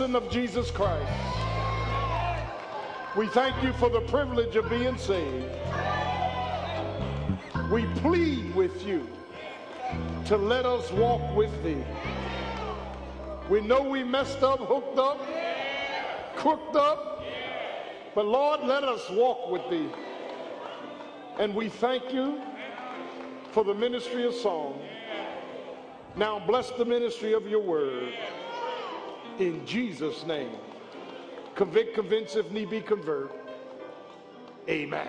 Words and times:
person 0.00 0.16
of 0.16 0.30
Jesus 0.30 0.70
Christ. 0.70 1.12
We 3.14 3.26
thank 3.26 3.62
you 3.62 3.70
for 3.74 3.90
the 3.90 4.00
privilege 4.00 4.56
of 4.56 4.70
being 4.70 4.96
saved. 4.96 5.44
We 7.70 7.84
plead 7.96 8.54
with 8.54 8.86
you 8.86 9.06
to 10.24 10.38
let 10.38 10.64
us 10.64 10.90
walk 10.92 11.36
with 11.36 11.52
thee. 11.62 11.84
We 13.50 13.60
know 13.60 13.82
we 13.82 14.02
messed 14.02 14.42
up, 14.42 14.60
hooked 14.60 14.98
up, 14.98 15.20
crooked 16.34 16.76
up, 16.76 17.22
but 18.14 18.24
Lord, 18.24 18.60
let 18.62 18.84
us 18.84 19.02
walk 19.10 19.50
with 19.50 19.68
thee. 19.68 19.90
And 21.38 21.54
we 21.54 21.68
thank 21.68 22.10
you 22.10 22.40
for 23.52 23.64
the 23.64 23.74
ministry 23.74 24.24
of 24.24 24.32
song. 24.32 24.80
Now 26.16 26.38
bless 26.38 26.70
the 26.70 26.86
ministry 26.86 27.34
of 27.34 27.46
your 27.46 27.60
word. 27.60 28.14
In 29.38 29.64
Jesus' 29.66 30.26
name. 30.26 30.56
Convict, 31.54 31.94
convince, 31.94 32.36
if 32.36 32.50
need 32.50 32.70
be, 32.70 32.80
convert. 32.80 33.32
Amen. 34.68 35.08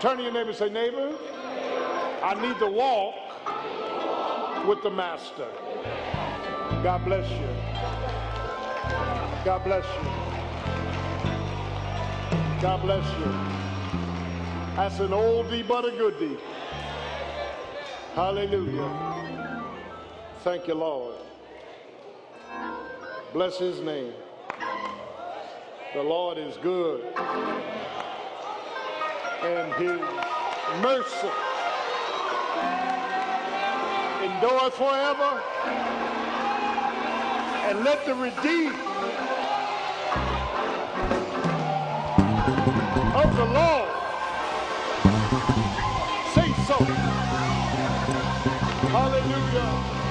Turn 0.00 0.16
to 0.16 0.22
your 0.22 0.32
neighbor 0.32 0.50
and 0.50 0.58
say, 0.58 0.68
neighbor, 0.68 1.16
I 2.22 2.34
need 2.40 2.58
to 2.58 2.66
walk 2.66 3.14
with 4.66 4.82
the 4.82 4.90
master. 4.90 5.48
God 6.82 7.04
bless 7.04 7.28
you. 7.30 7.48
God 9.44 9.64
bless 9.64 9.84
you. 9.84 10.10
God 12.60 12.82
bless 12.82 13.04
you. 13.18 13.32
That's 14.76 14.98
an 15.00 15.10
oldie 15.10 15.66
but 15.66 15.84
a 15.84 15.90
goodie. 15.90 16.38
Hallelujah. 18.14 18.90
Thank 20.40 20.68
you, 20.68 20.74
Lord. 20.74 21.21
Bless 23.32 23.58
his 23.58 23.80
name. 23.80 24.12
The 25.94 26.02
Lord 26.02 26.36
is 26.36 26.58
good. 26.58 27.02
And 29.42 29.72
his 29.74 30.00
mercy 30.82 31.30
endureth 34.22 34.74
forever. 34.74 35.42
And 37.64 37.82
let 37.84 38.04
the 38.04 38.14
redeemed 38.14 38.74
of 43.16 43.34
the 43.34 43.46
Lord 43.46 43.88
say 46.34 46.52
so. 46.66 46.84
Hallelujah. 48.92 50.01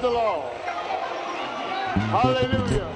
The 0.00 0.10
Lord. 0.10 0.52
Hallelujah. 1.96 2.48
Hallelujah. 2.48 2.87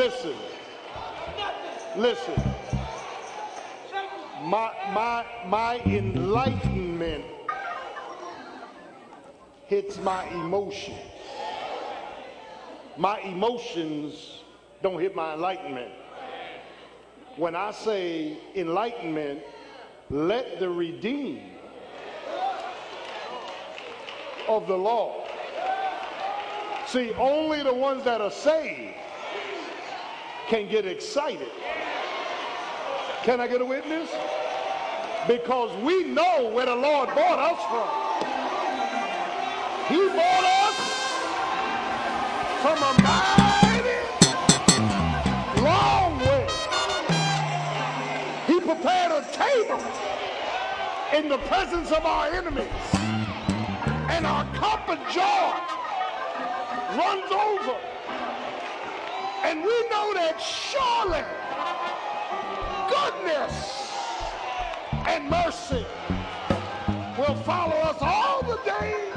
Listen. 0.00 0.34
Listen. 1.94 2.42
My 4.42 4.72
my 4.94 5.26
my 5.46 5.78
enlightenment 5.80 7.24
hits 9.66 9.98
my 9.98 10.26
emotions. 10.30 10.96
My 12.96 13.20
emotions 13.20 14.40
don't 14.82 14.98
hit 14.98 15.14
my 15.14 15.34
enlightenment. 15.34 15.92
When 17.36 17.54
I 17.54 17.70
say 17.70 18.38
enlightenment, 18.54 19.40
let 20.08 20.60
the 20.60 20.70
redeemed 20.70 21.42
of 24.48 24.66
the 24.66 24.76
law. 24.76 25.26
See, 26.86 27.12
only 27.18 27.62
the 27.62 27.74
ones 27.74 28.02
that 28.04 28.22
are 28.22 28.30
saved 28.30 28.96
can 30.50 30.66
get 30.66 30.84
excited. 30.84 31.46
Can 33.22 33.40
I 33.40 33.46
get 33.46 33.60
a 33.60 33.64
witness? 33.64 34.10
Because 35.28 35.70
we 35.84 36.02
know 36.02 36.50
where 36.52 36.66
the 36.66 36.74
Lord 36.74 37.08
bought 37.10 37.38
us 37.38 37.62
from. 37.70 37.88
He 39.86 40.08
bought 40.08 40.44
us 40.66 40.76
from 42.62 42.78
a 42.82 42.92
mighty 43.00 44.00
long 45.62 46.18
way. 46.18 46.48
He 48.48 48.58
prepared 48.58 49.12
a 49.12 49.22
table 49.30 49.80
in 51.16 51.28
the 51.28 51.38
presence 51.46 51.92
of 51.92 52.04
our 52.04 52.26
enemies. 52.26 52.66
And 54.10 54.26
our 54.26 54.44
cup 54.56 54.88
of 54.88 54.98
joy 55.14 55.54
runs 56.98 57.30
over. 57.30 57.99
And 59.42 59.62
we 59.62 59.88
know 59.88 60.12
that 60.14 60.40
surely 60.40 61.24
goodness 62.88 63.90
and 65.06 65.28
mercy 65.30 65.86
will 67.18 67.34
follow 67.36 67.76
us 67.76 67.96
all 68.00 68.42
the 68.42 68.58
days 68.64 69.14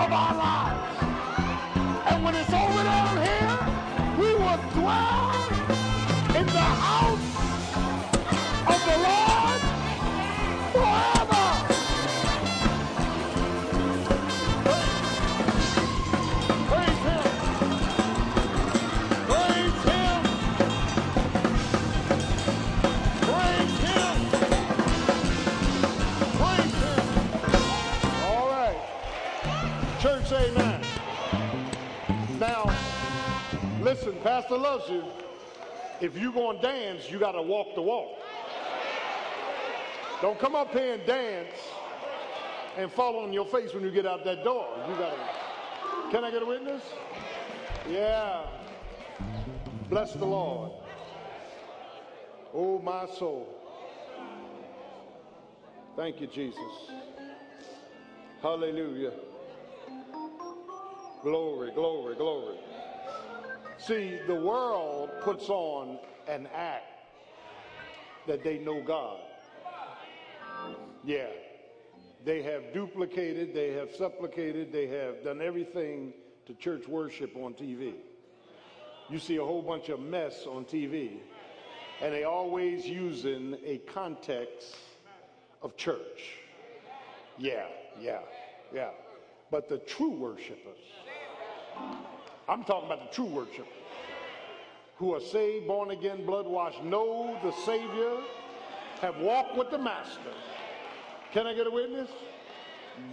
of 0.00 0.12
our 0.12 0.34
lives. 0.34 1.02
And 2.10 2.24
when 2.24 2.34
it's 2.34 2.53
listen, 34.04 34.20
Pastor 34.22 34.56
loves 34.58 34.88
you. 34.88 35.02
If 36.00 36.16
you're 36.18 36.32
going 36.32 36.60
to 36.60 36.62
dance, 36.62 37.10
you 37.10 37.18
got 37.18 37.32
to 37.32 37.42
walk 37.42 37.74
the 37.74 37.82
walk. 37.82 38.18
Don't 40.20 40.38
come 40.38 40.54
up 40.54 40.72
here 40.72 40.94
and 40.94 41.06
dance 41.06 41.54
and 42.76 42.90
fall 42.92 43.18
on 43.20 43.32
your 43.32 43.46
face 43.46 43.72
when 43.72 43.82
you 43.82 43.90
get 43.90 44.06
out 44.06 44.24
that 44.24 44.44
door. 44.44 44.66
You 44.88 44.94
gotta. 44.96 45.16
Can 46.10 46.24
I 46.24 46.30
get 46.30 46.42
a 46.42 46.46
witness? 46.46 46.82
Yeah. 47.88 48.46
Bless 49.88 50.12
the 50.12 50.24
Lord. 50.24 50.72
Oh, 52.52 52.78
my 52.80 53.06
soul. 53.18 53.48
Thank 55.96 56.20
you, 56.20 56.26
Jesus. 56.26 56.60
Hallelujah. 58.42 59.12
Glory, 61.22 61.70
glory, 61.72 62.14
glory. 62.16 62.56
See, 63.78 64.18
the 64.26 64.34
world 64.34 65.10
puts 65.22 65.48
on 65.48 65.98
an 66.28 66.48
act 66.54 66.84
that 68.26 68.42
they 68.42 68.58
know 68.58 68.82
God. 68.82 69.20
Yeah. 71.04 71.26
They 72.24 72.42
have 72.42 72.72
duplicated, 72.72 73.52
they 73.52 73.72
have 73.72 73.94
supplicated, 73.94 74.72
they 74.72 74.86
have 74.86 75.22
done 75.22 75.42
everything 75.42 76.14
to 76.46 76.54
church 76.54 76.88
worship 76.88 77.36
on 77.36 77.52
TV. 77.52 77.94
You 79.10 79.18
see 79.18 79.36
a 79.36 79.44
whole 79.44 79.60
bunch 79.60 79.90
of 79.90 80.00
mess 80.00 80.46
on 80.46 80.64
TV, 80.64 81.18
and 82.00 82.14
they 82.14 82.24
always 82.24 82.86
using 82.86 83.56
a 83.62 83.78
context 83.78 84.76
of 85.60 85.76
church. 85.76 86.38
Yeah, 87.36 87.66
yeah, 88.00 88.20
yeah. 88.72 88.90
But 89.50 89.68
the 89.68 89.78
true 89.78 90.10
worshipers, 90.10 90.78
I'm 92.48 92.64
talking 92.64 92.86
about 92.86 93.10
the 93.10 93.14
true 93.14 93.24
worshipers 93.24 93.66
who 94.96 95.14
are 95.14 95.20
saved, 95.20 95.66
born 95.66 95.90
again, 95.90 96.24
blood 96.24 96.46
washed, 96.46 96.82
know 96.84 97.36
the 97.42 97.52
Savior, 97.64 98.18
have 99.00 99.16
walked 99.18 99.56
with 99.56 99.70
the 99.70 99.78
Master. 99.78 100.32
Can 101.32 101.46
I 101.46 101.54
get 101.54 101.66
a 101.66 101.70
witness? 101.70 102.10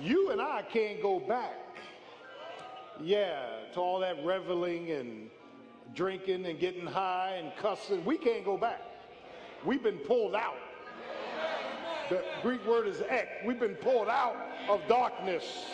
You 0.01 0.29
and 0.31 0.39
I 0.41 0.61
can't 0.61 1.01
go 1.01 1.19
back. 1.19 1.55
Yeah, 3.01 3.45
to 3.73 3.79
all 3.79 3.99
that 4.01 4.23
reveling 4.23 4.91
and 4.91 5.29
drinking 5.95 6.45
and 6.45 6.59
getting 6.59 6.85
high 6.85 7.41
and 7.41 7.51
cussing. 7.57 8.05
We 8.05 8.17
can't 8.17 8.45
go 8.45 8.57
back. 8.57 8.81
We've 9.65 9.81
been 9.81 9.97
pulled 9.97 10.35
out. 10.35 10.57
The 12.09 12.23
Greek 12.43 12.65
word 12.67 12.87
is 12.87 13.01
ek. 13.09 13.27
We've 13.45 13.59
been 13.59 13.75
pulled 13.75 14.09
out 14.09 14.35
of 14.69 14.81
darkness 14.87 15.65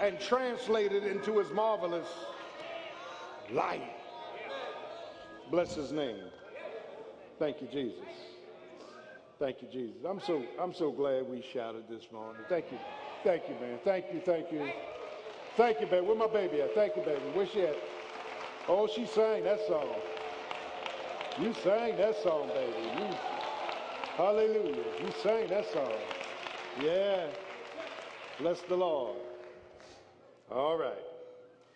and 0.00 0.18
translated 0.18 1.04
into 1.04 1.38
his 1.38 1.50
marvelous 1.52 2.08
light. 3.52 3.82
Bless 5.50 5.74
his 5.74 5.92
name. 5.92 6.24
Thank 7.38 7.62
you, 7.62 7.68
Jesus. 7.68 8.04
Thank 9.38 9.62
you, 9.62 9.68
Jesus. 9.72 10.04
I'm 10.04 10.20
so 10.20 10.42
I'm 10.60 10.74
so 10.74 10.90
glad 10.90 11.28
we 11.28 11.44
shouted 11.52 11.84
this 11.88 12.02
morning. 12.12 12.42
Thank 12.48 12.66
you. 12.72 12.78
Thank 13.24 13.42
you, 13.48 13.54
man. 13.60 13.78
Thank 13.84 14.06
you, 14.12 14.20
thank 14.20 14.52
you. 14.52 14.68
Thank 15.56 15.80
you, 15.80 15.86
baby. 15.86 16.06
Where 16.06 16.16
my 16.16 16.26
baby 16.26 16.60
at? 16.60 16.74
Thank 16.74 16.96
you, 16.96 17.02
baby. 17.02 17.20
Where 17.34 17.46
she 17.46 17.62
at? 17.62 17.76
Oh, 18.68 18.86
she 18.86 19.06
sang 19.06 19.44
that 19.44 19.60
song. 19.66 19.88
You 21.40 21.54
sang 21.54 21.96
that 21.96 22.20
song, 22.22 22.48
baby. 22.48 22.72
You, 22.98 23.16
hallelujah. 24.16 24.84
You 25.00 25.12
sang 25.22 25.48
that 25.48 25.72
song. 25.72 25.92
Yeah. 26.82 27.28
Bless 28.40 28.60
the 28.62 28.76
Lord. 28.76 29.16
All 30.50 30.76
right. 30.76 31.07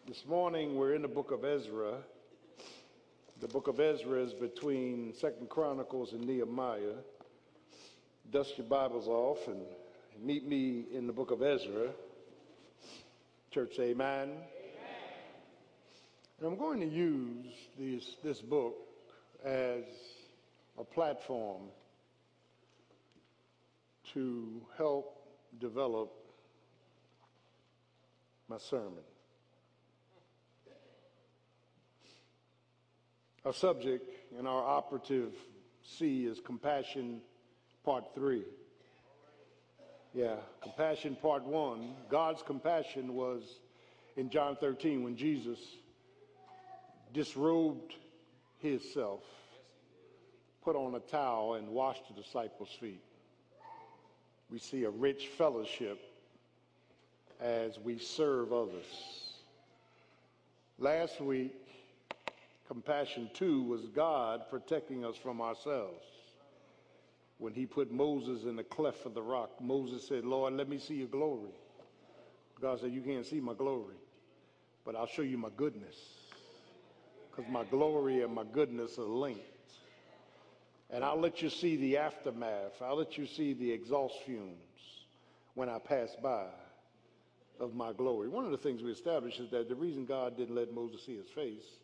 This 0.09 0.25
morning 0.27 0.75
we're 0.75 0.97
in 0.97 1.03
the 1.03 1.09
book 1.09 1.31
of 1.31 1.45
Ezra. 1.45 1.99
The 3.41 3.47
book 3.47 3.69
of 3.69 3.79
Ezra 3.79 4.25
is 4.25 4.33
between 4.33 5.15
Second 5.21 5.49
Chronicles 5.49 6.13
and 6.13 6.27
Nehemiah. 6.27 6.97
Dust 8.33 8.55
your 8.59 8.67
Bibles 8.67 9.07
off 9.07 9.39
and 9.47 9.61
meet 10.21 10.45
me 10.45 10.87
in 10.93 11.07
the 11.07 11.13
book 11.13 11.31
of 11.31 11.41
Ezra. 11.41 11.91
Church, 13.53 13.75
amen. 13.79 14.31
amen. 14.31 14.41
And 16.39 16.49
I'm 16.49 16.59
going 16.59 16.81
to 16.81 16.89
use 16.89 17.47
this, 17.79 18.17
this 18.25 18.41
book 18.41 18.75
as 19.45 19.85
a 20.81 20.83
platform 20.83 21.63
to 24.15 24.63
help 24.77 25.17
develop 25.61 26.13
my 28.49 28.59
sermon. 28.69 29.05
Our 33.45 33.53
subject 33.53 34.09
and 34.39 34.47
our 34.47 34.63
operative 34.63 35.33
C 35.83 36.27
is 36.27 36.39
compassion, 36.39 37.21
part 37.85 38.05
three. 38.15 38.45
Yeah, 40.15 40.37
compassion, 40.63 41.17
part 41.21 41.43
one. 41.43 41.95
God's 42.09 42.41
compassion 42.43 43.15
was 43.15 43.43
in 44.17 44.31
John 44.31 44.55
13 44.55 45.03
when 45.03 45.17
Jesus 45.17 45.59
disrobed 47.13 47.95
himself, 48.61 49.23
put 50.63 50.77
on 50.77 50.95
a 50.95 51.01
towel, 51.01 51.55
and 51.55 51.67
washed 51.69 52.05
the 52.09 52.23
disciples' 52.23 52.77
feet. 52.81 53.03
We 54.51 54.61
see 54.61 54.85
a 54.85 54.91
rich 54.91 55.27
fellowship 55.37 55.99
as 57.41 57.77
we 57.81 57.99
serve 57.99 58.53
others. 58.53 58.85
Last 60.79 61.21
week, 61.21 61.55
Compassion, 62.73 63.29
too, 63.35 63.65
was 63.65 63.83
God 63.89 64.49
protecting 64.49 65.05
us 65.05 65.15
from 65.15 65.43
ourselves. 65.43 66.07
When 67.37 67.53
he 67.53 67.67
put 67.67 67.93
Moses 67.93 68.45
in 68.45 68.57
the 68.57 68.65
cleft 68.65 69.05
of 69.05 69.13
the 69.13 69.21
rock, 69.21 69.51
Moses 69.61 70.09
said, 70.09 70.25
Lord, 70.25 70.55
let 70.55 70.71
me 70.71 70.79
see 70.79 70.95
your 70.95 71.09
glory. 71.09 71.51
God 72.63 72.81
said, 72.81 72.95
You 72.95 73.03
can't 73.03 73.27
see 73.27 73.41
my 73.41 73.53
glory, 73.53 73.97
but 74.87 74.97
I'll 74.97 75.07
show 75.07 75.21
you 75.21 75.37
my 75.37 75.51
goodness. 75.55 75.97
Because 77.31 77.45
my 77.53 77.65
glory 77.65 78.23
and 78.23 78.35
my 78.35 78.45
goodness 78.51 78.99
are 78.99 79.03
linked. 79.03 79.43
And 80.89 81.05
I'll 81.05 81.21
let 81.21 81.43
you 81.43 81.51
see 81.51 81.77
the 81.77 81.99
aftermath. 81.99 82.81
I'll 82.81 82.97
let 82.97 83.19
you 83.19 83.27
see 83.27 83.53
the 83.53 83.71
exhaust 83.71 84.15
fumes 84.25 84.57
when 85.53 85.69
I 85.69 85.79
pass 85.79 86.17
by 86.23 86.47
of 87.61 87.75
my 87.75 87.93
glory. 87.93 88.31
One 88.31 88.47
of 88.47 88.51
the 88.51 88.57
things 88.57 88.83
we 88.83 88.93
established 88.93 89.41
is 89.41 89.51
that 89.51 89.69
the 89.69 89.75
reason 89.75 90.07
God 90.07 90.39
didn't 90.39 90.55
let 90.55 90.73
Moses 90.73 91.05
see 91.05 91.19
his 91.19 91.29
face 91.35 91.82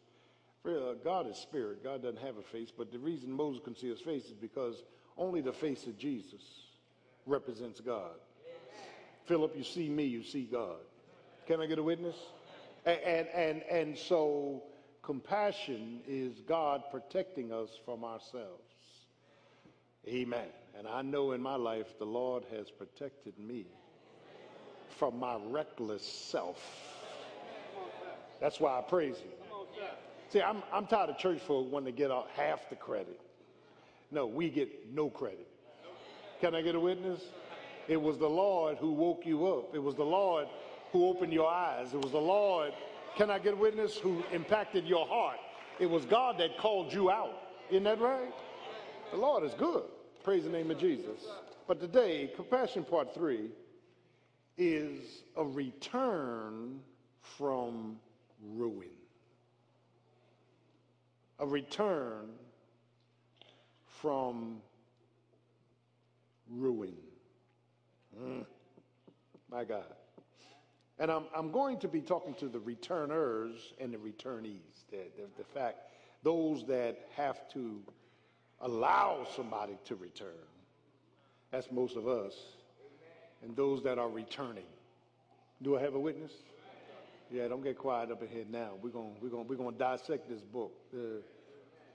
Uh, 0.67 0.95
God 1.03 1.27
is 1.29 1.37
spirit. 1.37 1.83
God 1.83 2.03
doesn't 2.03 2.21
have 2.21 2.37
a 2.37 2.43
face. 2.43 2.71
But 2.77 2.93
the 2.93 2.99
reason 2.99 3.33
Moses 3.33 3.63
can 3.65 3.75
see 3.75 3.89
his 3.89 4.01
face 4.01 4.27
is 4.27 4.33
because 4.33 4.83
only 5.17 5.41
the 5.41 5.53
face 5.53 5.87
of 5.87 5.97
Jesus 5.99 6.43
represents 7.27 7.81
God. 7.81 8.13
Philip, 9.27 9.55
you 9.57 9.65
see 9.65 9.89
me, 9.89 10.05
you 10.05 10.23
see 10.23 10.45
God. 10.51 10.79
Can 11.47 11.61
I 11.61 11.67
get 11.67 11.79
a 11.79 11.83
witness? 11.83 12.17
And, 12.85 13.01
and, 13.01 13.29
and, 13.29 13.63
and 13.71 13.99
so 13.99 14.63
compassion 15.03 16.01
is 16.07 16.41
God 16.47 16.83
protecting 16.91 17.53
us 17.53 17.71
from 17.85 18.05
ourselves. 18.05 18.63
Amen. 20.07 20.49
And 20.79 20.87
I 20.87 21.03
know 21.03 21.33
in 21.33 21.43
my 21.43 21.57
life 21.57 21.99
the 21.99 22.07
Lord 22.07 22.45
has 22.55 22.71
protected 22.71 23.39
me 23.39 23.67
from 24.89 25.19
my 25.19 25.37
reckless 25.47 26.07
self. 26.07 26.63
That's 28.41 28.61
why 28.61 28.79
I 28.79 28.83
praise 28.83 29.17
Him. 29.17 29.38
See, 30.31 30.43
I'm, 30.43 30.63
I'm 30.73 30.87
tired 30.87 31.11
of 31.11 31.19
church 31.19 31.41
folk 31.41 31.73
when 31.73 31.85
to 31.85 31.93
get 31.93 32.11
half 32.37 32.69
the 32.69 32.77
credit. 32.77 33.19
No, 34.11 34.27
we 34.27 34.51
get 34.51 34.93
no 34.93 35.09
credit. 35.09 35.49
Can 36.41 36.55
I 36.55 36.63
get 36.63 36.75
a 36.75 36.81
witness? 36.81 37.21
It 37.89 38.01
was 38.01 38.19
the 38.19 38.29
Lord 38.29 38.77
who 38.77 38.93
woke 38.93 39.25
you 39.25 39.47
up. 39.47 39.75
It 39.75 39.83
was 39.83 39.95
the 39.95 40.05
Lord 40.05 40.47
who 40.93 41.07
opened 41.07 41.33
your 41.33 41.49
eyes. 41.49 41.95
It 41.95 42.01
was 42.01 42.13
the 42.13 42.21
Lord, 42.21 42.73
can 43.17 43.31
I 43.31 43.39
get 43.39 43.55
a 43.55 43.57
witness, 43.57 43.97
who 43.97 44.23
impacted 44.33 44.87
your 44.87 45.07
heart. 45.07 45.39
It 45.79 45.87
was 45.87 46.05
God 46.05 46.39
that 46.39 46.59
called 46.59 46.93
you 46.93 47.11
out. 47.11 47.43
Isn't 47.71 47.85
that 47.85 48.01
right? 48.01 48.33
The 49.11 49.17
Lord 49.17 49.45
is 49.45 49.55
good. 49.55 49.85
Praise 50.25 50.45
the 50.45 50.51
name 50.51 50.71
of 50.71 50.79
Jesus. 50.79 51.27
But 51.67 51.81
today, 51.81 52.31
compassion 52.37 52.85
part 52.85 53.15
three 53.15 53.51
is 54.59 55.23
a 55.37 55.45
return 55.45 56.81
from 57.23 57.97
ruin 58.43 58.98
a 61.39 61.47
return 61.47 62.31
from 64.01 64.61
ruin. 66.51 66.95
Mm. 68.21 68.45
My 69.51 69.65
God. 69.65 69.85
And 70.99 71.11
I'm, 71.11 71.25
I'm 71.35 71.53
going 71.53 71.79
to 71.81 71.89
be 71.89 72.01
talking 72.01 72.35
to 72.35 72.49
the 72.49 72.59
returners 72.59 73.73
and 73.81 73.93
the 73.93 73.99
returnees. 73.99 74.85
The, 74.91 74.99
the, 75.17 75.29
the 75.39 75.45
fact, 75.45 75.79
those 76.23 76.67
that 76.67 77.09
have 77.17 77.49
to 77.53 77.81
allow 78.61 79.27
somebody 79.37 79.79
to 79.85 79.95
return. 79.95 80.29
That's 81.53 81.71
most 81.71 81.97
of 81.97 82.09
us. 82.09 82.35
And 83.43 83.55
those 83.55 83.83
that 83.85 83.99
are 83.99 84.09
returning. 84.09 84.65
Do 85.63 85.77
I 85.77 85.81
have 85.81 85.95
a 85.95 86.01
witness? 86.01 86.33
Yeah, 87.31 87.49
don't 87.49 87.63
get 87.63 87.77
quiet 87.77 88.11
up 88.11 88.23
here 88.33 88.45
now. 88.49 88.71
We're 88.81 88.91
going 88.91 89.17
we're 89.21 89.29
gonna, 89.29 89.43
we're 89.43 89.57
gonna 89.57 89.77
dissect 89.77 90.29
this 90.29 90.41
book 90.41 90.73
uh, 90.95 91.21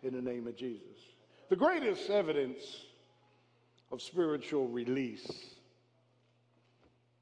in 0.03 0.13
the 0.13 0.21
name 0.21 0.47
of 0.47 0.55
Jesus. 0.55 0.97
The 1.49 1.55
greatest 1.55 2.09
evidence 2.09 2.61
of 3.91 4.01
spiritual 4.01 4.67
release 4.67 5.27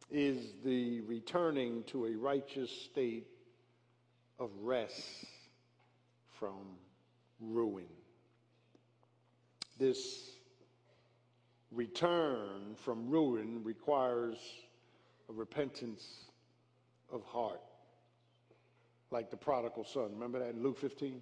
is 0.09 0.53
the 0.65 1.01
returning 1.01 1.83
to 1.87 2.05
a 2.05 2.11
righteous 2.11 2.69
state 2.69 3.27
of 4.39 4.49
rest 4.61 5.25
from 6.37 6.57
ruin. 7.39 7.85
This 9.79 10.31
return 11.71 12.75
from 12.83 13.09
ruin 13.09 13.63
requires 13.63 14.37
a 15.29 15.33
repentance 15.33 16.05
of 17.11 17.23
heart, 17.23 17.61
like 19.11 19.29
the 19.29 19.37
prodigal 19.37 19.85
son. 19.85 20.11
Remember 20.13 20.39
that 20.39 20.49
in 20.49 20.63
Luke 20.63 20.79
15? 20.79 21.21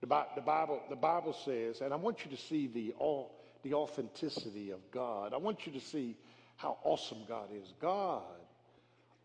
The, 0.00 0.06
Bible, 0.06 0.80
the 0.88 0.96
Bible 0.96 1.32
says, 1.44 1.80
and 1.80 1.92
I 1.92 1.96
want 1.96 2.24
you 2.24 2.30
to 2.30 2.36
see 2.36 2.66
the, 2.66 2.94
all, 2.98 3.34
the 3.62 3.74
authenticity 3.74 4.70
of 4.70 4.80
God. 4.90 5.32
I 5.32 5.38
want 5.38 5.66
you 5.66 5.72
to 5.72 5.80
see 5.80 6.16
how 6.56 6.78
awesome 6.84 7.18
God 7.28 7.48
is. 7.52 7.72
God 7.80 8.22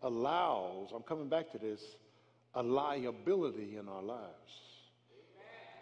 allows, 0.01 0.91
I'm 0.93 1.03
coming 1.03 1.29
back 1.29 1.51
to 1.51 1.57
this, 1.57 1.81
a 2.55 2.63
liability 2.63 3.77
in 3.77 3.87
our 3.87 4.01
lives 4.01 4.53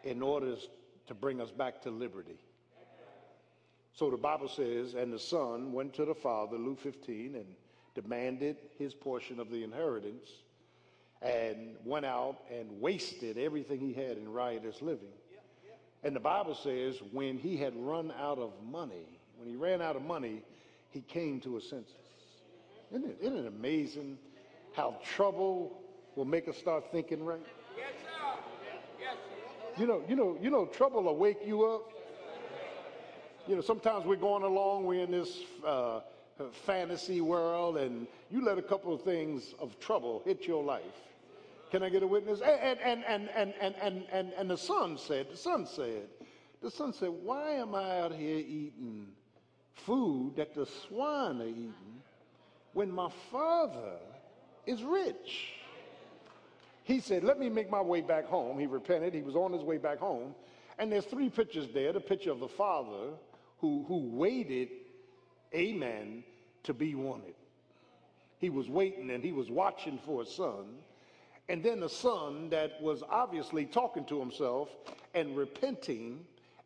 in 0.04 0.22
order 0.22 0.56
to 1.08 1.14
bring 1.14 1.42
us 1.42 1.52
back 1.52 1.82
to 1.84 1.90
liberty. 1.90 2.40
So 3.94 4.10
the 4.10 4.18
Bible 4.18 4.48
says, 4.48 4.94
and 4.94 5.12
the 5.12 5.20
son 5.20 5.74
went 5.74 5.94
to 5.96 6.06
the 6.06 6.16
father, 6.16 6.58
Luke 6.58 6.80
15, 6.80 7.36
and 7.36 7.46
demanded 7.96 8.58
his 8.78 8.94
portion 8.94 9.40
of 9.40 9.50
the 9.50 9.64
inheritance 9.64 10.30
and 11.22 11.76
went 11.84 12.06
out 12.06 12.38
and 12.52 12.80
wasted 12.80 13.38
everything 13.38 13.80
he 13.80 13.94
had 13.94 14.18
in 14.18 14.32
riotous 14.32 14.82
living. 14.82 15.10
And 16.04 16.16
the 16.16 16.20
Bible 16.20 16.56
says, 16.56 16.96
when 17.12 17.38
he 17.38 17.58
had 17.58 17.74
run 17.76 18.14
out 18.18 18.40
of 18.40 18.54
money, 18.64 19.20
when 19.38 19.50
he 19.50 19.56
ran 19.56 19.82
out 19.82 19.96
of 19.98 20.02
money, 20.02 20.44
he 20.92 21.02
came 21.02 21.42
to 21.42 21.58
a 21.58 21.62
senses. 21.62 21.94
Isn't 22.92 23.06
it, 23.06 23.18
isn't 23.22 23.38
it 23.38 23.48
amazing 23.48 24.18
how 24.74 24.98
trouble 25.04 25.82
will 26.16 26.26
make 26.26 26.48
us 26.48 26.58
start 26.58 26.86
thinking 26.92 27.24
right? 27.24 27.40
Yes, 27.78 27.88
sir. 28.02 28.40
Yes, 29.00 29.14
sir. 29.76 29.82
You 29.82 29.88
know, 29.88 30.04
you 30.08 30.16
know, 30.16 30.38
you 30.42 30.50
know, 30.50 30.66
trouble 30.66 31.04
will 31.04 31.18
wake 31.18 31.40
you 31.46 31.66
up. 31.66 31.92
You 33.48 33.56
know, 33.56 33.62
sometimes 33.62 34.06
we're 34.06 34.16
going 34.16 34.44
along, 34.44 34.86
we're 34.86 35.04
in 35.04 35.12
this 35.12 35.40
uh, 35.66 36.02
fantasy 36.66 37.20
world, 37.20 37.78
and 37.78 38.08
you 38.30 38.44
let 38.44 38.58
a 38.58 38.62
couple 38.62 38.94
of 38.94 39.02
things 39.02 39.54
of 39.60 39.80
trouble 39.80 40.22
hit 40.24 40.48
your 40.48 40.64
life. 40.64 40.84
Can 41.72 41.84
I 41.84 41.90
get 41.90 42.04
a 42.04 42.08
witness? 42.08 42.42
And, 42.42 42.80
and, 42.80 43.04
and, 43.06 43.30
and, 43.36 43.54
and, 43.62 43.76
and, 43.82 44.04
and, 44.12 44.34
and 44.38 44.50
the 44.50 44.58
son 44.58 44.98
said, 44.98 45.28
the 45.32 45.38
son 45.38 45.66
said, 45.66 46.08
the 46.62 46.72
son 46.72 46.94
said, 46.94 47.10
why 47.10 47.52
am 47.52 47.76
I 47.76 48.00
out 48.00 48.14
here 48.14 48.38
eating 48.38 49.08
food 49.74 50.36
that 50.36 50.54
the 50.54 50.66
swine 50.66 51.42
are 51.42 51.48
eating 51.48 52.02
when 52.74 52.92
my 52.92 53.10
father 53.32 53.98
is 54.66 54.84
rich? 54.84 55.54
He 56.84 57.00
said, 57.00 57.24
let 57.24 57.38
me 57.38 57.50
make 57.50 57.70
my 57.70 57.82
way 57.82 58.02
back 58.02 58.26
home. 58.26 58.58
He 58.58 58.66
repented. 58.66 59.14
He 59.14 59.22
was 59.22 59.36
on 59.36 59.54
his 59.54 59.62
way 59.62 59.78
back 59.78 60.00
home. 60.00 60.34
And 60.80 60.92
there's 60.92 61.06
three 61.06 61.30
pictures 61.30 61.68
there. 61.72 61.94
The 61.94 62.00
picture 62.00 62.32
of 62.32 62.40
the 62.40 62.48
father 62.48 63.12
who, 63.60 63.86
who 63.88 64.10
waited, 64.12 64.70
amen, 65.54 66.24
to 66.64 66.74
be 66.74 66.96
wanted. 66.96 67.36
He 68.40 68.50
was 68.50 68.70
waiting 68.70 69.12
and 69.12 69.24
he 69.24 69.32
was 69.32 69.52
watching 69.52 70.00
for 70.04 70.24
a 70.24 70.26
son. 70.26 70.66
And 71.50 71.64
then 71.64 71.80
the 71.80 71.90
son 71.90 72.50
that 72.52 72.80
was 72.80 73.02
obviously 73.10 73.66
talking 73.66 74.06
to 74.06 74.20
himself 74.20 74.70
and 75.16 75.36
repenting 75.36 76.20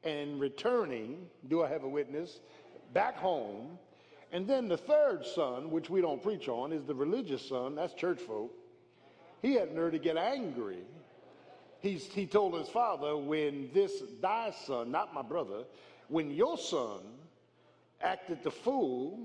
and 0.04 0.41
returning, 0.41 1.26
do 1.48 1.63
I 1.63 1.69
have 1.69 1.86
a 1.86 1.89
witness, 1.89 2.41
back 2.93 3.15
home. 3.15 3.80
And 4.34 4.46
then 4.46 4.67
the 4.67 4.76
third 4.76 5.26
son, 5.26 5.72
which 5.72 5.89
we 5.89 6.02
don't 6.02 6.22
preach 6.22 6.50
on, 6.50 6.74
is 6.74 6.84
the 6.84 6.93
religious 6.93 7.48
son, 7.48 7.76
that's 7.76 7.93
church 7.93 8.19
folk. 8.19 8.52
He 9.41 9.54
had 9.54 9.74
nerve 9.74 9.93
to 9.93 10.00
get 10.00 10.17
angry. 10.17 10.84
He's, 11.80 12.06
he 12.06 12.26
told 12.26 12.54
his 12.54 12.67
father, 12.67 13.15
when 13.15 13.69
this 13.74 14.04
thy 14.22 14.54
son, 14.65 14.91
not 14.91 15.13
my 15.13 15.22
brother, 15.22 15.63
when 16.10 16.30
your 16.30 16.58
son 16.58 17.00
acted 18.02 18.43
the 18.43 18.52
fool, 18.52 19.17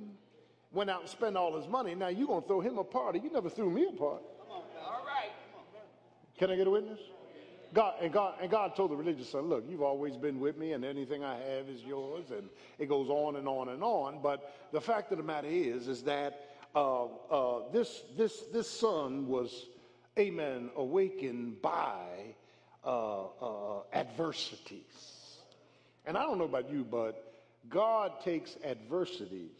went 0.73 0.89
out 0.89 1.01
and 1.01 1.09
spent 1.09 1.37
all 1.37 1.57
his 1.57 1.67
money, 1.67 1.97
now 1.97 2.09
you're 2.09 2.29
going 2.29 2.43
to 2.43 2.49
throw 2.49 2.61
him 2.61 2.79
a 2.79 2.85
party. 2.85 3.19
You 3.19 3.33
never 3.33 3.51
threw 3.51 3.71
me 3.71 3.89
a 3.89 3.97
party. 3.97 4.25
Can 6.39 6.51
I 6.51 6.57
get 6.57 6.67
a 6.67 6.71
witness? 6.71 7.01
God 7.75 7.95
and 8.01 8.13
God 8.13 8.35
and 8.41 8.51
God 8.51 8.75
told 8.77 8.93
the 8.93 8.97
religious 8.97 9.29
son, 9.29 9.49
"Look, 9.49 9.65
you've 9.69 9.83
always 9.83 10.17
been 10.17 10.41
with 10.41 10.57
me, 10.57 10.73
and 10.73 10.85
anything 10.85 11.23
I 11.23 11.37
have 11.37 11.69
is 11.69 11.83
yours." 11.83 12.31
And 12.31 12.49
it 12.79 12.87
goes 12.89 13.11
on 13.11 13.37
and 13.37 13.47
on 13.47 13.69
and 13.69 13.83
on. 13.83 14.21
But 14.23 14.55
the 14.73 14.81
fact 14.81 15.13
of 15.13 15.19
the 15.19 15.25
matter 15.25 15.49
is, 15.49 15.89
is 15.89 16.03
that 16.05 16.49
uh, 16.75 17.05
uh, 17.05 17.71
this 17.73 18.05
this 18.17 18.45
this 18.53 18.71
son 18.71 19.27
was, 19.27 19.67
Amen, 20.19 20.71
awakened 20.77 21.61
by 21.61 22.35
uh, 22.85 23.25
uh 23.27 23.83
adversities. 23.93 25.41
And 26.07 26.17
I 26.17 26.23
don't 26.23 26.39
know 26.39 26.45
about 26.45 26.71
you, 26.71 26.85
but 26.85 27.35
God 27.69 28.21
takes 28.23 28.57
adversities 28.65 29.51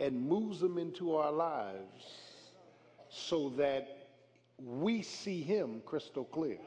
and 0.00 0.26
moves 0.26 0.58
them 0.58 0.76
into 0.76 1.14
our 1.14 1.30
lives 1.30 2.04
so 3.10 3.50
that 3.50 3.93
we 4.58 5.02
see 5.02 5.42
Him 5.42 5.82
crystal 5.84 6.24
clear. 6.24 6.58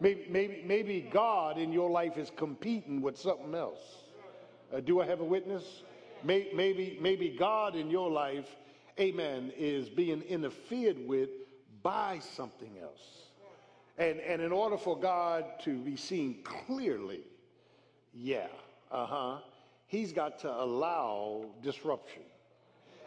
Maybe, 0.00 0.26
maybe, 0.28 0.64
maybe 0.66 1.08
God 1.12 1.58
in 1.58 1.72
your 1.72 1.88
life 1.88 2.16
is 2.16 2.30
competing 2.34 3.00
with 3.00 3.16
something 3.16 3.54
else. 3.54 3.80
Uh, 4.74 4.80
do 4.80 5.00
I 5.00 5.06
have 5.06 5.20
a 5.20 5.24
witness? 5.24 5.82
Maybe, 6.24 6.98
maybe 7.00 7.36
God 7.38 7.76
in 7.76 7.90
your 7.90 8.10
life, 8.10 8.48
amen, 8.98 9.52
is 9.56 9.88
being 9.88 10.22
interfered 10.22 10.96
with 11.06 11.28
by 11.82 12.18
something 12.18 12.78
else. 12.80 13.22
And, 13.98 14.20
and 14.20 14.40
in 14.40 14.52
order 14.52 14.76
for 14.76 14.98
God 14.98 15.44
to 15.64 15.76
be 15.78 15.96
seen 15.96 16.42
clearly, 16.42 17.20
yeah, 18.14 18.46
uh 18.90 19.06
huh, 19.06 19.38
he's 19.86 20.12
got 20.12 20.38
to 20.40 20.50
allow 20.50 21.46
disruption. 21.62 22.22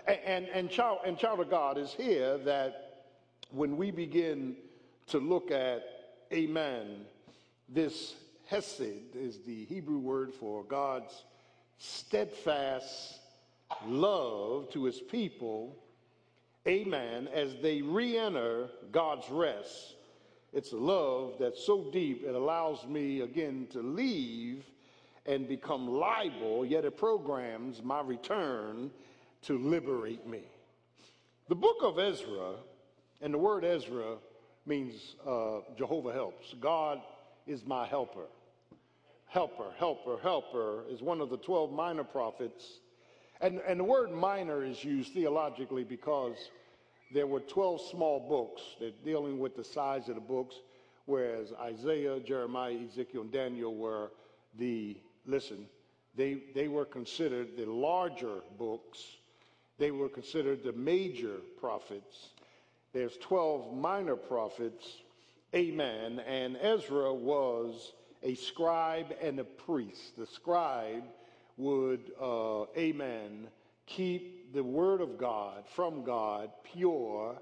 And, 0.07 0.19
and, 0.25 0.47
and, 0.47 0.69
child, 0.69 0.99
and 1.05 1.17
child 1.17 1.39
of 1.39 1.49
God 1.49 1.77
is 1.77 1.91
here 1.91 2.37
that 2.39 2.84
when 3.55 3.77
we 3.77 3.91
begin 3.91 4.55
to 5.07 5.19
look 5.19 5.51
at, 5.51 5.83
amen, 6.33 7.05
this 7.69 8.15
hesed 8.45 9.15
is 9.15 9.39
the 9.45 9.65
Hebrew 9.65 9.99
word 9.99 10.33
for 10.33 10.63
God's 10.63 11.23
steadfast 11.77 13.19
love 13.85 14.69
to 14.71 14.83
his 14.83 14.99
people, 14.99 15.75
amen, 16.67 17.27
as 17.33 17.55
they 17.61 17.81
re 17.81 18.17
enter 18.17 18.69
God's 18.91 19.29
rest 19.29 19.95
it's 20.55 20.71
a 20.71 20.77
love 20.77 21.33
that's 21.37 21.61
so 21.65 21.89
deep 21.91 22.23
it 22.25 22.33
allows 22.33 22.87
me 22.87 23.19
again 23.19 23.67
to 23.73 23.81
leave 23.81 24.63
and 25.25 25.49
become 25.49 25.85
liable, 25.85 26.65
yet 26.65 26.85
it 26.85 26.97
programs 26.97 27.83
my 27.83 27.99
return 27.99 28.89
to 29.41 29.57
liberate 29.57 30.25
me. 30.25 30.43
The 31.49 31.55
book 31.55 31.75
of 31.81 31.99
Ezra, 31.99 32.53
and 33.21 33.33
the 33.33 33.37
word 33.37 33.63
Ezra 33.63 34.17
means 34.65 35.15
uh, 35.25 35.59
Jehovah 35.77 36.13
helps. 36.13 36.53
God 36.59 37.01
is 37.47 37.65
my 37.65 37.85
helper. 37.85 38.25
Helper, 39.27 39.71
helper, 39.77 40.17
helper 40.21 40.83
is 40.89 41.01
one 41.01 41.21
of 41.21 41.29
the 41.29 41.37
12 41.37 41.71
minor 41.71 42.03
prophets. 42.03 42.79
And, 43.41 43.59
and 43.67 43.79
the 43.79 43.83
word 43.83 44.11
minor 44.11 44.63
is 44.63 44.83
used 44.83 45.13
theologically 45.13 45.83
because 45.83 46.37
there 47.13 47.27
were 47.27 47.41
12 47.41 47.81
small 47.91 48.19
books 48.27 48.61
that 48.79 49.03
dealing 49.03 49.39
with 49.39 49.55
the 49.55 49.63
size 49.63 50.09
of 50.09 50.15
the 50.15 50.21
books, 50.21 50.55
whereas 51.05 51.53
Isaiah, 51.59 52.19
Jeremiah, 52.19 52.77
Ezekiel, 52.89 53.21
and 53.21 53.31
Daniel 53.31 53.75
were 53.75 54.11
the, 54.57 54.97
listen, 55.25 55.67
they, 56.15 56.43
they 56.53 56.67
were 56.67 56.85
considered 56.85 57.57
the 57.57 57.65
larger 57.65 58.39
books. 58.57 58.99
They 59.77 59.91
were 59.91 60.09
considered 60.09 60.63
the 60.63 60.71
major 60.71 61.37
prophets. 61.59 62.29
There's 62.95 63.17
12 63.17 63.75
minor 63.75 64.15
prophets, 64.15 65.01
amen, 65.53 66.21
and 66.25 66.55
Ezra 66.55 67.13
was 67.13 67.91
a 68.23 68.35
scribe 68.35 69.13
and 69.21 69.37
a 69.37 69.43
priest. 69.43 70.15
The 70.15 70.25
scribe 70.25 71.03
would, 71.57 72.13
uh, 72.17 72.67
amen, 72.77 73.49
keep 73.85 74.53
the 74.53 74.63
word 74.63 75.01
of 75.01 75.17
God 75.17 75.65
from 75.67 76.05
God 76.05 76.51
pure, 76.63 77.37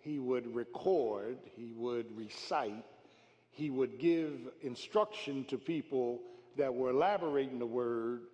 he 0.00 0.18
would 0.18 0.54
record, 0.54 1.38
he 1.56 1.72
would 1.74 2.14
recite, 2.14 2.84
he 3.52 3.70
would 3.70 3.98
give 3.98 4.34
instruction 4.60 5.46
to 5.46 5.56
people 5.56 6.20
that 6.58 6.74
were 6.74 6.90
elaborating 6.90 7.58
the 7.58 7.64
word. 7.64 8.24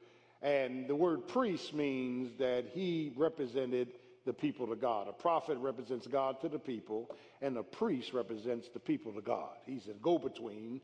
And 0.42 0.88
the 0.88 0.96
word 0.96 1.28
priest 1.28 1.74
means 1.74 2.36
that 2.40 2.64
he 2.74 3.12
represented 3.16 3.92
the 4.26 4.32
people 4.32 4.66
to 4.66 4.76
God. 4.76 5.08
A 5.08 5.12
prophet 5.12 5.56
represents 5.58 6.06
God 6.06 6.40
to 6.42 6.48
the 6.48 6.58
people, 6.58 7.10
and 7.40 7.56
a 7.56 7.62
priest 7.62 8.12
represents 8.12 8.68
the 8.68 8.80
people 8.80 9.12
to 9.12 9.22
God. 9.22 9.56
He's 9.64 9.88
a 9.88 9.94
go 9.94 10.18
between. 10.18 10.80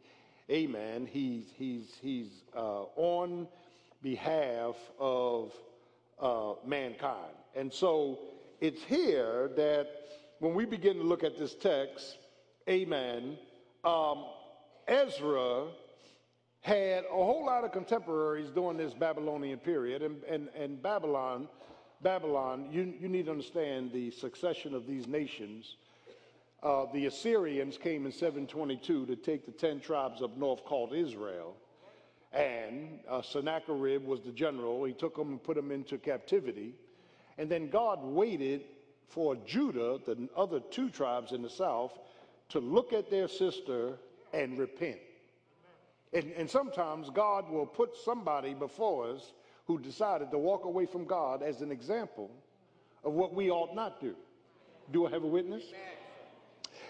Amen. 0.51 1.07
He's, 1.11 1.45
he's, 1.57 1.93
he's 2.01 2.31
uh, 2.57 2.85
on 2.97 3.47
behalf 4.03 4.77
of 4.99 5.53
uh, 6.21 6.55
mankind. 6.67 7.35
And 7.55 7.73
so 7.73 8.19
it's 8.61 8.83
here 8.85 9.51
that 9.57 9.89
when 10.39 10.55
we 10.55 10.65
begin 10.65 10.97
to 10.97 11.03
look 11.03 11.25
at 11.25 11.39
this 11.39 11.55
text, 11.55 12.17
amen, 12.69 13.37
um, 13.85 14.25
Ezra 14.89 15.67
had 16.61 17.05
a 17.05 17.15
whole 17.15 17.45
lot 17.45 17.65
of 17.65 17.73
contemporaries 17.73 18.51
during 18.51 18.77
this 18.77 18.95
Babylonian 18.95 19.59
period, 19.59 20.03
and, 20.03 20.23
and, 20.25 20.49
and 20.57 20.81
Babylon, 20.81 21.49
Babylon, 22.03 22.69
you, 22.73 22.93
you 23.01 23.09
need 23.09 23.27
to 23.27 23.31
understand 23.31 23.93
the 23.93 24.11
succession 24.11 24.75
of 24.75 24.87
these 24.87 25.07
nations. 25.07 25.77
Uh, 26.63 26.87
the 26.93 27.07
Assyrians 27.07 27.79
came 27.79 28.07
in 28.07 28.13
722 28.13 29.07
to 29.07 29.17
take 29.17 29.47
the 29.47 29.53
10 29.53 29.81
tribes 29.81 30.21
up 30.21 30.37
north 30.37 30.65
called 30.65 30.93
Israel. 30.93 31.55
And 32.33 32.99
uh, 33.09 33.23
Sennacherib 33.23 34.05
was 34.05 34.21
the 34.21 34.33
general. 34.33 34.85
He 34.85 34.93
took 34.93 35.17
them 35.17 35.29
and 35.29 35.43
put 35.43 35.55
them 35.55 35.71
into 35.71 35.97
captivity. 35.97 36.75
And 37.39 37.49
then 37.49 37.69
God 37.69 38.03
waited 38.03 38.63
for 39.09 39.37
Judah, 39.47 40.01
the 40.05 40.29
other 40.37 40.59
two 40.59 40.91
tribes 40.91 41.33
in 41.33 41.43
the 41.43 41.51
south, 41.51 41.99
to 42.49 42.59
look 42.59 42.93
at 42.93 43.11
their 43.11 43.29
sister 43.29 43.95
and 44.33 44.59
repent. 44.59 44.99
And, 46.13 46.33
and 46.33 46.51
sometimes 46.51 47.11
God 47.11 47.49
will 47.49 47.67
put 47.67 47.97
somebody 47.97 48.55
before 48.55 49.11
us 49.11 49.33
who 49.67 49.79
decided 49.79 50.31
to 50.31 50.39
walk 50.39 50.65
away 50.65 50.87
from 50.87 51.05
God 51.05 51.43
as 51.43 51.61
an 51.61 51.71
example 51.71 52.31
of 53.05 53.13
what 53.13 53.35
we 53.35 53.51
ought 53.51 53.75
not 53.75 54.01
do. 54.01 54.15
Do 54.91 55.07
I 55.07 55.11
have 55.11 55.23
a 55.23 55.27
witness? 55.27 55.65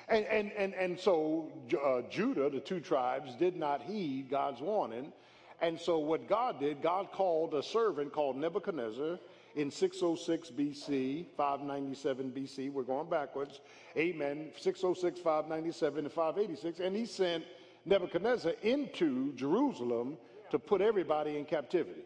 And, 0.09 0.27
and, 0.27 0.53
and, 0.53 0.75
and 0.75 0.99
so 0.99 1.51
uh, 1.85 2.03
Judah, 2.11 2.51
the 2.51 2.61
two 2.61 2.81
tribes, 2.81 3.35
did 3.37 3.57
not 3.57 3.83
heed 3.83 4.29
God's 4.31 4.61
warning. 4.61 5.13
And 5.61 5.79
so 5.79 5.99
what 5.99 6.29
God 6.29 6.59
did, 6.59 6.83
God 6.83 7.13
called 7.13 7.55
a 7.55 7.63
servant 7.63 8.13
called 8.13 8.37
Nebuchadnezzar 8.37 9.19
in 9.55 9.71
606 9.71 10.51
BC, 10.51 11.27
597 11.37 12.33
BC. 12.33 12.73
We're 12.73 12.83
going 12.83 13.09
backwards. 13.09 13.61
Amen. 13.97 14.51
606, 14.59 15.21
597, 15.21 16.05
and 16.05 16.13
586. 16.13 16.81
And 16.81 16.97
he 16.97 17.07
sent 17.07 17.45
Nebuchadnezzar 17.85 18.53
into 18.63 19.33
Jerusalem 19.35 20.17
to 20.51 20.59
put 20.59 20.81
everybody 20.81 21.39
in 21.39 21.45
captivity. 21.45 22.03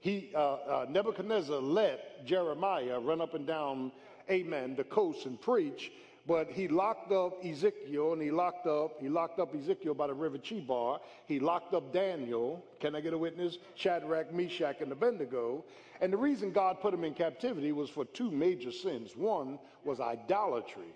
He, 0.00 0.30
uh, 0.34 0.38
uh, 0.38 0.86
Nebuchadnezzar 0.88 1.58
let 1.58 2.24
Jeremiah 2.26 2.98
run 2.98 3.20
up 3.20 3.34
and 3.34 3.46
down, 3.46 3.92
amen, 4.30 4.74
the 4.76 4.84
coast 4.84 5.26
and 5.26 5.38
preach, 5.38 5.92
but 6.26 6.50
he 6.50 6.68
locked 6.68 7.12
up 7.12 7.44
Ezekiel 7.44 8.14
and 8.14 8.22
he 8.22 8.30
locked 8.30 8.66
up, 8.66 9.00
he 9.00 9.08
locked 9.08 9.38
up 9.38 9.54
Ezekiel 9.54 9.94
by 9.94 10.06
the 10.06 10.14
river 10.14 10.38
Chebar. 10.38 11.00
He 11.26 11.38
locked 11.38 11.74
up 11.74 11.92
Daniel. 11.92 12.64
Can 12.78 12.94
I 12.94 13.00
get 13.00 13.12
a 13.12 13.18
witness? 13.18 13.58
Shadrach, 13.74 14.32
Meshach, 14.32 14.80
and 14.80 14.92
Abednego. 14.92 15.64
And 16.00 16.12
the 16.12 16.16
reason 16.16 16.50
God 16.52 16.80
put 16.80 16.92
them 16.92 17.04
in 17.04 17.14
captivity 17.14 17.72
was 17.72 17.90
for 17.90 18.04
two 18.06 18.30
major 18.30 18.72
sins. 18.72 19.16
One 19.16 19.58
was 19.84 20.00
idolatry 20.00 20.94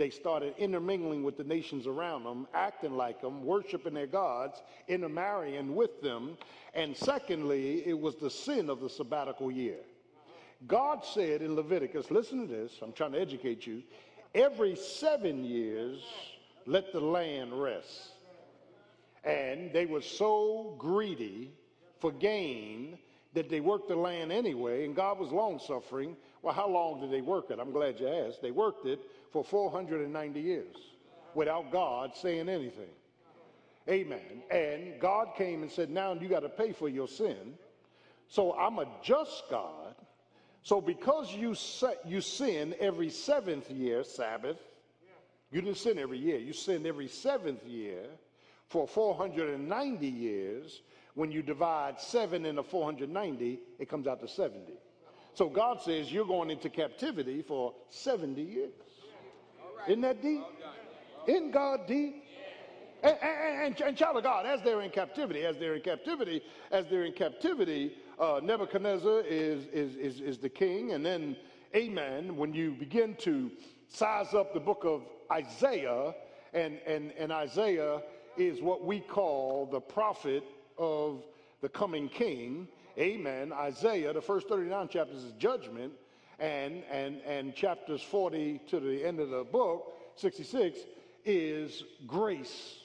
they 0.00 0.08
started 0.08 0.54
intermingling 0.56 1.22
with 1.22 1.36
the 1.36 1.44
nations 1.44 1.86
around 1.86 2.24
them, 2.24 2.48
acting 2.54 2.96
like 2.96 3.20
them, 3.20 3.44
worshiping 3.44 3.92
their 3.92 4.06
gods, 4.06 4.62
intermarrying 4.88 5.76
with 5.76 6.00
them. 6.00 6.38
And 6.72 6.96
secondly, 6.96 7.86
it 7.86 8.00
was 8.00 8.16
the 8.16 8.30
sin 8.30 8.70
of 8.70 8.80
the 8.80 8.88
sabbatical 8.88 9.50
year. 9.50 9.76
God 10.66 11.04
said 11.04 11.42
in 11.42 11.54
Leviticus, 11.54 12.10
listen 12.10 12.40
to 12.40 12.46
this, 12.46 12.72
I'm 12.80 12.94
trying 12.94 13.12
to 13.12 13.20
educate 13.20 13.66
you. 13.66 13.82
Every 14.34 14.74
seven 14.74 15.44
years, 15.44 16.02
let 16.64 16.94
the 16.94 17.00
land 17.00 17.52
rest. 17.60 18.12
And 19.22 19.70
they 19.70 19.84
were 19.84 20.00
so 20.00 20.76
greedy 20.78 21.52
for 21.98 22.10
gain 22.10 22.96
that 23.34 23.50
they 23.50 23.60
worked 23.60 23.88
the 23.88 23.96
land 23.96 24.32
anyway, 24.32 24.86
and 24.86 24.96
God 24.96 25.18
was 25.18 25.30
long 25.30 25.58
suffering. 25.58 26.16
Well, 26.40 26.54
how 26.54 26.68
long 26.68 27.00
did 27.02 27.10
they 27.10 27.20
work 27.20 27.50
it? 27.50 27.58
I'm 27.60 27.70
glad 27.70 28.00
you 28.00 28.08
asked. 28.08 28.40
They 28.40 28.50
worked 28.50 28.86
it 28.86 28.98
for 29.32 29.44
490 29.44 30.40
years 30.40 30.76
without 31.34 31.70
God 31.70 32.12
saying 32.16 32.48
anything. 32.48 32.90
Amen. 33.88 34.42
And 34.50 35.00
God 35.00 35.28
came 35.36 35.62
and 35.62 35.70
said, 35.70 35.90
Now 35.90 36.12
you 36.14 36.28
got 36.28 36.40
to 36.40 36.48
pay 36.48 36.72
for 36.72 36.88
your 36.88 37.08
sin. 37.08 37.54
So 38.28 38.52
I'm 38.52 38.78
a 38.78 38.86
just 39.02 39.44
God. 39.50 39.94
So 40.62 40.80
because 40.80 41.34
you, 41.34 41.54
you 42.06 42.20
sin 42.20 42.74
every 42.78 43.10
seventh 43.10 43.70
year, 43.70 44.04
Sabbath, 44.04 44.58
you 45.50 45.60
didn't 45.60 45.78
sin 45.78 45.98
every 45.98 46.18
year, 46.18 46.38
you 46.38 46.52
sin 46.52 46.86
every 46.86 47.08
seventh 47.08 47.64
year 47.64 48.04
for 48.68 48.86
490 48.86 50.06
years. 50.06 50.82
When 51.14 51.32
you 51.32 51.42
divide 51.42 52.00
seven 52.00 52.46
into 52.46 52.62
490, 52.62 53.58
it 53.80 53.88
comes 53.88 54.06
out 54.06 54.20
to 54.20 54.28
70. 54.28 54.74
So 55.34 55.48
God 55.48 55.80
says 55.82 56.12
you're 56.12 56.26
going 56.26 56.50
into 56.50 56.68
captivity 56.68 57.42
for 57.42 57.74
70 57.88 58.40
years. 58.40 58.70
Isn't 59.88 60.00
that 60.02 60.22
deep? 60.22 60.42
Isn't 61.26 61.50
God 61.52 61.86
deep? 61.86 62.24
And, 63.02 63.16
and, 63.22 63.80
and, 63.80 63.96
child 63.96 64.18
of 64.18 64.24
God, 64.24 64.44
as 64.44 64.60
they're 64.62 64.82
in 64.82 64.90
captivity, 64.90 65.44
as 65.46 65.56
they're 65.56 65.74
in 65.74 65.80
captivity, 65.80 66.42
as 66.70 66.84
they're 66.90 67.04
in 67.04 67.14
captivity, 67.14 67.94
uh, 68.18 68.40
Nebuchadnezzar 68.42 69.22
is, 69.22 69.64
is, 69.72 69.96
is, 69.96 70.20
is 70.20 70.38
the 70.38 70.50
king. 70.50 70.92
And 70.92 71.04
then, 71.04 71.34
amen, 71.74 72.36
when 72.36 72.52
you 72.52 72.72
begin 72.72 73.16
to 73.20 73.50
size 73.88 74.34
up 74.34 74.52
the 74.52 74.60
book 74.60 74.84
of 74.84 75.02
Isaiah, 75.32 76.14
and, 76.52 76.78
and, 76.86 77.12
and 77.18 77.32
Isaiah 77.32 78.02
is 78.36 78.60
what 78.60 78.84
we 78.84 79.00
call 79.00 79.66
the 79.66 79.80
prophet 79.80 80.44
of 80.76 81.22
the 81.62 81.68
coming 81.68 82.08
king. 82.08 82.68
Amen. 82.98 83.52
Isaiah, 83.52 84.12
the 84.12 84.20
first 84.20 84.48
39 84.48 84.88
chapters 84.88 85.24
is 85.24 85.32
judgment 85.32 85.92
and, 86.40 86.82
and, 86.90 87.20
and 87.22 87.54
chapters 87.54 88.02
40 88.02 88.62
to 88.68 88.80
the 88.80 89.04
end 89.04 89.20
of 89.20 89.30
the 89.30 89.44
book, 89.44 89.92
66, 90.16 90.78
is 91.24 91.84
grace. 92.06 92.76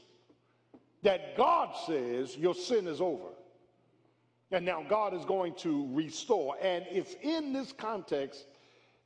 That 1.04 1.38
God 1.38 1.76
says 1.88 2.36
your 2.36 2.54
sin 2.54 2.88
is 2.88 3.00
over. 3.00 3.30
And 4.52 4.66
now 4.66 4.86
God 4.88 5.14
is 5.14 5.26
going 5.26 5.56
to 5.56 5.88
restore. 5.94 6.56
And 6.62 6.86
it's 6.90 7.16
in 7.22 7.54
this 7.54 7.72
context 7.72 8.46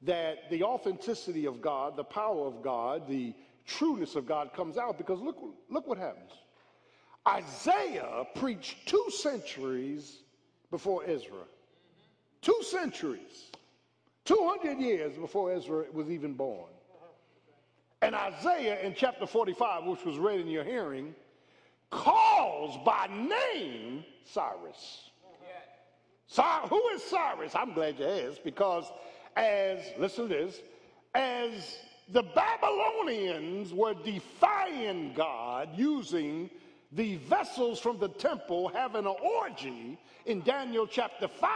that 0.01 0.49
the 0.49 0.63
authenticity 0.63 1.45
of 1.45 1.62
God, 1.62 1.95
the 1.95 2.03
power 2.03 2.45
of 2.45 2.62
God, 2.62 3.07
the 3.07 3.33
trueness 3.65 4.15
of 4.15 4.25
God 4.25 4.53
comes 4.53 4.77
out 4.77 4.97
because 4.97 5.19
look, 5.19 5.38
look 5.69 5.88
what 5.88 5.97
happens. 5.97 6.31
Isaiah 7.27 8.25
preached 8.35 8.88
two 8.88 9.05
centuries 9.09 10.19
before 10.71 11.03
Ezra. 11.05 11.43
Two 12.41 12.57
centuries. 12.63 13.51
200 14.29 14.79
years 14.79 15.17
before 15.17 15.51
Ezra 15.51 15.85
was 15.91 16.11
even 16.11 16.35
born. 16.35 16.69
And 18.03 18.13
Isaiah 18.13 18.79
in 18.81 18.93
chapter 18.93 19.25
45, 19.25 19.85
which 19.85 20.05
was 20.05 20.19
read 20.19 20.39
in 20.39 20.47
your 20.47 20.63
hearing, 20.63 21.15
calls 21.89 22.77
by 22.85 23.07
name 23.07 24.05
Cyrus. 24.25 25.09
who 26.69 26.89
is 26.89 27.03
Cyrus? 27.03 27.55
I'm 27.55 27.73
glad 27.73 27.97
you 27.97 28.05
asked 28.05 28.43
because 28.43 28.85
as, 29.35 29.79
listen 29.97 30.29
to 30.29 30.35
this, 30.35 30.61
as 31.15 31.79
the 32.09 32.21
Babylonians 32.21 33.73
were 33.73 33.95
defying 33.95 35.13
God 35.15 35.69
using 35.75 36.51
the 36.91 37.15
vessels 37.15 37.79
from 37.79 37.97
the 37.97 38.09
temple 38.09 38.67
having 38.67 39.07
an 39.07 39.15
orgy 39.23 39.97
in 40.27 40.41
Daniel 40.41 40.85
chapter 40.85 41.27
5 41.27 41.49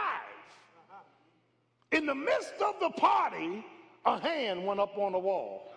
in 1.94 2.06
the 2.06 2.14
midst 2.14 2.54
of 2.60 2.74
the 2.80 2.90
party, 2.90 3.64
a 4.04 4.18
hand 4.18 4.66
went 4.66 4.80
up 4.80 4.98
on 4.98 5.12
the 5.12 5.18
wall. 5.18 5.70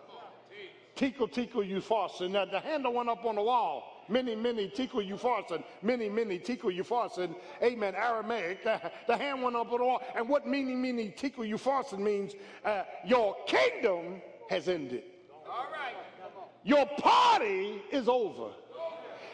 Tekel, 0.96 1.28
tekel, 1.28 1.64
you 1.64 1.80
farson. 1.80 2.32
Now 2.32 2.46
the 2.46 2.60
handle 2.60 2.92
went 2.92 3.08
up 3.08 3.24
on 3.24 3.36
the 3.36 3.42
wall. 3.42 4.04
Mene, 4.10 4.42
mene, 4.42 4.72
tekel, 4.76 5.02
you 5.06 5.16
farson. 5.16 5.64
Mene, 5.84 6.14
mene, 6.14 6.40
tekel, 6.40 6.72
you 6.72 6.84
farson. 6.84 7.36
Amen. 7.62 7.94
Aramaic. 7.94 8.64
The, 8.64 8.82
the, 9.06 9.16
hand 9.16 9.44
went 9.44 9.56
up 9.56 9.72
on 9.72 9.78
the 9.78 9.86
wall. 9.86 10.02
And 10.16 10.28
what 10.28 10.48
meaning, 10.48 10.82
meaning, 10.82 11.14
tekel, 11.16 11.46
you 11.46 11.60
farson 11.60 12.04
means 12.04 12.34
uh, 12.66 12.84
your 13.06 13.36
kingdom 13.46 14.22
has 14.50 14.68
ended. 14.68 15.04
All 15.48 15.68
right. 15.72 15.94
Your 16.64 16.88
party 16.98 17.82
is 17.92 18.08
over. 18.08 18.50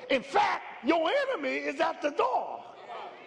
In 0.09 0.21
fact, 0.21 0.63
your 0.83 1.09
enemy 1.29 1.55
is 1.55 1.79
at 1.79 2.01
the 2.01 2.11
door. 2.11 2.61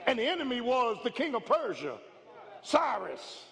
And 0.07 0.19
the 0.19 0.25
enemy 0.25 0.61
was 0.61 0.99
the 1.03 1.11
king 1.11 1.35
of 1.35 1.47
Persia. 1.47 1.97
Cyrus. 2.67 3.45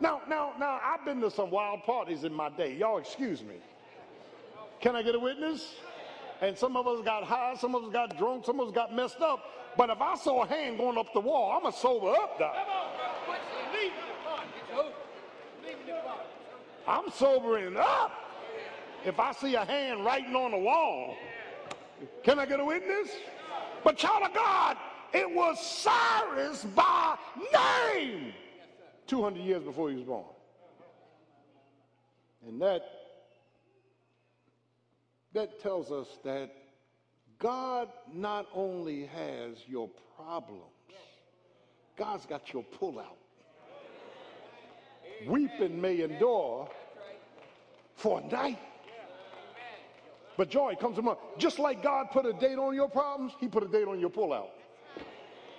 Now, 0.00 0.22
now, 0.28 0.54
now, 0.58 0.80
I've 0.82 1.04
been 1.04 1.20
to 1.20 1.30
some 1.30 1.50
wild 1.50 1.84
parties 1.84 2.24
in 2.24 2.32
my 2.32 2.48
day. 2.48 2.74
Y'all 2.74 2.98
excuse 2.98 3.42
me. 3.42 3.56
Can 4.80 4.96
I 4.96 5.02
get 5.02 5.14
a 5.14 5.20
witness? 5.20 5.76
And 6.40 6.58
some 6.58 6.76
of 6.76 6.88
us 6.88 7.04
got 7.04 7.22
high, 7.22 7.54
some 7.60 7.76
of 7.76 7.84
us 7.84 7.92
got 7.92 8.18
drunk, 8.18 8.44
some 8.44 8.58
of 8.58 8.68
us 8.68 8.74
got 8.74 8.92
messed 8.92 9.20
up. 9.20 9.40
But 9.76 9.90
if 9.90 10.00
I 10.00 10.16
saw 10.16 10.42
a 10.42 10.46
hand 10.48 10.78
going 10.78 10.98
up 10.98 11.12
the 11.12 11.20
wall, 11.20 11.52
I'm 11.52 11.60
going 11.60 11.72
to 11.72 11.78
sober 11.78 12.10
up, 12.10 12.38
Doc. 12.40 12.56
I'm 16.88 17.10
sobering 17.12 17.76
up 17.76 18.10
if 19.04 19.20
I 19.20 19.30
see 19.32 19.54
a 19.54 19.64
hand 19.64 20.04
writing 20.04 20.34
on 20.34 20.50
the 20.50 20.58
wall. 20.58 21.14
Can 22.24 22.40
I 22.40 22.46
get 22.46 22.58
a 22.58 22.64
witness? 22.64 23.10
But 23.84 23.96
child 23.96 24.24
of 24.24 24.34
God, 24.34 24.76
it 25.12 25.30
was 25.32 25.60
Cyrus 25.60 26.64
by 26.64 27.16
name. 27.52 28.32
200 29.10 29.40
years 29.42 29.64
before 29.64 29.90
he 29.90 29.96
was 29.96 30.04
born. 30.04 30.24
And 32.46 32.62
that, 32.62 32.82
that 35.34 35.60
tells 35.60 35.90
us 35.90 36.06
that 36.22 36.52
God 37.40 37.88
not 38.14 38.46
only 38.54 39.06
has 39.06 39.56
your 39.66 39.90
problems, 40.16 40.62
God's 41.96 42.24
got 42.24 42.52
your 42.52 42.64
pullout. 42.80 43.18
Weeping 45.26 45.80
may 45.80 46.02
endure 46.02 46.68
for 47.96 48.20
a 48.20 48.26
night, 48.28 48.60
but 50.36 50.48
joy 50.48 50.76
comes 50.76 50.96
tomorrow. 50.96 51.18
Just 51.36 51.58
like 51.58 51.82
God 51.82 52.12
put 52.12 52.26
a 52.26 52.32
date 52.32 52.58
on 52.58 52.76
your 52.76 52.88
problems, 52.88 53.32
He 53.40 53.48
put 53.48 53.64
a 53.64 53.68
date 53.68 53.88
on 53.88 53.98
your 53.98 54.08
pullout. 54.08 54.50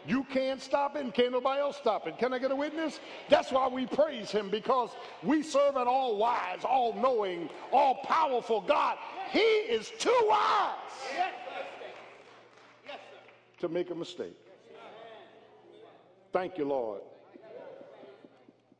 You 0.07 0.23
can't 0.23 0.61
stop 0.61 0.95
it, 0.95 1.03
and 1.03 1.13
can't 1.13 1.31
nobody 1.31 1.61
else 1.61 1.77
stop 1.77 2.07
it. 2.07 2.17
Can 2.17 2.33
I 2.33 2.39
get 2.39 2.51
a 2.51 2.55
witness? 2.55 2.99
That's 3.29 3.51
why 3.51 3.67
we 3.67 3.85
praise 3.85 4.31
Him 4.31 4.49
because 4.49 4.89
we 5.21 5.43
serve 5.43 5.75
an 5.75 5.87
all 5.87 6.17
wise, 6.17 6.63
all 6.63 6.93
knowing, 6.93 7.49
all 7.71 7.95
powerful 8.03 8.61
God. 8.61 8.97
He 9.29 9.39
is 9.39 9.91
too 9.99 10.27
wise 10.27 10.75
to 13.59 13.69
make 13.69 13.91
a 13.91 13.95
mistake. 13.95 14.35
Thank 16.33 16.57
you, 16.57 16.65
Lord. 16.65 17.01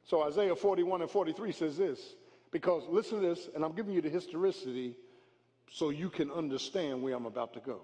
So 0.04 0.24
Isaiah 0.24 0.56
41 0.56 1.02
and 1.02 1.10
43 1.10 1.52
says 1.52 1.78
this, 1.78 2.16
because 2.52 2.84
listen 2.90 3.22
to 3.22 3.28
this, 3.28 3.48
and 3.56 3.64
I'm 3.64 3.74
giving 3.74 3.94
you 3.94 4.02
the 4.02 4.10
historicity 4.10 4.96
so 5.70 5.90
you 5.90 6.10
can 6.10 6.32
understand 6.32 7.02
where 7.02 7.16
I'm 7.16 7.26
about 7.26 7.54
to 7.54 7.60
go. 7.60 7.82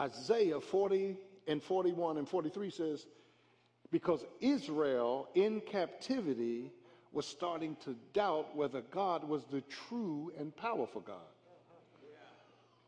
Isaiah 0.00 0.60
40 0.60 1.16
and 1.46 1.62
41 1.62 2.16
and 2.16 2.28
43 2.28 2.70
says, 2.70 3.06
because 3.90 4.24
Israel 4.40 5.28
in 5.34 5.60
captivity 5.60 6.72
was 7.12 7.26
starting 7.26 7.76
to 7.84 7.94
doubt 8.14 8.56
whether 8.56 8.80
God 8.80 9.28
was 9.28 9.44
the 9.50 9.62
true 9.88 10.32
and 10.38 10.56
powerful 10.56 11.00
God. 11.02 11.16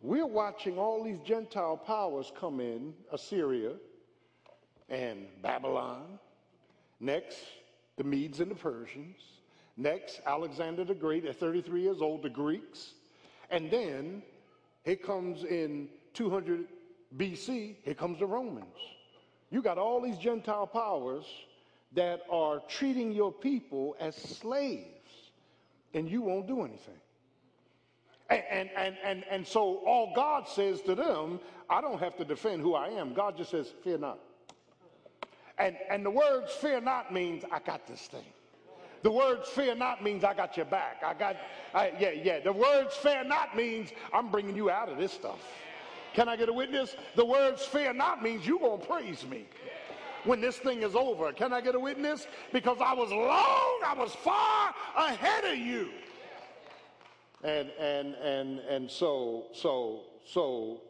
We're 0.00 0.26
watching 0.26 0.78
all 0.78 1.04
these 1.04 1.18
Gentile 1.24 1.76
powers 1.76 2.32
come 2.38 2.60
in 2.60 2.94
Assyria 3.12 3.74
and 4.88 5.26
Babylon. 5.42 6.18
Next, 6.98 7.38
the 7.96 8.04
Medes 8.04 8.40
and 8.40 8.50
the 8.50 8.56
Persians. 8.56 9.20
Next, 9.76 10.20
Alexander 10.26 10.84
the 10.84 10.94
Great 10.94 11.24
at 11.24 11.36
33 11.36 11.82
years 11.82 12.00
old, 12.00 12.22
the 12.22 12.30
Greeks. 12.30 12.94
And 13.50 13.70
then 13.70 14.22
here 14.84 14.96
comes 14.96 15.44
in 15.44 15.88
200 16.14 16.66
BC, 17.16 17.76
here 17.82 17.94
comes 17.94 18.18
the 18.18 18.26
Romans. 18.26 18.76
You 19.50 19.62
got 19.62 19.78
all 19.78 20.00
these 20.00 20.16
Gentile 20.18 20.66
powers 20.66 21.24
that 21.94 22.22
are 22.30 22.60
treating 22.68 23.12
your 23.12 23.30
people 23.30 23.96
as 24.00 24.16
slaves, 24.16 24.86
and 25.94 26.08
you 26.08 26.22
won't 26.22 26.46
do 26.46 26.62
anything. 26.62 26.94
And, 28.30 28.42
and, 28.50 28.70
and, 28.76 28.96
and, 29.04 29.24
and 29.30 29.46
so 29.46 29.82
all 29.84 30.12
God 30.14 30.48
says 30.48 30.80
to 30.82 30.94
them, 30.94 31.38
I 31.68 31.82
don't 31.82 31.98
have 31.98 32.16
to 32.16 32.24
defend 32.24 32.62
who 32.62 32.74
I 32.74 32.88
am. 32.88 33.12
God 33.12 33.36
just 33.36 33.50
says, 33.50 33.72
fear 33.84 33.98
not. 33.98 34.18
And, 35.58 35.76
and 35.90 36.04
the 36.04 36.10
words 36.10 36.50
fear 36.52 36.80
not 36.80 37.12
means 37.12 37.44
I 37.52 37.58
got 37.58 37.86
this 37.86 38.00
thing. 38.00 38.24
The 39.02 39.10
words 39.10 39.48
fear 39.48 39.74
not 39.74 40.02
means 40.02 40.24
I 40.24 40.32
got 40.32 40.56
your 40.56 40.66
back. 40.66 41.02
I 41.04 41.12
got, 41.12 41.36
I, 41.74 41.92
yeah, 41.98 42.10
yeah. 42.10 42.40
The 42.40 42.52
words 42.52 42.94
fear 42.96 43.24
not 43.24 43.56
means 43.56 43.90
I'm 44.12 44.30
bringing 44.30 44.56
you 44.56 44.70
out 44.70 44.88
of 44.88 44.96
this 44.96 45.12
stuff. 45.12 45.40
Can 46.14 46.28
I 46.28 46.36
get 46.36 46.48
a 46.48 46.52
witness? 46.52 46.94
The 47.16 47.24
words 47.24 47.64
fear 47.64 47.92
not 47.92 48.22
means 48.22 48.46
you're 48.46 48.58
going 48.58 48.80
to 48.80 48.86
praise 48.86 49.26
me 49.26 49.46
when 50.24 50.40
this 50.40 50.58
thing 50.58 50.82
is 50.82 50.94
over. 50.94 51.32
Can 51.32 51.52
I 51.52 51.60
get 51.60 51.74
a 51.74 51.80
witness? 51.80 52.26
Because 52.52 52.78
I 52.80 52.92
was 52.92 53.10
long, 53.10 53.80
I 53.84 53.94
was 53.96 54.14
far 54.16 54.74
ahead 54.96 55.44
of 55.44 55.58
you. 55.58 55.88
And, 57.42 57.70
and, 57.78 58.14
and, 58.14 58.58
and 58.60 58.90
so, 58.90 59.46
so, 59.52 60.02
so, 60.24 60.82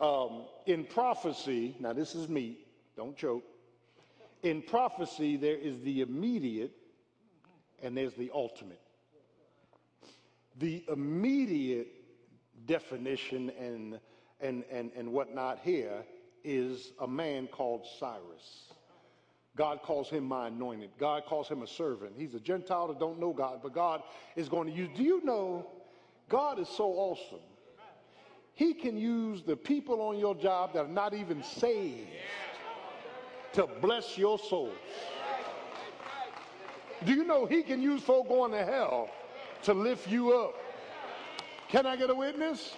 um, 0.00 0.46
in 0.66 0.84
prophecy, 0.84 1.76
now 1.78 1.92
this 1.92 2.14
is 2.14 2.28
me, 2.28 2.58
don't 2.96 3.16
choke. 3.16 3.44
In 4.42 4.62
prophecy, 4.62 5.36
there 5.36 5.56
is 5.56 5.80
the 5.82 6.00
immediate 6.00 6.72
and 7.82 7.96
there's 7.96 8.14
the 8.14 8.30
ultimate. 8.34 8.80
The 10.58 10.84
immediate 10.88 11.88
definition 12.66 13.50
and, 13.58 14.00
and, 14.42 14.64
and, 14.70 14.90
and 14.96 15.10
whatnot 15.12 15.60
here 15.62 16.04
is 16.44 16.92
a 17.00 17.06
man 17.06 17.46
called 17.46 17.86
Cyrus. 17.98 18.72
God 19.56 19.82
calls 19.82 20.08
him 20.08 20.24
my 20.24 20.48
anointed. 20.48 20.90
God 20.98 21.24
calls 21.26 21.48
him 21.48 21.62
a 21.62 21.66
servant. 21.66 22.12
He's 22.16 22.34
a 22.34 22.40
Gentile 22.40 22.88
that 22.88 22.98
don't 22.98 23.20
know 23.20 23.32
God, 23.32 23.60
but 23.62 23.74
God 23.74 24.02
is 24.34 24.48
going 24.48 24.68
to 24.68 24.74
use. 24.74 24.88
Do 24.96 25.02
you 25.02 25.22
know 25.24 25.66
God 26.28 26.58
is 26.58 26.68
so 26.68 26.86
awesome? 26.86 27.40
He 28.54 28.74
can 28.74 28.96
use 28.96 29.42
the 29.42 29.56
people 29.56 30.00
on 30.00 30.18
your 30.18 30.34
job 30.34 30.72
that 30.74 30.86
are 30.86 30.88
not 30.88 31.14
even 31.14 31.42
saved 31.42 32.08
to 33.54 33.66
bless 33.80 34.16
your 34.16 34.38
souls. 34.38 34.74
Do 37.04 37.12
you 37.12 37.24
know 37.24 37.46
he 37.46 37.62
can 37.62 37.82
use 37.82 38.02
folk 38.02 38.28
going 38.28 38.52
to 38.52 38.64
hell 38.64 39.10
to 39.64 39.74
lift 39.74 40.08
you 40.08 40.32
up? 40.32 40.54
Can 41.68 41.86
I 41.86 41.96
get 41.96 42.10
a 42.10 42.14
witness? 42.14 42.74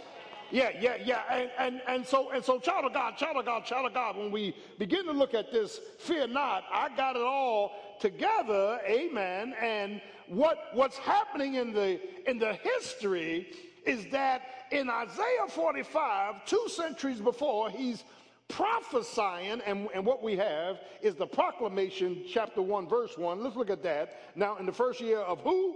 Yeah, 0.55 0.71
yeah, 0.79 0.95
yeah. 1.05 1.23
And, 1.29 1.51
and, 1.59 1.83
and 1.89 2.07
so, 2.07 2.31
and 2.31 2.45
so, 2.45 2.61
child 2.61 2.85
of 2.85 2.95
God, 2.95 3.17
child 3.17 3.37
of 3.39 3.45
God, 3.45 3.65
child 3.65 3.87
of 3.87 3.93
God, 3.93 4.17
when 4.17 4.31
we 4.31 4.55
begin 4.79 5.05
to 5.07 5.11
look 5.11 5.35
at 5.35 5.51
this, 5.51 5.81
fear 5.99 6.29
not, 6.29 6.63
I 6.73 6.95
got 6.97 7.17
it 7.17 7.23
all 7.23 7.73
together, 7.99 8.79
amen. 8.89 9.57
And 9.61 10.01
what, 10.29 10.69
what's 10.73 10.97
happening 10.97 11.55
in 11.57 11.73
the, 11.73 12.01
in 12.31 12.39
the 12.39 12.53
history 12.53 13.49
is 13.85 14.07
that 14.13 14.43
in 14.71 14.89
Isaiah 14.89 15.49
45, 15.49 16.45
two 16.47 16.67
centuries 16.69 17.21
before, 17.21 17.69
he's 17.69 18.05
prophesying, 18.47 19.61
and, 19.67 19.89
and 19.93 20.07
what 20.07 20.23
we 20.23 20.37
have 20.37 20.77
is 21.03 21.17
the 21.17 21.27
proclamation, 21.27 22.23
chapter 22.29 22.63
1, 22.63 22.89
verse 22.89 23.19
1. 23.19 23.43
Let's 23.43 23.57
look 23.57 23.71
at 23.71 23.83
that. 23.83 24.37
Now, 24.37 24.57
in 24.59 24.67
the 24.67 24.73
first 24.73 25.01
year 25.01 25.19
of 25.19 25.41
who? 25.41 25.75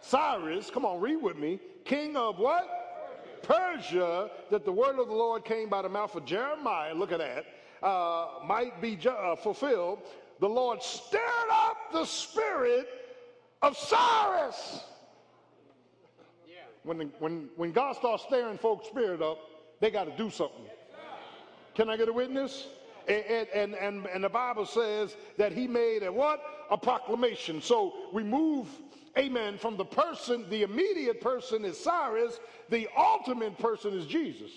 Cyrus. 0.00 0.40
Cyrus. 0.64 0.70
Come 0.70 0.86
on, 0.86 1.02
read 1.02 1.20
with 1.20 1.36
me. 1.36 1.60
King 1.84 2.16
of 2.16 2.38
what? 2.38 2.83
Persia, 3.44 4.30
that 4.50 4.64
the 4.64 4.72
word 4.72 4.98
of 4.98 5.08
the 5.08 5.14
Lord 5.14 5.44
came 5.44 5.68
by 5.68 5.82
the 5.82 5.88
mouth 5.88 6.14
of 6.14 6.24
Jeremiah. 6.24 6.94
Look 6.94 7.12
at 7.12 7.18
that. 7.18 7.44
Uh, 7.82 8.44
might 8.46 8.80
be 8.80 8.98
uh, 9.08 9.36
fulfilled. 9.36 10.00
The 10.40 10.48
Lord 10.48 10.82
stirred 10.82 11.50
up 11.50 11.76
the 11.92 12.04
spirit 12.04 12.88
of 13.62 13.76
Cyrus. 13.76 14.84
When, 16.82 16.98
the, 16.98 17.04
when, 17.18 17.48
when 17.56 17.72
God 17.72 17.96
starts 17.96 18.24
stirring 18.24 18.58
folks' 18.58 18.88
spirit 18.88 19.22
up, 19.22 19.38
they 19.80 19.90
got 19.90 20.04
to 20.04 20.16
do 20.16 20.30
something. 20.30 20.66
Can 21.74 21.88
I 21.88 21.96
get 21.96 22.08
a 22.08 22.12
witness? 22.12 22.68
And, 23.08 23.48
and, 23.54 23.74
and, 23.74 24.06
and 24.06 24.24
the 24.24 24.28
Bible 24.28 24.66
says 24.66 25.16
that 25.36 25.52
he 25.52 25.66
made 25.66 26.02
a 26.02 26.12
what? 26.12 26.42
A 26.70 26.78
proclamation. 26.78 27.60
So 27.60 27.92
we 28.12 28.22
move, 28.22 28.68
amen, 29.18 29.58
from 29.58 29.76
the 29.76 29.84
person, 29.84 30.48
the 30.48 30.62
immediate 30.62 31.20
person 31.20 31.64
is 31.64 31.78
Cyrus, 31.78 32.40
the 32.70 32.88
ultimate 32.96 33.58
person 33.58 33.92
is 33.92 34.06
Jesus. 34.06 34.50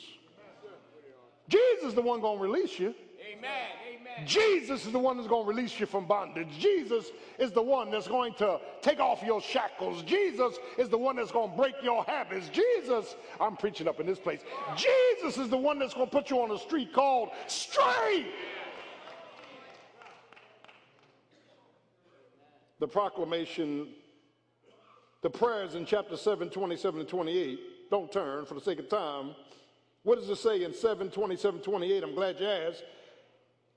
Jesus 1.50 1.86
is 1.86 1.94
the 1.94 2.02
one 2.02 2.22
going 2.22 2.38
to 2.38 2.44
release 2.44 2.78
you. 2.78 2.94
Amen. 3.32 3.87
Jesus 4.26 4.86
is 4.86 4.92
the 4.92 5.00
one 5.00 5.18
that's 5.18 5.30
going 5.30 5.44
to 5.44 5.48
release 5.48 5.80
you 5.80 5.86
from 5.86 6.06
bondage. 6.08 6.48
Jesus 6.58 7.12
is 7.38 7.52
the 7.52 7.62
one 7.62 7.92
that's 7.92 8.08
going 8.08 8.34
to 8.36 8.60
take 8.82 9.00
off 9.00 9.22
your 9.24 9.42
shackles. 9.42 10.02
Jesus 10.04 10.58
is 10.78 10.90
the 10.90 10.98
one 10.98 11.16
that's 11.16 11.32
going 11.32 11.52
to 11.52 11.58
break 11.58 11.76
your 11.84 12.04
habits. 12.06 12.50
Jesus, 12.50 13.16
I'm 13.40 13.56
preaching 13.56 13.88
up 13.88 14.00
in 14.00 14.08
this 14.08 14.20
place. 14.20 14.42
Jesus 14.76 15.38
is 15.38 15.50
the 15.50 15.58
one 15.58 15.78
that's 15.78 15.94
going 15.94 16.08
to 16.08 16.12
put 16.12 16.30
you 16.30 16.42
on 16.42 16.52
a 16.52 16.58
street 16.58 16.94
called 16.94 17.30
straight. 17.48 18.28
The 22.80 22.88
proclamation, 22.88 23.90
the 25.22 25.30
prayers 25.30 25.76
in 25.76 25.86
chapter 25.86 26.18
7, 26.18 26.50
27 26.50 27.00
and 27.02 27.10
28, 27.10 27.60
don't 27.90 28.12
turn 28.12 28.46
for 28.46 28.56
the 28.56 28.62
sake 28.62 28.80
of 28.80 28.90
time. 28.90 29.36
What 30.04 30.20
does 30.20 30.30
it 30.30 30.38
say 30.38 30.64
in 30.64 30.74
7, 30.74 31.10
27, 31.10 31.62
28? 31.62 32.04
I'm 32.04 32.16
glad 32.16 32.40
you 32.40 32.48
asked. 32.48 32.84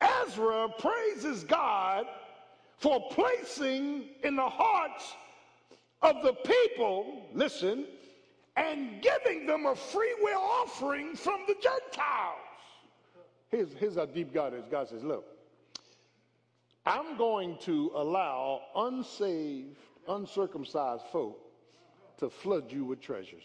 Ezra 0.01 0.69
praises 0.79 1.45
God 1.45 2.07
for 2.79 3.09
placing 3.11 4.05
in 4.25 4.37
the 4.37 4.49
hearts 4.49 5.15
of 6.03 6.23
the 6.23 6.33
people, 6.33 7.27
listen, 7.35 7.87
and 8.57 9.03
giving 9.03 9.47
them 9.47 9.67
a 9.67 9.75
free 9.75 10.15
will 10.23 10.41
offering 10.41 11.15
from 11.15 11.41
the 11.47 11.55
Gentiles. 11.55 12.37
Here's, 13.51 13.73
here's 13.75 13.97
how 13.97 14.07
deep 14.07 14.33
God 14.33 14.55
is. 14.55 14.65
God 14.71 14.89
says, 14.89 15.03
Look, 15.05 15.25
I'm 16.87 17.17
going 17.19 17.59
to 17.63 17.91
allow 17.95 18.63
unsaved, 18.75 19.77
uncircumcised 20.09 21.05
folk 21.13 21.39
to 22.19 22.31
flood 22.31 22.71
you 22.71 22.85
with 22.85 23.01
treasures. 23.01 23.45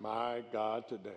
My 0.00 0.42
God, 0.52 0.88
today. 0.88 1.10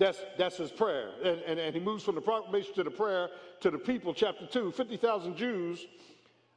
That's, 0.00 0.18
that's 0.38 0.56
his 0.56 0.70
prayer. 0.70 1.10
And, 1.22 1.42
and, 1.42 1.60
and 1.60 1.74
he 1.74 1.80
moves 1.80 2.02
from 2.02 2.14
the 2.14 2.22
proclamation 2.22 2.72
to 2.76 2.82
the 2.82 2.90
prayer 2.90 3.28
to 3.60 3.70
the 3.70 3.76
people, 3.76 4.14
chapter 4.14 4.46
2. 4.46 4.72
50,000 4.72 5.36
Jews 5.36 5.86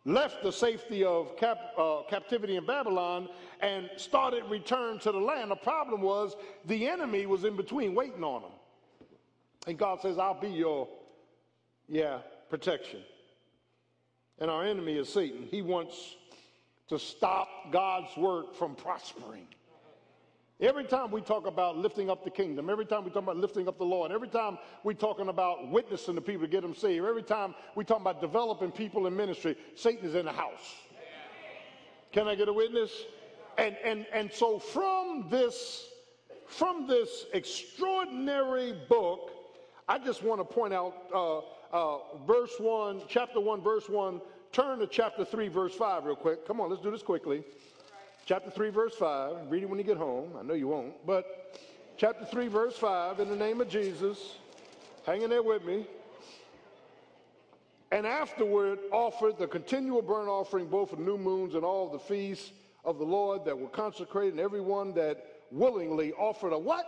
left 0.05 0.43
the 0.43 0.51
safety 0.51 1.03
of 1.03 1.35
cap, 1.35 1.57
uh, 1.77 2.03
captivity 2.09 2.55
in 2.55 2.65
Babylon 2.65 3.27
and 3.59 3.89
started 3.97 4.43
return 4.49 4.97
to 4.99 5.11
the 5.11 5.19
land. 5.19 5.51
The 5.51 5.57
problem 5.57 6.01
was 6.01 6.37
the 6.67 6.87
enemy 6.87 7.25
was 7.25 7.43
in 7.43 7.57
between 7.57 7.93
waiting 7.93 8.23
on 8.23 8.43
them. 8.43 8.51
And 9.67 9.77
God 9.77 9.99
says, 9.99 10.17
I'll 10.17 10.39
be 10.39 10.47
your, 10.47 10.87
yeah, 11.89 12.19
protection. 12.49 13.01
And 14.39 14.49
our 14.49 14.63
enemy 14.63 14.93
is 14.93 15.09
Satan. 15.09 15.49
He 15.51 15.61
wants 15.61 16.15
to 16.87 16.97
stop 16.97 17.49
God's 17.73 18.15
work 18.15 18.55
from 18.55 18.73
prospering. 18.73 19.47
Every 20.63 20.85
time 20.85 21.11
we 21.11 21.19
talk 21.19 21.45
about 21.45 21.77
lifting 21.77 22.09
up 22.09 22.23
the 22.23 22.29
kingdom, 22.29 22.69
every 22.69 22.85
time 22.85 23.03
we 23.03 23.09
talk 23.09 23.23
about 23.23 23.35
lifting 23.35 23.67
up 23.67 23.77
the 23.77 23.83
Lord, 23.83 24.13
every 24.13 24.29
time 24.29 24.57
we're 24.85 24.93
talking 24.93 25.27
about 25.27 25.69
witnessing 25.69 26.15
the 26.15 26.21
people 26.21 26.43
to 26.43 26.47
get 26.47 26.61
them 26.61 26.73
saved, 26.73 27.05
every 27.05 27.21
time 27.21 27.53
we 27.75 27.83
talk 27.83 27.99
about 27.99 28.21
developing 28.21 28.71
people 28.71 29.05
in 29.07 29.13
ministry, 29.13 29.57
Satan 29.75 30.07
is 30.07 30.15
in 30.15 30.23
the 30.23 30.31
house. 30.31 30.75
Can 32.13 32.29
I 32.29 32.35
get 32.35 32.47
a 32.47 32.53
witness? 32.53 32.91
And 33.57 33.75
and 33.83 34.05
and 34.13 34.31
so 34.31 34.57
from 34.57 35.27
this 35.29 35.89
from 36.47 36.87
this 36.87 37.25
extraordinary 37.33 38.73
book, 38.87 39.31
I 39.89 39.99
just 39.99 40.23
want 40.23 40.39
to 40.39 40.45
point 40.45 40.73
out 40.73 40.93
uh, 41.13 41.39
uh, 41.73 41.97
verse 42.25 42.53
one, 42.57 43.01
chapter 43.09 43.41
one, 43.41 43.61
verse 43.61 43.89
one. 43.89 44.21
Turn 44.53 44.79
to 44.79 44.87
chapter 44.87 45.25
three, 45.25 45.49
verse 45.49 45.75
five, 45.75 46.05
real 46.05 46.15
quick. 46.15 46.47
Come 46.47 46.61
on, 46.61 46.69
let's 46.69 46.81
do 46.81 46.89
this 46.89 47.03
quickly 47.03 47.43
chapter 48.25 48.49
3, 48.49 48.69
verse 48.69 48.95
5. 48.95 49.49
Read 49.49 49.63
it 49.63 49.69
when 49.69 49.79
you 49.79 49.85
get 49.85 49.97
home. 49.97 50.31
I 50.39 50.43
know 50.43 50.53
you 50.53 50.67
won't. 50.67 51.05
But 51.05 51.59
chapter 51.97 52.25
3, 52.25 52.47
verse 52.47 52.77
5, 52.77 53.19
in 53.19 53.29
the 53.29 53.35
name 53.35 53.61
of 53.61 53.69
Jesus, 53.69 54.35
hang 55.05 55.21
in 55.21 55.29
there 55.29 55.43
with 55.43 55.63
me. 55.65 55.85
And 57.91 58.07
afterward 58.07 58.79
offered 58.91 59.37
the 59.37 59.47
continual 59.47 60.01
burnt 60.01 60.27
offering, 60.27 60.67
both 60.67 60.93
of 60.93 60.99
new 60.99 61.17
moons 61.17 61.53
and 61.53 61.63
all 61.63 61.89
the 61.89 61.99
feasts 61.99 62.51
of 62.83 62.97
the 62.97 63.05
Lord 63.05 63.45
that 63.45 63.57
were 63.57 63.67
consecrated, 63.67 64.33
and 64.33 64.39
everyone 64.39 64.93
that 64.95 65.41
willingly 65.51 66.11
offered 66.13 66.53
a 66.53 66.57
what? 66.57 66.85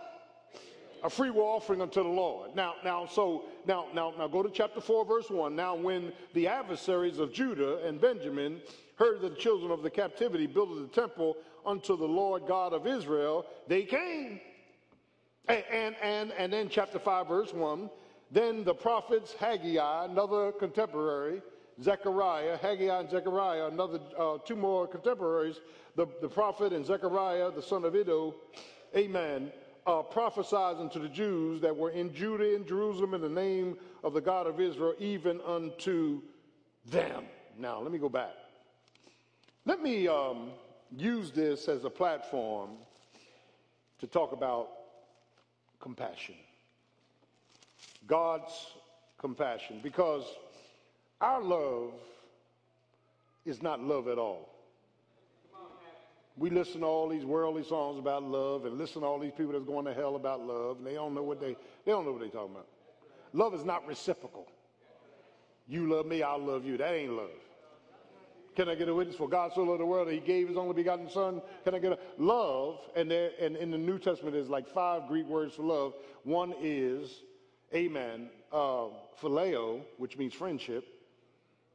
A 1.04 1.10
free 1.10 1.30
will 1.30 1.44
offering 1.44 1.82
unto 1.82 2.02
the 2.02 2.10
Lord. 2.10 2.56
Now, 2.56 2.74
now, 2.84 3.06
so 3.06 3.44
now, 3.68 3.86
now, 3.94 4.14
now 4.18 4.28
go 4.28 4.42
to 4.42 4.50
chapter 4.50 4.82
4, 4.82 5.06
verse 5.06 5.30
1. 5.30 5.56
Now, 5.56 5.76
when 5.76 6.12
the 6.34 6.48
adversaries 6.48 7.20
of 7.20 7.32
Judah 7.32 7.86
and 7.86 8.02
Benjamin 8.02 8.60
heard 8.96 9.22
that 9.22 9.36
the 9.36 9.42
children 9.42 9.72
of 9.72 9.84
the 9.84 9.90
captivity 9.90 10.48
builded 10.48 10.84
the 10.84 11.02
temple 11.02 11.38
unto 11.66 11.98
the 11.98 12.08
Lord 12.08 12.44
God 12.48 12.74
of 12.74 12.88
Israel, 12.88 13.46
they 13.68 13.84
came. 13.84 14.40
And, 15.48 15.64
and, 15.72 15.96
and, 16.02 16.32
and 16.34 16.54
then 16.54 16.70
chapter 16.70 17.00
5, 17.00 17.28
verse 17.28 17.54
1, 17.54 17.90
then 18.32 18.64
the 18.64 18.74
prophets 18.74 19.34
Haggai, 19.40 20.06
another 20.06 20.52
contemporary, 20.52 21.42
Zechariah, 21.82 22.58
Haggai 22.58 23.00
and 23.00 23.10
Zechariah, 23.10 23.68
another 23.68 24.00
uh, 24.18 24.38
two 24.46 24.56
more 24.56 24.88
contemporaries, 24.88 25.60
the, 25.96 26.08
the 26.22 26.30
prophet 26.30 26.74
and 26.74 26.86
Zechariah, 26.86 27.52
the 27.52 27.62
son 27.62 27.84
of 27.84 27.96
Iddo, 27.96 28.36
amen, 28.96 29.52
uh, 29.86 30.02
prophesied 30.02 30.78
unto 30.78 31.00
the 31.00 31.10
Jews 31.10 31.62
that 31.62 31.76
were 31.76 31.92
in 31.92 32.14
Judah 32.14 32.56
and 32.56 32.66
Jerusalem 32.66 33.14
in 33.14 33.22
the 33.22 33.30
name 33.30 33.78
of 34.04 34.14
the 34.14 34.22
God 34.22 34.48
of 34.48 34.60
Israel, 34.60 34.96
even 35.00 35.42
unto 35.42 36.22
them. 36.86 37.26
Now, 37.58 37.80
let 37.82 37.92
me 37.92 38.00
go 38.00 38.10
back. 38.10 38.34
Let 39.66 39.82
me 39.82 40.08
um, 40.08 40.52
use 40.96 41.32
this 41.32 41.68
as 41.68 41.86
a 41.86 41.90
platform 41.90 42.70
to 44.00 44.08
talk 44.08 44.32
about 44.32 44.70
compassion. 45.80 46.36
God's 48.08 48.54
compassion, 49.18 49.80
because 49.82 50.24
our 51.20 51.42
love 51.42 51.94
is 53.46 53.64
not 53.64 53.82
love 53.82 54.08
at 54.08 54.20
all. 54.20 54.50
We 56.38 56.50
listen 56.50 56.82
to 56.82 56.86
all 56.86 57.08
these 57.08 57.24
worldly 57.24 57.64
songs 57.64 57.98
about 57.98 58.24
love 58.24 58.66
and 58.66 58.78
listen 58.78 59.02
to 59.02 59.08
all 59.08 59.20
these 59.20 59.32
people 59.32 59.54
that's 59.54 59.66
going 59.66 59.86
to 59.86 59.94
hell 59.94 60.16
about 60.16 60.46
love, 60.46 60.78
and 60.78 60.86
they 60.86 60.94
don't 60.94 61.16
know 61.16 61.24
what 61.24 61.40
they 61.40 61.56
they 61.86 61.92
don't 61.92 62.06
know 62.06 62.12
what 62.12 62.20
they're 62.20 62.30
talking 62.30 62.52
about. 62.52 62.68
Love 63.34 63.54
is 63.54 63.64
not 63.64 63.88
reciprocal. 63.88 64.46
You 65.68 65.90
love 65.90 66.06
me, 66.06 66.22
I'll 66.24 66.44
love 66.44 66.66
you. 66.66 66.78
That 66.78 66.94
ain't 66.94 67.14
love. 67.14 67.30
Can 68.56 68.70
I 68.70 68.76
get 68.76 68.88
a 68.88 68.94
witness? 68.94 69.18
For 69.18 69.28
God 69.28 69.52
so 69.54 69.64
loved 69.64 69.82
the 69.82 69.86
world 69.86 70.08
that 70.08 70.14
he 70.14 70.22
gave 70.22 70.48
his 70.48 70.56
only 70.56 70.74
begotten 70.74 71.10
son. 71.10 71.42
Can 71.66 71.76
I 71.76 71.80
get 71.80 71.92
a 71.92 72.00
love? 72.18 72.80
And 72.96 73.12
there, 73.12 73.32
and 73.40 73.58
in 73.58 73.70
the 73.70 73.78
New 73.78 74.00
Testament, 74.00 74.34
there's 74.34 74.50
like 74.50 74.68
five 74.70 75.08
Greek 75.08 75.28
words 75.28 75.56
for 75.56 75.64
love. 75.64 75.94
One 76.24 76.54
is, 76.62 77.22
amen, 77.74 78.30
uh, 78.54 78.88
phileo, 79.22 79.82
which 79.98 80.18
means 80.18 80.34
friendship. 80.34 80.86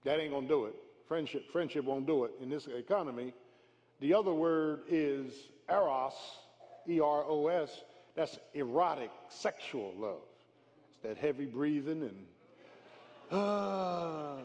That 0.05 0.19
ain't 0.19 0.33
gonna 0.33 0.49
do 0.49 0.65
it. 0.65 0.75
Friendship, 1.07 1.51
friendship 1.53 1.85
won't 1.85 2.07
do 2.07 2.25
it 2.25 2.33
in 2.41 2.49
this 2.49 2.67
economy. 2.67 3.35
The 4.01 4.15
other 4.15 4.33
word 4.33 4.81
is 4.89 5.35
eros, 5.69 6.15
E-R-O-S. 6.89 7.83
That's 8.17 8.39
erotic, 8.55 9.11
sexual 9.29 9.93
love. 9.99 10.23
It's 10.93 11.03
that 11.03 11.19
heavy 11.19 11.45
breathing 11.45 12.03
and 12.03 12.27
ah. 13.31 14.39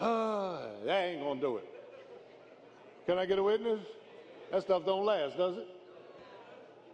That 0.86 1.04
ain't 1.04 1.20
gonna 1.20 1.40
do 1.40 1.58
it. 1.58 1.68
Can 3.04 3.18
I 3.18 3.26
get 3.26 3.38
a 3.38 3.42
witness? 3.42 3.80
That 4.50 4.62
stuff 4.62 4.86
don't 4.86 5.04
last, 5.04 5.36
does 5.36 5.58
it? 5.58 5.68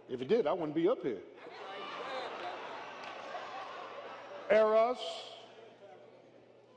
If 0.09 0.21
it 0.21 0.27
did, 0.27 0.45
I 0.45 0.51
wouldn't 0.51 0.75
be 0.75 0.89
up 0.89 1.01
here. 1.01 1.19
Eros, 4.51 4.97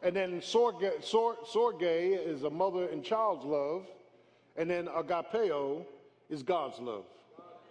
and 0.04 0.14
then 0.14 0.40
sorge, 0.40 1.02
sor, 1.02 1.36
sorge 1.44 1.82
is 1.82 2.44
a 2.44 2.50
mother 2.50 2.88
and 2.88 3.04
child's 3.04 3.44
love, 3.44 3.86
and 4.56 4.70
then 4.70 4.86
agapeo 4.86 5.84
is 6.28 6.44
God's 6.44 6.78
love. 6.78 7.04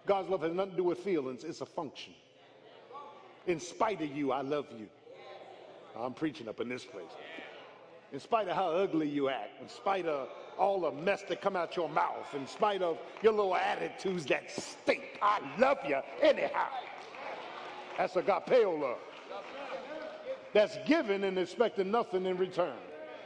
God's 0.05 0.29
love 0.29 0.41
has 0.41 0.53
nothing 0.53 0.71
to 0.71 0.77
do 0.77 0.83
with 0.83 0.99
feelings, 0.99 1.45
it's 1.45 1.61
a 1.61 1.65
function. 1.65 2.13
In 3.47 3.59
spite 3.59 4.01
of 4.01 4.13
you, 4.15 4.33
I 4.33 4.41
love 4.41 4.67
you. 4.77 4.87
I'm 5.97 6.13
preaching 6.13 6.49
up 6.49 6.59
in 6.59 6.67
this 6.67 6.83
place 6.83 7.11
in 8.11 8.19
spite 8.19 8.47
of 8.47 8.55
how 8.55 8.71
ugly 8.71 9.07
you 9.07 9.29
act, 9.29 9.61
in 9.61 9.69
spite 9.69 10.05
of 10.05 10.29
all 10.57 10.81
the 10.81 10.91
mess 10.91 11.23
that 11.29 11.41
come 11.41 11.55
out 11.55 11.75
your 11.75 11.89
mouth, 11.89 12.33
in 12.33 12.47
spite 12.47 12.81
of 12.81 12.97
your 13.21 13.33
little 13.33 13.55
attitudes 13.55 14.25
that 14.25 14.49
stink, 14.49 15.19
I 15.21 15.39
love 15.57 15.77
you 15.87 15.99
anyhow. 16.21 16.67
That's 17.97 18.13
agapeo 18.13 18.79
love. 18.79 18.97
That's 20.53 20.77
given 20.87 21.23
and 21.23 21.37
expecting 21.37 21.91
nothing 21.91 22.25
in 22.25 22.37
return. 22.37 22.75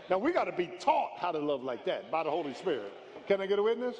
Now 0.10 0.18
we 0.18 0.34
got 0.34 0.45
to 0.45 0.51
be 0.51 0.68
taught 0.80 1.12
how 1.18 1.32
to 1.32 1.39
love 1.39 1.64
like 1.64 1.86
that 1.86 2.12
by 2.12 2.24
the 2.24 2.30
Holy 2.30 2.53
Spirit. 2.53 2.91
Can 3.28 3.39
I 3.39 3.45
get 3.45 3.60
a 3.60 3.64
witness? 3.64 3.95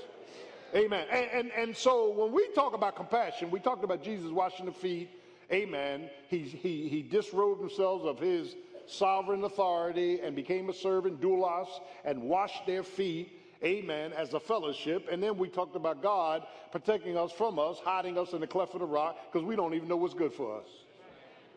Amen. 0.76 1.06
And, 1.10 1.28
and, 1.32 1.52
and 1.56 1.78
so 1.78 2.12
when 2.12 2.34
we 2.34 2.48
talk 2.54 2.74
about 2.74 2.96
compassion, 2.96 3.52
we 3.52 3.60
talked 3.60 3.84
about 3.84 4.04
Jesus 4.04 4.32
washing 4.32 4.66
the 4.66 4.72
feet. 4.72 5.10
Amen. 5.52 6.10
He, 6.30 6.40
he, 6.40 6.90
he 6.90 7.02
disrobed 7.04 7.62
himself 7.62 8.02
of 8.04 8.20
his 8.20 8.56
sovereign 8.86 9.44
authority 9.44 10.20
and 10.22 10.36
became 10.36 10.70
a 10.70 10.74
servant, 10.74 11.22
doulos, 11.22 11.68
and 12.06 12.22
washed 12.22 12.66
their 12.66 12.84
feet, 12.84 13.32
amen, 13.64 14.14
as 14.14 14.34
a 14.34 14.40
fellowship. 14.40 15.08
And 15.12 15.22
then 15.22 15.38
we 15.38 15.48
talked 15.48 15.76
about 15.76 16.02
God 16.02 16.46
protecting 16.72 17.18
us 17.18 17.32
from 17.32 17.60
us, 17.60 17.80
hiding 17.84 18.18
us 18.18 18.34
in 18.34 18.42
the 18.42 18.48
cleft 18.48 18.74
of 18.74 18.80
the 18.80 18.86
rock, 18.86 19.18
because 19.32 19.46
we 19.46 19.56
don't 19.56 19.74
even 19.74 19.88
know 19.88 19.98
what's 19.98 20.14
good 20.14 20.34
for 20.34 20.60
us. 20.60 20.68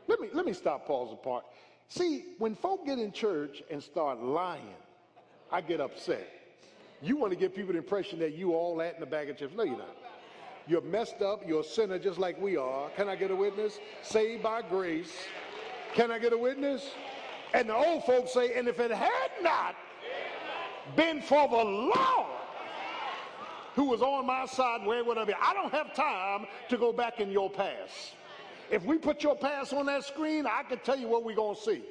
Let 0.09 0.21
me, 0.21 0.29
let 0.33 0.47
me 0.47 0.53
stop, 0.53 0.87
pause 0.87 1.13
apart. 1.13 1.45
See, 1.89 2.25
when 2.39 2.55
folk 2.55 2.87
get 2.87 2.99
in 2.99 3.13
church 3.13 3.63
and 3.71 3.83
start 3.83 4.21
lying, 4.23 4.75
I 5.51 5.61
get 5.61 5.81
upset. 5.81 6.29
You 7.03 7.17
want 7.17 7.33
to 7.33 7.39
give 7.39 7.55
people 7.55 7.73
the 7.73 7.79
impression 7.79 8.19
that 8.21 8.35
you 8.35 8.55
all 8.55 8.77
that 8.77 8.95
in 8.95 9.01
the 9.01 9.07
bag 9.07 9.29
of 9.31 9.37
chips. 9.37 9.55
No, 9.55 9.65
you're 9.65 9.77
not. 9.77 9.97
You're 10.67 10.81
messed 10.81 11.23
up. 11.23 11.43
You're 11.47 11.61
a 11.61 11.65
sinner 11.65 11.99
just 11.99 12.19
like 12.19 12.41
we 12.41 12.57
are. 12.57 12.89
Can 12.91 13.09
I 13.09 13.15
get 13.15 13.31
a 13.31 13.37
witness? 13.37 13.79
Saved 14.03 14.43
by 14.43 14.63
grace. 14.63 15.13
Can 15.95 16.11
I 16.11 16.19
get 16.19 16.33
a 16.33 16.39
witness? 16.39 16.91
And 17.55 17.69
the 17.69 17.75
old 17.75 18.05
folks 18.05 18.33
say, 18.33 18.59
and 18.59 18.69
if 18.69 18.81
it 18.81 18.91
had 18.91 19.31
not 19.43 19.75
been 20.95 21.21
for 21.21 21.49
the 21.49 21.57
Lord 21.57 22.27
who 23.75 23.85
was 23.85 24.03
on 24.03 24.27
my 24.27 24.47
side, 24.47 24.87
where 24.87 25.05
would 25.05 25.19
I 25.19 25.25
be? 25.25 25.35
I 25.35 25.53
don't 25.53 25.73
have 25.73 25.95
time 25.95 26.47
to 26.69 26.79
go 26.79 26.93
back 26.93 27.21
in 27.21 27.31
your 27.31 27.51
past. 27.51 28.15
If 28.71 28.85
we 28.85 28.99
put 28.99 29.23
your 29.23 29.37
past 29.37 29.73
on 29.73 29.87
that 29.87 30.05
screen, 30.05 30.47
I 30.47 30.63
can 30.63 30.79
tell 30.79 30.99
you 30.99 31.09
what 31.09 31.25
we're 31.25 31.37
going 31.37 31.57
to 31.57 31.63
see. 31.63 31.83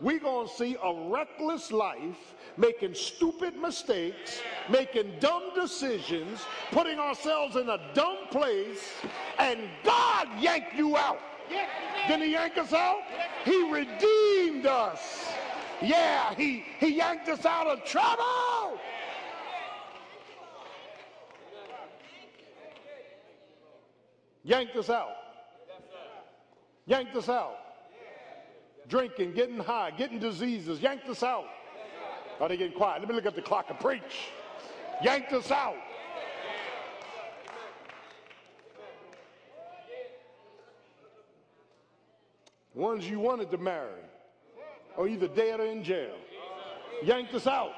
We're 0.00 0.20
going 0.20 0.48
to 0.48 0.54
see 0.54 0.76
a 0.82 1.10
reckless 1.10 1.70
life, 1.70 2.34
making 2.56 2.94
stupid 2.94 3.56
mistakes, 3.56 4.40
making 4.68 5.12
dumb 5.20 5.50
decisions, 5.54 6.44
putting 6.70 6.98
ourselves 6.98 7.56
in 7.56 7.68
a 7.68 7.78
dumb 7.94 8.16
place, 8.30 8.90
and 9.38 9.60
God 9.84 10.28
yanked 10.40 10.74
you 10.74 10.96
out. 10.96 11.20
Didn't 12.08 12.22
he 12.22 12.32
yank 12.32 12.58
us 12.58 12.72
out? 12.72 13.02
He 13.44 13.70
redeemed 13.70 14.66
us. 14.66 15.32
Yeah, 15.80 16.34
he, 16.34 16.64
he 16.78 16.96
yanked 16.96 17.28
us 17.28 17.44
out 17.44 17.66
of 17.66 17.84
trouble. 17.84 18.78
Yanked 24.44 24.76
us 24.76 24.90
out. 24.90 25.10
Yanked 26.86 27.14
us 27.14 27.28
out. 27.28 27.56
Drinking, 28.88 29.32
getting 29.32 29.58
high, 29.58 29.92
getting 29.92 30.18
diseases, 30.18 30.80
yanked 30.80 31.08
us 31.08 31.22
out. 31.22 31.46
Are 32.40 32.48
they 32.48 32.56
getting 32.56 32.76
quiet? 32.76 33.00
Let 33.00 33.08
me 33.08 33.14
look 33.14 33.26
at 33.26 33.36
the 33.36 33.42
clock 33.42 33.66
and 33.70 33.78
preach. 33.78 34.30
Yanked 35.02 35.32
us 35.32 35.50
out. 35.50 35.76
Ones 42.82 43.08
you 43.08 43.20
wanted 43.20 43.48
to 43.52 43.58
marry 43.58 44.02
are 44.98 45.06
either 45.06 45.28
dead 45.28 45.60
or 45.60 45.66
in 45.66 45.84
jail. 45.84 46.16
Yanked 47.04 47.32
us 47.32 47.46
out. 47.46 47.70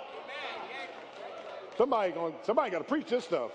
Somebody 1.76 2.12
going 2.12 2.34
somebody 2.42 2.70
got 2.70 2.78
to 2.78 2.84
preach 2.84 3.11
this 3.11 3.24
stuff. 3.24 3.50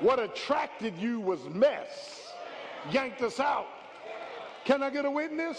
What 0.00 0.18
attracted 0.18 0.96
you 0.96 1.20
was 1.20 1.40
mess. 1.50 2.32
Yanked 2.90 3.20
us 3.20 3.38
out. 3.38 3.66
Can 4.64 4.82
I 4.82 4.88
get 4.88 5.04
a 5.04 5.10
witness? 5.10 5.58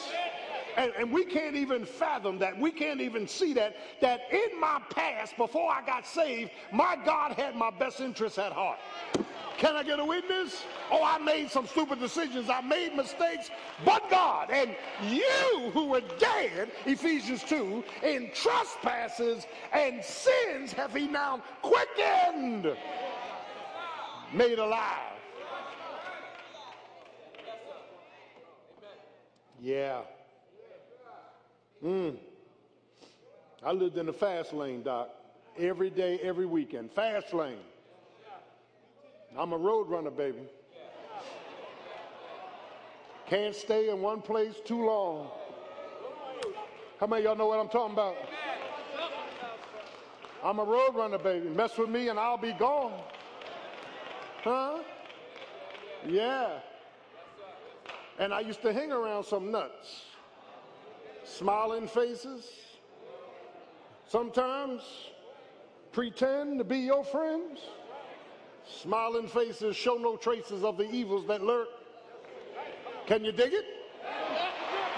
And, 0.78 0.92
and, 0.98 1.12
we 1.12 1.24
can't 1.26 1.56
even 1.56 1.86
fathom 1.86 2.40
that. 2.40 2.60
We 2.60 2.72
can't 2.72 3.00
even 3.00 3.28
see 3.28 3.54
that. 3.54 3.76
That 4.02 4.22
in 4.32 4.60
my 4.60 4.82
past, 4.90 5.38
before 5.38 5.72
I 5.72 5.86
got 5.86 6.08
saved, 6.08 6.50
my 6.72 6.98
God 7.06 7.34
had 7.34 7.56
my 7.56 7.70
best 7.70 8.00
interests 8.00 8.40
at 8.40 8.52
heart. 8.52 8.80
Can 9.58 9.76
I 9.76 9.84
get 9.84 10.00
a 10.00 10.06
witness? 10.06 10.64
Oh, 10.92 11.04
I 11.04 11.20
made 11.20 11.50
some 11.50 11.68
stupid 11.68 12.00
decisions. 12.00 12.50
I 12.50 12.62
made 12.62 12.96
mistakes, 12.96 13.50
but 13.86 14.10
God. 14.10 14.50
And 14.52 14.76
you 15.08 15.72
who 15.74 15.88
were 15.88 16.02
dead, 16.18 16.72
Ephesians 16.86 17.44
2, 17.44 17.84
in 18.04 18.32
trespasses 18.34 19.46
and 19.72 20.04
sins 20.04 20.74
have 20.74 20.94
he 20.94 21.08
now 21.08 21.42
quickened, 21.62 22.76
made 24.34 24.60
alive. 24.60 25.14
Yeah. 29.62 30.02
Mm. 31.82 32.18
I 33.64 33.72
lived 33.72 33.98
in 33.98 34.08
the 34.08 34.14
fast 34.14 34.52
lane, 34.52 34.84
Doc. 34.84 35.10
Every 35.58 35.90
day, 35.90 36.20
every 36.22 36.46
weekend. 36.46 36.92
Fast 36.92 37.34
lane. 37.34 37.60
I'm 39.38 39.52
a 39.52 39.58
road 39.58 39.90
runner, 39.90 40.12
baby. 40.12 40.44
Can't 43.28 43.56
stay 43.56 43.90
in 43.90 44.02
one 44.02 44.22
place 44.22 44.56
too 44.64 44.86
long. 44.86 45.30
How 47.00 47.08
many 47.08 47.24
y'all 47.24 47.36
know 47.36 47.48
what 47.48 47.60
I'm 47.60 47.70
talking 47.70 47.94
about? 47.94 48.16
I'm 50.44 50.60
a 50.60 50.64
road 50.64 50.96
runner, 50.96 51.18
baby. 51.18 51.50
Mess 51.50 51.78
with 51.78 51.90
me 51.90 52.10
and 52.10 52.20
I'll 52.20 52.38
be 52.38 52.54
gone. 52.54 53.02
Huh? 54.44 54.80
Yeah. 56.08 56.60
And 58.20 58.34
I 58.34 58.42
used 58.42 58.62
to 58.62 58.74
hang 58.74 58.92
around 58.92 59.24
some 59.24 59.52
nuts. 59.52 60.04
Smiling 61.24 61.88
faces. 61.88 62.50
Sometimes 64.08 64.84
pretend 65.92 66.60
to 66.60 66.66
be 66.66 66.80
your 66.80 67.04
friends. 67.04 67.62
Smiling 68.66 69.28
faces 69.28 69.76
show 69.76 69.96
no 69.96 70.16
traces 70.16 70.64
of 70.64 70.78
the 70.78 70.90
evils 70.90 71.28
that 71.28 71.44
lurk. 71.44 71.68
Can 73.06 73.26
you 73.26 73.32
dig 73.32 73.54
it? 73.54 73.66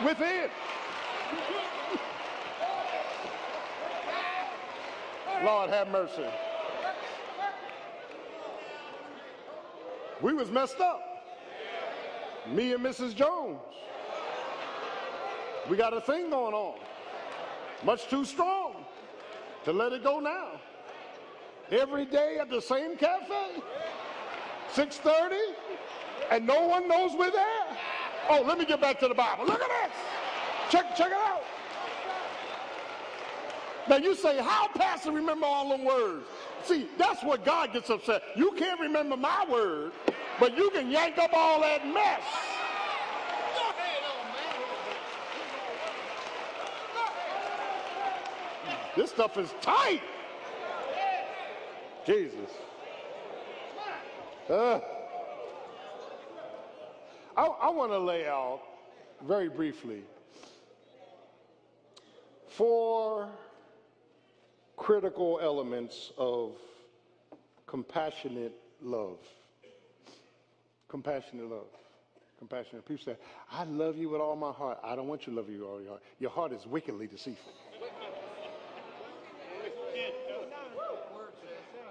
Within. 0.05 0.49
Lord 5.43 5.69
have 5.69 5.89
mercy. 5.89 6.25
We 10.21 10.33
was 10.33 10.49
messed 10.49 10.79
up. 10.79 11.01
Me 12.51 12.73
and 12.73 12.83
Mrs. 12.83 13.15
Jones. 13.15 13.59
We 15.69 15.77
got 15.77 15.93
a 15.93 16.01
thing 16.01 16.29
going 16.29 16.53
on. 16.53 16.79
Much 17.83 18.07
too 18.07 18.23
strong 18.23 18.85
to 19.65 19.73
let 19.73 19.91
it 19.91 20.03
go 20.03 20.19
now 20.19 20.54
every 21.71 22.05
day 22.05 22.37
at 22.39 22.49
the 22.49 22.61
same 22.61 22.95
cafe? 22.97 23.61
6.30? 24.73 25.37
And 26.31 26.45
no 26.45 26.67
one 26.67 26.87
knows 26.87 27.11
we're 27.17 27.31
there? 27.31 27.77
Oh, 28.29 28.41
let 28.41 28.57
me 28.57 28.65
get 28.65 28.81
back 28.81 28.99
to 28.99 29.07
the 29.07 29.13
Bible. 29.13 29.45
Look 29.45 29.61
at 29.61 29.69
this. 29.69 29.97
Check, 30.71 30.95
check 30.95 31.07
it 31.07 31.13
out. 31.13 31.43
Now 33.87 33.97
you 33.97 34.15
say, 34.15 34.41
how 34.41 34.67
Pastor 34.69 35.11
remember 35.11 35.45
all 35.45 35.69
them 35.69 35.85
words? 35.85 36.25
See, 36.63 36.87
that's 36.97 37.23
what 37.23 37.45
God 37.45 37.71
gets 37.71 37.91
upset. 37.91 38.23
You 38.35 38.51
can't 38.53 38.79
remember 38.79 39.15
my 39.15 39.45
word, 39.49 39.91
but 40.39 40.57
you 40.57 40.71
can 40.71 40.89
yank 40.89 41.19
up 41.19 41.31
all 41.33 41.61
that 41.61 41.85
mess. 41.85 42.21
This 48.95 49.11
stuff 49.11 49.37
is 49.37 49.53
tight. 49.61 50.01
Jesus. 52.05 52.51
Uh, 54.49 54.79
I, 57.35 57.43
I 57.45 57.69
want 57.69 57.91
to 57.91 57.99
lay 57.99 58.27
out 58.27 58.61
very 59.25 59.49
briefly 59.49 60.03
four 62.47 63.27
critical 64.77 65.39
elements 65.41 66.11
of 66.17 66.53
compassionate 67.65 68.53
love. 68.81 69.17
Compassionate 70.87 71.49
love. 71.49 71.67
Compassionate. 72.37 72.85
People 72.85 73.03
say, 73.03 73.17
I 73.51 73.63
love 73.63 73.97
you 73.97 74.09
with 74.09 74.21
all 74.21 74.35
my 74.35 74.51
heart. 74.51 74.77
I 74.83 74.95
don't 74.95 75.07
want 75.07 75.25
you 75.25 75.33
to 75.33 75.39
love 75.39 75.49
you 75.49 75.59
with 75.59 75.67
all 75.67 75.81
your 75.81 75.89
heart. 75.89 76.03
Your 76.19 76.29
heart 76.29 76.51
is 76.51 76.65
wickedly 76.67 77.07
deceitful. 77.07 77.51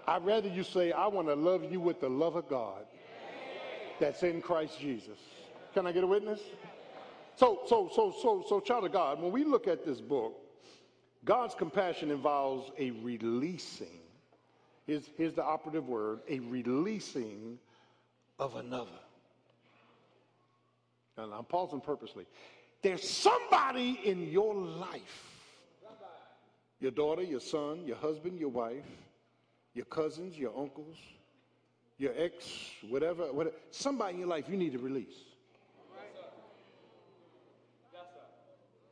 I'd 0.07 0.25
rather 0.25 0.49
you 0.49 0.63
say, 0.63 0.93
I 0.93 1.07
want 1.07 1.29
to 1.29 1.35
love 1.35 1.71
you 1.71 1.81
with 1.81 2.01
the 2.01 2.09
love 2.09 2.37
of 2.37 2.49
God 2.49 2.85
that's 4.01 4.23
in 4.23 4.43
Christ 4.43 4.79
Jesus. 4.79 5.19
Can 5.73 5.87
I 5.87 5.93
get 5.93 6.05
a 6.05 6.07
witness? 6.07 6.41
So, 7.37 7.61
so, 7.67 7.91
so, 7.95 8.15
so, 8.23 8.45
so, 8.49 8.61
child 8.61 8.85
of 8.85 8.93
God, 8.93 9.21
when 9.21 9.33
we 9.33 9.45
look 9.45 9.67
at 9.67 9.85
this 9.85 10.01
book, 10.01 10.35
God's 11.25 11.55
compassion 11.55 12.11
involves 12.11 12.71
a 12.79 12.91
releasing. 12.91 14.01
Here's, 14.87 15.09
here's 15.17 15.35
the 15.35 15.43
operative 15.43 15.89
word 15.89 16.21
a 16.29 16.39
releasing 16.41 17.59
of 18.39 18.57
another. 18.57 18.91
And 21.17 21.33
I'm 21.33 21.45
pausing 21.45 21.81
purposely. 21.81 22.27
There's 22.83 23.09
somebody 23.09 24.01
in 24.05 24.31
your 24.31 24.55
life 24.55 25.31
your 26.81 26.91
daughter, 26.91 27.23
your 27.23 27.41
son, 27.41 27.83
your 27.87 27.97
husband, 27.97 28.39
your 28.39 28.51
wife 28.51 28.85
your 29.75 29.85
cousins, 29.87 30.39
your 30.39 30.57
uncles, 30.57 30.97
your 31.99 32.13
ex, 32.17 32.47
whatever, 32.89 33.33
whatever, 33.33 33.57
somebody 33.71 34.15
in 34.15 34.21
your 34.21 34.29
life 34.29 34.47
you 34.49 34.57
need 34.57 34.73
to 34.73 34.79
release. 34.79 35.15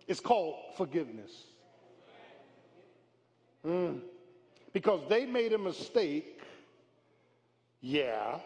It's 0.09 0.21
called 0.21 0.57
forgiveness. 0.77 1.31
Mm. 3.65 4.01
Because 4.73 5.01
they 5.09 5.27
made 5.27 5.53
a 5.53 5.59
mistake, 5.59 6.41
yeah, 7.81 8.39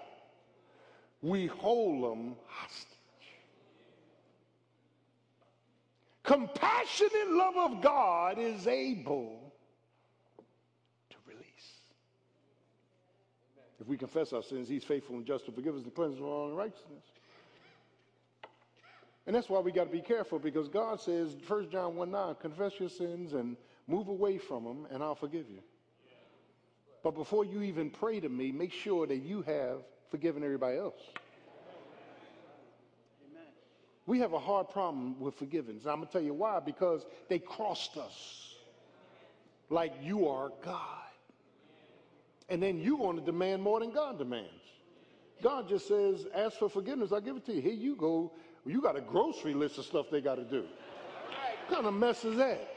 we 1.22 1.46
hold 1.46 2.04
them 2.04 2.36
hostage. 2.46 2.92
Compassionate 6.22 7.30
love 7.30 7.56
of 7.56 7.80
God 7.80 8.38
is 8.38 8.66
able 8.66 9.45
If 13.80 13.86
we 13.86 13.96
confess 13.96 14.32
our 14.32 14.42
sins, 14.42 14.68
he's 14.68 14.84
faithful 14.84 15.16
and 15.16 15.26
just 15.26 15.46
to 15.46 15.52
forgive 15.52 15.76
us 15.76 15.82
and 15.82 15.94
cleanse 15.94 16.14
us 16.14 16.18
from 16.18 16.28
all 16.28 16.48
unrighteousness. 16.50 17.04
And 19.26 19.34
that's 19.34 19.48
why 19.48 19.58
we 19.58 19.72
got 19.72 19.84
to 19.84 19.92
be 19.92 20.00
careful 20.00 20.38
because 20.38 20.68
God 20.68 21.00
says, 21.00 21.36
1 21.46 21.70
John 21.70 21.96
1 21.96 22.10
9, 22.10 22.34
confess 22.40 22.72
your 22.78 22.88
sins 22.88 23.32
and 23.32 23.56
move 23.88 24.08
away 24.08 24.38
from 24.38 24.64
them, 24.64 24.86
and 24.90 25.02
I'll 25.02 25.14
forgive 25.14 25.50
you. 25.50 25.60
But 27.02 27.14
before 27.14 27.44
you 27.44 27.62
even 27.62 27.90
pray 27.90 28.20
to 28.20 28.28
me, 28.28 28.50
make 28.52 28.72
sure 28.72 29.06
that 29.06 29.18
you 29.18 29.42
have 29.42 29.82
forgiven 30.10 30.42
everybody 30.42 30.78
else. 30.78 31.00
Amen. 33.30 33.46
We 34.06 34.20
have 34.20 34.32
a 34.32 34.38
hard 34.38 34.70
problem 34.70 35.20
with 35.20 35.34
forgiveness. 35.34 35.86
I'm 35.86 35.96
going 35.96 36.06
to 36.06 36.12
tell 36.12 36.22
you 36.22 36.34
why. 36.34 36.60
Because 36.60 37.04
they 37.28 37.38
crossed 37.38 37.96
us 37.96 38.54
like 39.70 39.92
you 40.02 40.28
are 40.28 40.50
God. 40.64 41.02
And 42.48 42.62
then 42.62 42.78
you 42.78 42.96
want 42.96 43.18
to 43.18 43.24
demand 43.24 43.62
more 43.62 43.80
than 43.80 43.90
God 43.90 44.18
demands. 44.18 44.50
God 45.42 45.68
just 45.68 45.88
says, 45.88 46.26
ask 46.34 46.58
for 46.58 46.68
forgiveness, 46.68 47.12
I'll 47.12 47.20
give 47.20 47.36
it 47.36 47.44
to 47.46 47.54
you. 47.54 47.60
Here 47.60 47.72
you 47.72 47.96
go. 47.96 48.32
You 48.64 48.80
got 48.80 48.96
a 48.96 49.00
grocery 49.00 49.54
list 49.54 49.78
of 49.78 49.84
stuff 49.84 50.06
they 50.10 50.20
got 50.20 50.36
to 50.36 50.44
do. 50.44 50.64
What 51.66 51.74
kind 51.74 51.86
of 51.86 51.94
mess 51.94 52.24
is 52.24 52.36
that? 52.36 52.74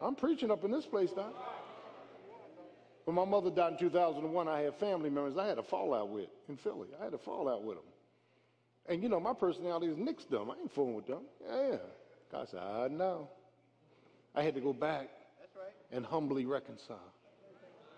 I'm 0.00 0.14
preaching 0.14 0.50
up 0.50 0.64
in 0.64 0.70
this 0.70 0.86
place, 0.86 1.10
Doc. 1.10 1.34
When 3.04 3.14
my 3.14 3.24
mother 3.24 3.50
died 3.50 3.72
in 3.72 3.78
2001, 3.78 4.48
I 4.48 4.60
had 4.60 4.74
family 4.76 5.10
members 5.10 5.36
I 5.36 5.46
had 5.46 5.58
a 5.58 5.62
fallout 5.62 6.10
with 6.10 6.28
in 6.48 6.56
Philly. 6.56 6.88
I 7.00 7.04
had 7.04 7.14
a 7.14 7.18
fallout 7.18 7.64
with 7.64 7.76
them. 7.76 7.86
And 8.86 9.02
you 9.02 9.08
know, 9.08 9.20
my 9.20 9.32
personality 9.32 9.86
is 9.86 9.96
nix 9.96 10.24
them. 10.24 10.50
I 10.50 10.60
ain't 10.60 10.72
fooling 10.72 10.94
with 10.94 11.06
them. 11.06 11.22
Yeah. 11.48 11.76
God 12.30 12.48
said, 12.48 12.60
I 12.60 12.88
know. 12.88 13.28
I 14.34 14.42
had 14.42 14.54
to 14.54 14.60
go 14.60 14.72
back 14.72 15.08
and 15.90 16.04
humbly 16.04 16.44
reconcile. 16.44 16.98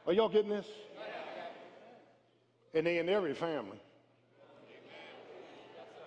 Are 0.06 0.12
y'all 0.12 0.28
getting 0.28 0.50
this? 0.50 0.66
And 2.74 2.86
they 2.86 2.98
in 2.98 3.08
every 3.08 3.34
family. 3.34 3.80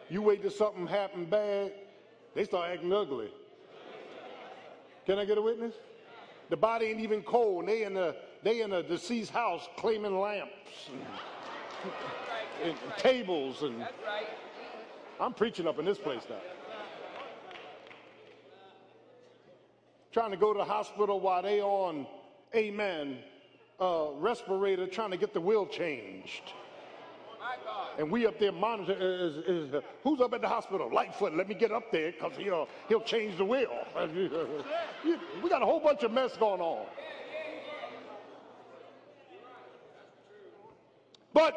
You 0.09 0.21
wait 0.21 0.41
till 0.41 0.51
something 0.51 0.85
happen 0.87 1.25
bad, 1.25 1.71
they 2.33 2.43
start 2.43 2.71
acting 2.71 2.93
ugly. 2.93 3.29
Can 5.05 5.19
I 5.19 5.25
get 5.25 5.37
a 5.37 5.41
witness? 5.41 5.73
The 6.49 6.57
body 6.57 6.87
ain't 6.87 6.99
even 6.99 7.21
cold, 7.23 7.61
and 7.61 7.69
they 7.69 7.83
in 7.83 7.93
the 7.93 8.15
they 8.43 8.61
in 8.61 8.73
a 8.73 8.83
deceased 8.83 9.31
house 9.31 9.67
claiming 9.77 10.19
lamps 10.19 10.51
and, 10.91 11.01
and, 12.63 12.77
and 12.77 12.97
tables 12.97 13.63
and. 13.63 13.85
I'm 15.19 15.33
preaching 15.33 15.65
up 15.65 15.79
in 15.79 15.85
this 15.85 15.97
place 15.97 16.23
now. 16.29 16.35
Trying 20.11 20.31
to 20.31 20.37
go 20.37 20.53
to 20.53 20.57
the 20.57 20.65
hospital 20.65 21.19
while 21.19 21.41
they 21.41 21.61
on, 21.61 22.05
amen, 22.53 23.19
uh, 23.79 24.07
respirator, 24.17 24.87
trying 24.87 25.11
to 25.11 25.17
get 25.17 25.33
the 25.33 25.41
wheel 25.41 25.65
changed. 25.65 26.53
And 27.97 28.11
we 28.11 28.25
up 28.27 28.39
there 28.39 28.51
monitor 28.51 28.95
is, 28.99 29.37
is, 29.37 29.81
who's 30.03 30.19
up 30.19 30.33
at 30.33 30.41
the 30.41 30.47
hospital? 30.47 30.89
Lightfoot. 30.91 31.33
Let 31.33 31.47
me 31.47 31.55
get 31.55 31.71
up 31.71 31.91
there 31.91 32.11
because 32.11 32.33
he'll 32.37 32.67
he'll 32.89 33.01
change 33.01 33.37
the 33.37 33.45
wheel. 33.45 33.85
we 35.43 35.49
got 35.49 35.61
a 35.61 35.65
whole 35.65 35.79
bunch 35.79 36.03
of 36.03 36.11
mess 36.11 36.35
going 36.35 36.61
on. 36.61 36.85
But 41.33 41.53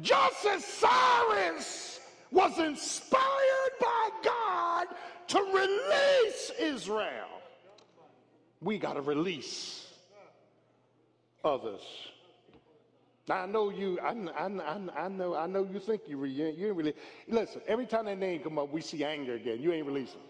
just 0.00 0.46
as 0.46 0.64
Cyrus 0.64 2.00
was 2.30 2.58
inspired 2.58 3.72
by 3.80 4.10
God 4.24 4.86
to 5.28 5.40
release 5.40 6.52
Israel, 6.60 7.26
we 8.60 8.78
got 8.78 8.94
to 8.94 9.00
release 9.00 9.87
others. 11.48 11.80
Now 13.28 13.42
I 13.42 13.46
know 13.46 13.70
you. 13.70 13.98
I, 14.00 14.10
I, 14.36 14.44
I, 14.96 15.08
know. 15.08 15.34
I 15.34 15.46
know 15.46 15.68
you 15.70 15.80
think 15.80 16.02
you. 16.06 16.24
You, 16.24 16.46
you 16.46 16.68
ain't 16.68 16.76
really. 16.76 16.94
Listen. 17.26 17.60
Every 17.66 17.86
time 17.86 18.06
that 18.06 18.18
name 18.18 18.40
come 18.40 18.58
up, 18.58 18.72
we 18.72 18.80
see 18.80 19.04
anger 19.04 19.34
again. 19.34 19.60
You 19.60 19.72
ain't 19.72 19.86
releasing. 19.86 20.20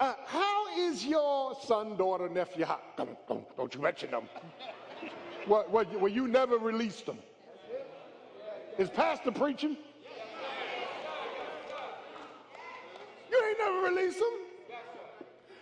Uh, 0.00 0.14
how 0.26 0.66
is 0.78 1.04
your 1.04 1.54
son, 1.66 1.96
daughter, 1.96 2.28
nephew? 2.28 2.64
How, 2.64 2.80
don't, 2.96 3.16
don't, 3.28 3.56
don't 3.56 3.74
you 3.74 3.82
mention 3.82 4.10
them. 4.10 4.22
what, 5.46 5.70
what, 5.70 6.00
well, 6.00 6.10
you 6.10 6.26
never 6.26 6.56
released 6.56 7.04
them. 7.04 7.18
Is 8.78 8.88
pastor 8.88 9.30
preaching? 9.30 9.76
You 13.30 13.44
ain't 13.46 13.58
never 13.58 13.94
released 13.94 14.18
them. 14.18 14.39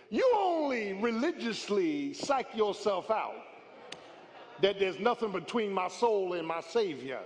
You 0.09 0.31
only 0.35 0.93
religiously 0.93 2.13
psych 2.13 2.55
yourself 2.55 3.11
out 3.11 3.35
that 4.61 4.79
there's 4.79 4.99
nothing 4.99 5.31
between 5.31 5.71
my 5.71 5.87
soul 5.87 6.33
and 6.33 6.47
my 6.47 6.61
Savior. 6.61 7.19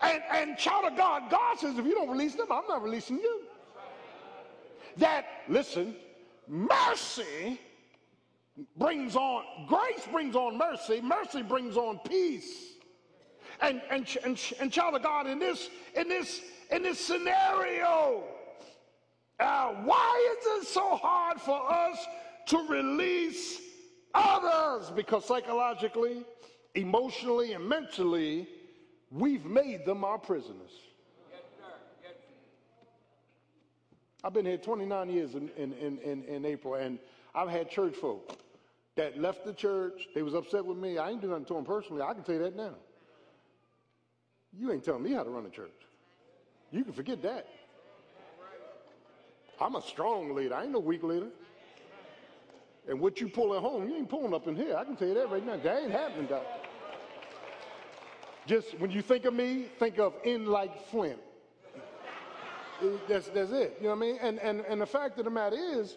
And, 0.00 0.22
and 0.30 0.58
child 0.58 0.92
of 0.92 0.96
God, 0.96 1.30
God 1.30 1.58
says, 1.58 1.78
if 1.78 1.84
you 1.84 1.94
don't 1.94 2.10
release 2.10 2.34
them, 2.34 2.46
I'm 2.50 2.66
not 2.68 2.82
releasing 2.82 3.16
you. 3.16 3.42
That, 4.98 5.26
listen, 5.48 5.96
mercy 6.46 7.60
brings 8.76 9.16
on, 9.16 9.44
grace 9.66 10.06
brings 10.10 10.36
on 10.36 10.56
mercy, 10.56 11.00
mercy 11.00 11.42
brings 11.42 11.76
on 11.76 11.98
peace. 12.06 12.74
And, 13.60 13.80
and, 13.90 14.06
and, 14.24 14.40
and 14.60 14.70
child 14.70 14.94
of 14.94 15.02
God, 15.02 15.26
in 15.26 15.38
this, 15.38 15.70
in 15.94 16.08
this, 16.08 16.40
in 16.70 16.82
this 16.82 17.00
scenario, 17.00 18.24
uh, 19.38 19.68
why 19.84 20.36
is 20.38 20.62
it 20.62 20.68
so 20.68 20.96
hard 20.96 21.40
for 21.40 21.70
us 21.70 21.98
to 22.46 22.58
release 22.68 23.60
others 24.14 24.90
because 24.94 25.24
psychologically, 25.24 26.24
emotionally, 26.74 27.52
and 27.52 27.68
mentally, 27.68 28.48
we've 29.10 29.44
made 29.44 29.84
them 29.84 30.04
our 30.04 30.18
prisoners. 30.18 30.70
I've 34.24 34.32
been 34.32 34.46
here 34.46 34.56
29 34.56 35.08
years 35.10 35.34
in, 35.34 35.50
in, 35.56 35.72
in, 35.98 36.24
in, 36.24 36.44
April, 36.44 36.74
and 36.74 36.98
I've 37.32 37.48
had 37.48 37.70
church 37.70 37.94
folk 37.94 38.36
that 38.96 39.20
left 39.20 39.44
the 39.44 39.52
church. 39.52 40.08
They 40.14 40.22
was 40.22 40.34
upset 40.34 40.64
with 40.64 40.78
me. 40.78 40.98
I 40.98 41.10
ain't 41.10 41.20
do 41.20 41.28
nothing 41.28 41.44
to 41.44 41.54
them 41.54 41.64
personally. 41.64 42.02
I 42.02 42.12
can 42.12 42.24
tell 42.24 42.34
you 42.34 42.42
that 42.42 42.56
now. 42.56 42.74
You 44.58 44.72
ain't 44.72 44.82
telling 44.84 45.02
me 45.02 45.12
how 45.12 45.22
to 45.22 45.30
run 45.30 45.46
a 45.46 45.50
church. 45.50 45.70
You 46.72 46.82
can 46.82 46.92
forget 46.92 47.22
that. 47.22 47.46
I'm 49.60 49.74
a 49.74 49.82
strong 49.82 50.34
leader. 50.34 50.54
I 50.54 50.64
ain't 50.64 50.72
no 50.72 50.80
weak 50.80 51.02
leader. 51.02 51.28
And 52.88 53.00
what 53.00 53.20
you 53.20 53.28
pull 53.28 53.54
at 53.54 53.62
home, 53.62 53.88
you 53.88 53.96
ain't 53.96 54.08
pulling 54.08 54.32
up 54.32 54.46
in 54.46 54.54
here. 54.54 54.76
I 54.76 54.84
can 54.84 54.96
tell 54.96 55.08
you 55.08 55.14
that 55.14 55.30
right 55.30 55.44
now. 55.44 55.56
That 55.56 55.82
ain't 55.82 55.92
happening, 55.92 56.26
Doc. 56.26 56.44
Just 58.46 58.78
when 58.78 58.90
you 58.90 59.02
think 59.02 59.24
of 59.24 59.34
me, 59.34 59.66
think 59.78 59.98
of 59.98 60.14
in 60.24 60.46
like 60.46 60.86
Flint. 60.88 61.18
That's, 63.08 63.28
that's 63.28 63.50
it. 63.50 63.78
You 63.80 63.88
know 63.88 63.94
what 63.94 63.96
I 63.96 64.00
mean? 64.00 64.18
And, 64.20 64.38
and, 64.38 64.60
and 64.68 64.80
the 64.80 64.86
fact 64.86 65.18
of 65.18 65.24
the 65.24 65.30
matter 65.30 65.56
is, 65.56 65.96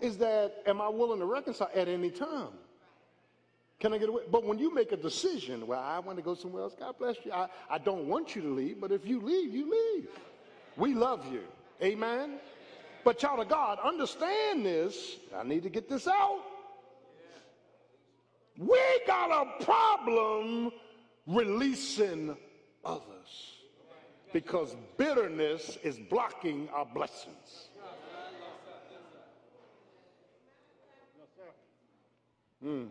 is 0.00 0.18
that 0.18 0.62
am 0.66 0.80
I 0.82 0.88
willing 0.88 1.20
to 1.20 1.24
reconcile 1.24 1.70
at 1.74 1.88
any 1.88 2.10
time? 2.10 2.48
Can 3.78 3.92
I 3.92 3.98
get 3.98 4.08
away? 4.08 4.22
But 4.30 4.44
when 4.44 4.58
you 4.58 4.74
make 4.74 4.92
a 4.92 4.96
decision, 4.96 5.66
well, 5.66 5.80
I 5.80 5.98
want 6.00 6.18
to 6.18 6.22
go 6.22 6.34
somewhere 6.34 6.62
else, 6.62 6.74
God 6.78 6.96
bless 6.98 7.16
you. 7.24 7.32
I, 7.32 7.48
I 7.70 7.78
don't 7.78 8.06
want 8.06 8.34
you 8.34 8.42
to 8.42 8.48
leave, 8.48 8.80
but 8.80 8.90
if 8.90 9.06
you 9.06 9.20
leave, 9.20 9.54
you 9.54 9.70
leave. 9.70 10.08
We 10.76 10.94
love 10.94 11.30
you. 11.32 11.42
Amen? 11.82 12.38
But, 13.06 13.20
child 13.20 13.38
of 13.38 13.48
God, 13.48 13.78
understand 13.84 14.66
this. 14.66 15.18
I 15.32 15.44
need 15.44 15.62
to 15.62 15.68
get 15.68 15.88
this 15.88 16.08
out. 16.08 16.40
We 18.58 18.80
got 19.06 19.30
a 19.30 19.64
problem 19.64 20.72
releasing 21.24 22.36
others 22.84 23.60
because 24.32 24.74
bitterness 24.96 25.78
is 25.84 26.00
blocking 26.00 26.68
our 26.70 26.84
blessings. 26.84 27.68
Mm. 32.64 32.88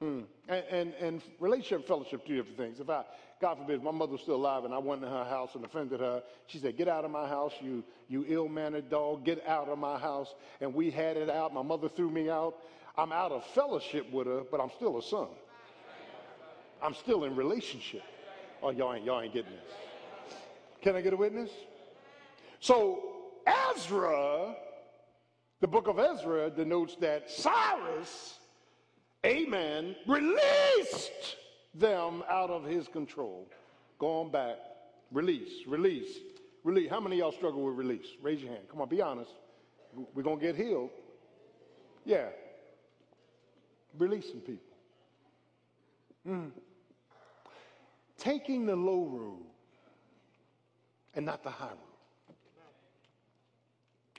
Mm. 0.00 0.24
And, 0.48 0.64
and, 0.70 0.94
and 1.00 1.22
relationship 1.40 1.88
fellowship, 1.88 2.24
two 2.24 2.36
different 2.36 2.58
things. 2.58 2.78
If 2.78 2.88
I 2.90 3.02
God 3.40 3.58
forbid, 3.58 3.82
my 3.82 3.90
mother 3.90 4.12
was 4.12 4.22
still 4.22 4.36
alive 4.36 4.64
and 4.64 4.72
I 4.72 4.78
went 4.78 5.02
to 5.02 5.08
her 5.08 5.24
house 5.24 5.54
and 5.54 5.64
offended 5.64 6.00
her. 6.00 6.22
She 6.46 6.58
said, 6.58 6.76
Get 6.76 6.88
out 6.88 7.04
of 7.04 7.10
my 7.10 7.28
house, 7.28 7.52
you, 7.60 7.84
you 8.08 8.24
ill 8.28 8.48
mannered 8.48 8.88
dog. 8.88 9.24
Get 9.24 9.46
out 9.46 9.68
of 9.68 9.78
my 9.78 9.98
house. 9.98 10.34
And 10.60 10.74
we 10.74 10.90
had 10.90 11.18
it 11.18 11.28
out. 11.28 11.52
My 11.52 11.62
mother 11.62 11.88
threw 11.88 12.10
me 12.10 12.30
out. 12.30 12.56
I'm 12.96 13.12
out 13.12 13.32
of 13.32 13.44
fellowship 13.48 14.10
with 14.10 14.26
her, 14.26 14.42
but 14.50 14.58
I'm 14.58 14.70
still 14.76 14.96
a 14.98 15.02
son. 15.02 15.28
I'm 16.82 16.94
still 16.94 17.24
in 17.24 17.36
relationship. 17.36 18.02
Oh, 18.62 18.70
y'all 18.70 18.94
ain't, 18.94 19.04
y'all 19.04 19.20
ain't 19.20 19.34
getting 19.34 19.52
this. 19.52 20.36
Can 20.80 20.96
I 20.96 21.02
get 21.02 21.12
a 21.12 21.16
witness? 21.16 21.50
So, 22.60 23.02
Ezra, 23.46 24.54
the 25.60 25.68
book 25.68 25.88
of 25.88 25.98
Ezra 25.98 26.48
denotes 26.48 26.96
that 26.96 27.30
Cyrus, 27.30 28.38
amen, 29.26 29.94
released 30.06 31.36
them 31.78 32.22
out 32.28 32.50
of 32.50 32.64
his 32.64 32.88
control. 32.88 33.46
Going 33.98 34.30
back. 34.30 34.56
Release, 35.12 35.66
release, 35.66 36.18
release. 36.64 36.90
How 36.90 37.00
many 37.00 37.18
y'all 37.18 37.32
struggle 37.32 37.62
with 37.62 37.76
release? 37.76 38.06
Raise 38.20 38.40
your 38.40 38.50
hand. 38.50 38.64
Come 38.70 38.80
on, 38.80 38.88
be 38.88 39.00
honest. 39.00 39.30
We're 40.14 40.24
going 40.24 40.40
to 40.40 40.44
get 40.44 40.56
healed. 40.56 40.90
Yeah. 42.04 42.26
Releasing 43.96 44.40
people. 44.40 44.76
Mm. 46.26 46.50
Taking 48.18 48.66
the 48.66 48.74
low 48.74 49.04
road 49.04 49.46
and 51.14 51.24
not 51.24 51.44
the 51.44 51.50
high 51.50 51.66
road. 51.66 51.76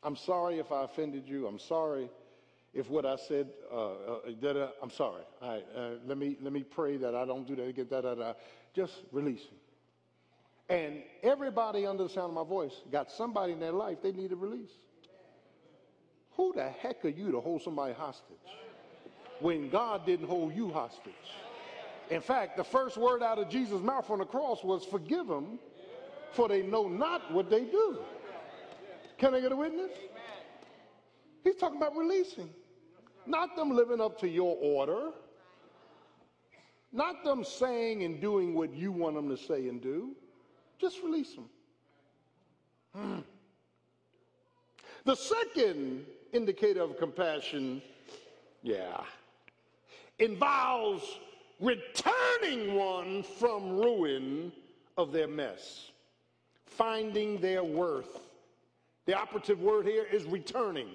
I'm 0.04 0.16
sorry 0.16 0.60
if 0.60 0.72
I 0.72 0.86
offended 0.86 1.28
you. 1.28 1.48
I'm 1.48 1.60
sorry 1.60 2.10
if 2.78 2.92
what 2.92 3.08
I 3.08 3.16
said, 3.16 3.50
uh, 3.72 3.90
uh, 3.90 4.70
I'm 4.84 4.92
sorry. 4.92 5.24
All 5.42 5.50
right, 5.50 5.66
uh, 5.76 5.90
let 6.06 6.16
me 6.20 6.38
let 6.42 6.54
me 6.54 6.62
pray 6.62 6.96
that 6.98 7.16
I 7.16 7.26
don't 7.26 7.48
do 7.48 7.56
that 7.56 7.68
again. 7.68 7.88
Da, 7.90 8.02
da, 8.02 8.14
da. 8.14 8.34
Just 8.76 8.94
releasing. 9.12 9.58
And 10.70 11.02
everybody 11.24 11.88
under 11.88 12.04
the 12.04 12.10
sound 12.10 12.30
of 12.30 12.34
my 12.36 12.44
voice 12.44 12.74
got 12.92 13.12
somebody 13.12 13.54
in 13.54 13.60
their 13.60 13.72
life 13.72 13.98
they 14.04 14.12
need 14.12 14.30
to 14.30 14.36
release. 14.36 14.70
Who 16.34 16.54
the 16.54 16.70
heck 16.70 17.04
are 17.04 17.10
you 17.10 17.32
to 17.32 17.40
hold 17.40 17.64
somebody 17.64 17.94
hostage 17.94 18.38
when 19.40 19.70
God 19.70 20.06
didn't 20.06 20.28
hold 20.28 20.54
you 20.54 20.70
hostage? 20.70 21.14
In 22.12 22.22
fact, 22.22 22.58
the 22.58 22.64
first 22.64 22.96
word 22.96 23.24
out 23.24 23.40
of 23.40 23.50
Jesus' 23.50 23.82
mouth 23.82 24.08
on 24.12 24.20
the 24.20 24.26
cross 24.26 24.64
was, 24.64 24.86
Forgive 24.86 25.26
them, 25.26 25.58
for 26.32 26.48
they 26.48 26.62
know 26.62 26.88
not 26.88 27.34
what 27.34 27.50
they 27.50 27.64
do. 27.64 27.98
Can 29.18 29.34
I 29.34 29.40
get 29.40 29.52
a 29.52 29.56
witness? 29.56 29.92
He's 31.48 31.56
talking 31.56 31.78
about 31.78 31.96
releasing, 31.96 32.50
not 33.28 33.56
them 33.56 33.72
living 33.72 34.02
up 34.02 34.20
to 34.22 34.28
your 34.28 34.58
order. 34.62 35.12
Not 36.92 37.24
them 37.24 37.44
saying 37.44 38.04
and 38.04 38.22
doing 38.22 38.54
what 38.54 38.74
you 38.74 38.92
want 38.92 39.16
them 39.16 39.30
to 39.30 39.38
say 39.38 39.68
and 39.68 39.82
do. 39.82 40.16
Just 40.80 41.04
release 41.04 41.34
them. 41.34 41.50
Hmm. 42.96 43.20
The 45.04 45.16
second 45.16 46.06
indicator 46.34 46.82
of 46.82 46.98
compassion, 46.98 47.82
yeah, 48.64 49.02
involves 50.20 51.20
returning 51.60 52.76
one 52.76 53.24
from 53.24 53.78
ruin 53.78 54.52
of 54.98 55.12
their 55.12 55.28
mess, 55.28 55.92
finding 56.66 57.40
their 57.40 57.64
worth. 57.64 58.20
The 59.06 59.14
operative 59.14 59.62
word 59.62 59.86
here 59.86 60.06
is 60.12 60.26
returning. 60.26 60.90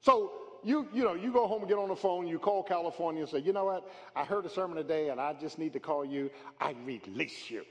So 0.00 0.32
you, 0.68 0.86
you 0.92 1.02
know, 1.02 1.14
you 1.14 1.32
go 1.32 1.46
home 1.46 1.62
and 1.62 1.68
get 1.68 1.78
on 1.78 1.88
the 1.88 1.96
phone, 1.96 2.26
you 2.26 2.38
call 2.38 2.62
California 2.62 3.22
and 3.22 3.30
say, 3.30 3.38
you 3.38 3.54
know 3.54 3.64
what, 3.64 3.90
I 4.14 4.22
heard 4.22 4.44
a 4.44 4.50
sermon 4.50 4.76
today 4.76 5.08
and 5.08 5.18
I 5.18 5.32
just 5.32 5.58
need 5.58 5.72
to 5.72 5.80
call 5.80 6.04
you. 6.04 6.30
I 6.60 6.74
release 6.84 7.48
you. 7.50 7.64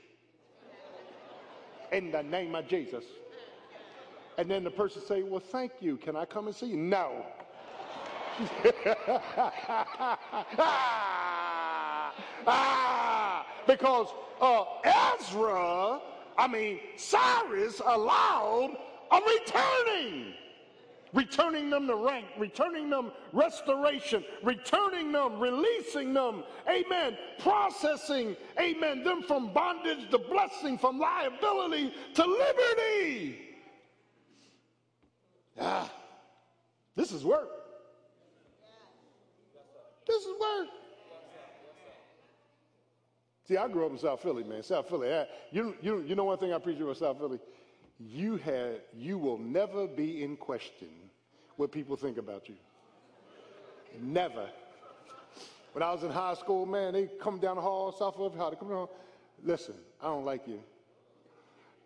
In 1.92 2.10
the 2.10 2.24
name 2.24 2.56
of 2.56 2.66
Jesus. 2.66 3.04
And 4.36 4.50
then 4.50 4.64
the 4.64 4.70
person 4.70 5.00
say, 5.06 5.22
well, 5.22 5.38
thank 5.38 5.70
you. 5.80 5.96
Can 5.96 6.16
I 6.16 6.24
come 6.24 6.48
and 6.48 6.56
see 6.56 6.66
you? 6.66 6.76
No. 6.76 7.24
ah, 12.46 13.46
because 13.66 14.08
uh, 14.40 14.64
Ezra, 14.84 16.00
I 16.36 16.48
mean, 16.48 16.80
Cyrus 16.96 17.80
allowed 17.84 18.76
a 19.10 19.20
returning 19.20 20.34
returning 21.12 21.70
them 21.70 21.86
to 21.86 21.96
rank, 21.96 22.26
returning 22.38 22.90
them 22.90 23.12
restoration, 23.32 24.24
returning 24.42 25.12
them, 25.12 25.38
releasing 25.38 26.12
them, 26.12 26.42
amen, 26.68 27.16
processing, 27.38 28.36
amen, 28.60 29.04
them 29.04 29.22
from 29.22 29.52
bondage 29.52 30.10
to 30.10 30.18
blessing, 30.18 30.78
from 30.78 30.98
liability 30.98 31.92
to 32.14 32.24
liberty. 32.24 33.38
Ah, 35.60 35.90
this 36.94 37.12
is 37.12 37.24
work. 37.24 37.48
This 40.06 40.22
is 40.22 40.32
work. 40.40 40.68
See, 43.48 43.56
I 43.56 43.66
grew 43.66 43.86
up 43.86 43.92
in 43.92 43.98
South 43.98 44.20
Philly, 44.20 44.44
man. 44.44 44.62
South 44.62 44.88
Philly. 44.88 45.08
You, 45.50 45.74
you, 45.80 46.02
you 46.06 46.14
know 46.14 46.24
one 46.24 46.36
thing 46.36 46.52
I 46.52 46.58
preach 46.58 46.78
about 46.80 46.98
South 46.98 47.18
Philly? 47.18 47.38
You 47.98 48.36
had 48.36 48.80
you 48.96 49.18
will 49.18 49.38
never 49.38 49.86
be 49.86 50.22
in 50.22 50.36
question 50.36 50.88
what 51.56 51.72
people 51.72 51.96
think 51.96 52.18
about 52.18 52.48
you. 52.48 52.54
Never. 54.00 54.48
When 55.72 55.82
I 55.82 55.92
was 55.92 56.02
in 56.02 56.10
high 56.10 56.34
school, 56.34 56.66
man, 56.66 56.92
they 56.92 57.08
come 57.20 57.38
down 57.38 57.56
the 57.56 57.62
hall, 57.62 57.92
South 57.92 58.16
of 58.16 58.34
how 58.36 58.50
they 58.50 58.56
come 58.56 58.68
down. 58.68 58.88
Listen, 59.44 59.74
I 60.00 60.06
don't 60.06 60.24
like 60.24 60.46
you. 60.46 60.60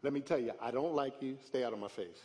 Let 0.02 0.12
me 0.12 0.20
tell 0.20 0.38
you, 0.38 0.52
I 0.60 0.70
don't 0.70 0.94
like 0.94 1.14
you. 1.20 1.38
Stay 1.44 1.64
out 1.64 1.72
of 1.72 1.78
my 1.78 1.88
face. 1.88 2.20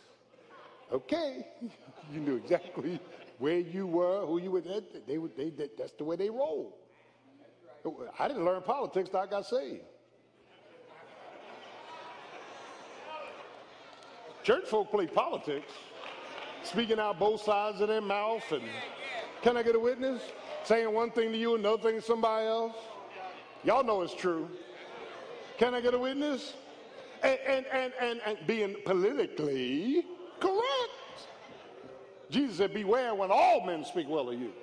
Okay, 0.92 1.46
you 2.12 2.20
knew 2.20 2.36
exactly 2.36 2.98
where 3.38 3.58
you 3.58 3.86
were, 3.86 4.26
who 4.26 4.40
you 4.40 4.50
were. 4.50 4.60
They, 4.60 4.80
they, 5.06 5.50
they, 5.50 5.70
that's 5.76 5.92
the 5.92 6.04
way 6.04 6.16
they 6.16 6.30
roll. 6.30 6.76
I 8.18 8.28
didn't 8.28 8.44
learn 8.44 8.62
politics 8.62 9.08
till 9.10 9.20
I 9.20 9.26
got 9.26 9.46
saved. 9.46 9.84
Church 14.48 14.64
folk 14.64 14.90
play 14.90 15.06
politics, 15.06 15.70
speaking 16.62 16.98
out 16.98 17.18
both 17.18 17.42
sides 17.42 17.82
of 17.82 17.88
their 17.88 18.00
mouth. 18.00 18.42
And 18.50 18.62
can 19.42 19.58
I 19.58 19.62
get 19.62 19.74
a 19.74 19.78
witness? 19.78 20.22
Saying 20.64 20.90
one 20.90 21.10
thing 21.10 21.32
to 21.32 21.36
you, 21.36 21.56
another 21.56 21.82
thing 21.82 21.96
to 21.96 22.00
somebody 22.00 22.46
else. 22.46 22.74
Y'all 23.62 23.84
know 23.84 24.00
it's 24.00 24.14
true. 24.14 24.48
Can 25.58 25.74
I 25.74 25.82
get 25.82 25.92
a 25.92 25.98
witness? 25.98 26.54
And, 27.22 27.38
and, 27.46 27.66
and, 27.66 27.92
and, 28.00 28.20
and 28.24 28.38
being 28.46 28.76
politically 28.86 30.06
correct. 30.40 31.28
Jesus 32.30 32.56
said, 32.56 32.72
Beware 32.72 33.14
when 33.14 33.30
all 33.30 33.66
men 33.66 33.84
speak 33.84 34.08
well 34.08 34.30
of 34.30 34.40
you. 34.40 34.54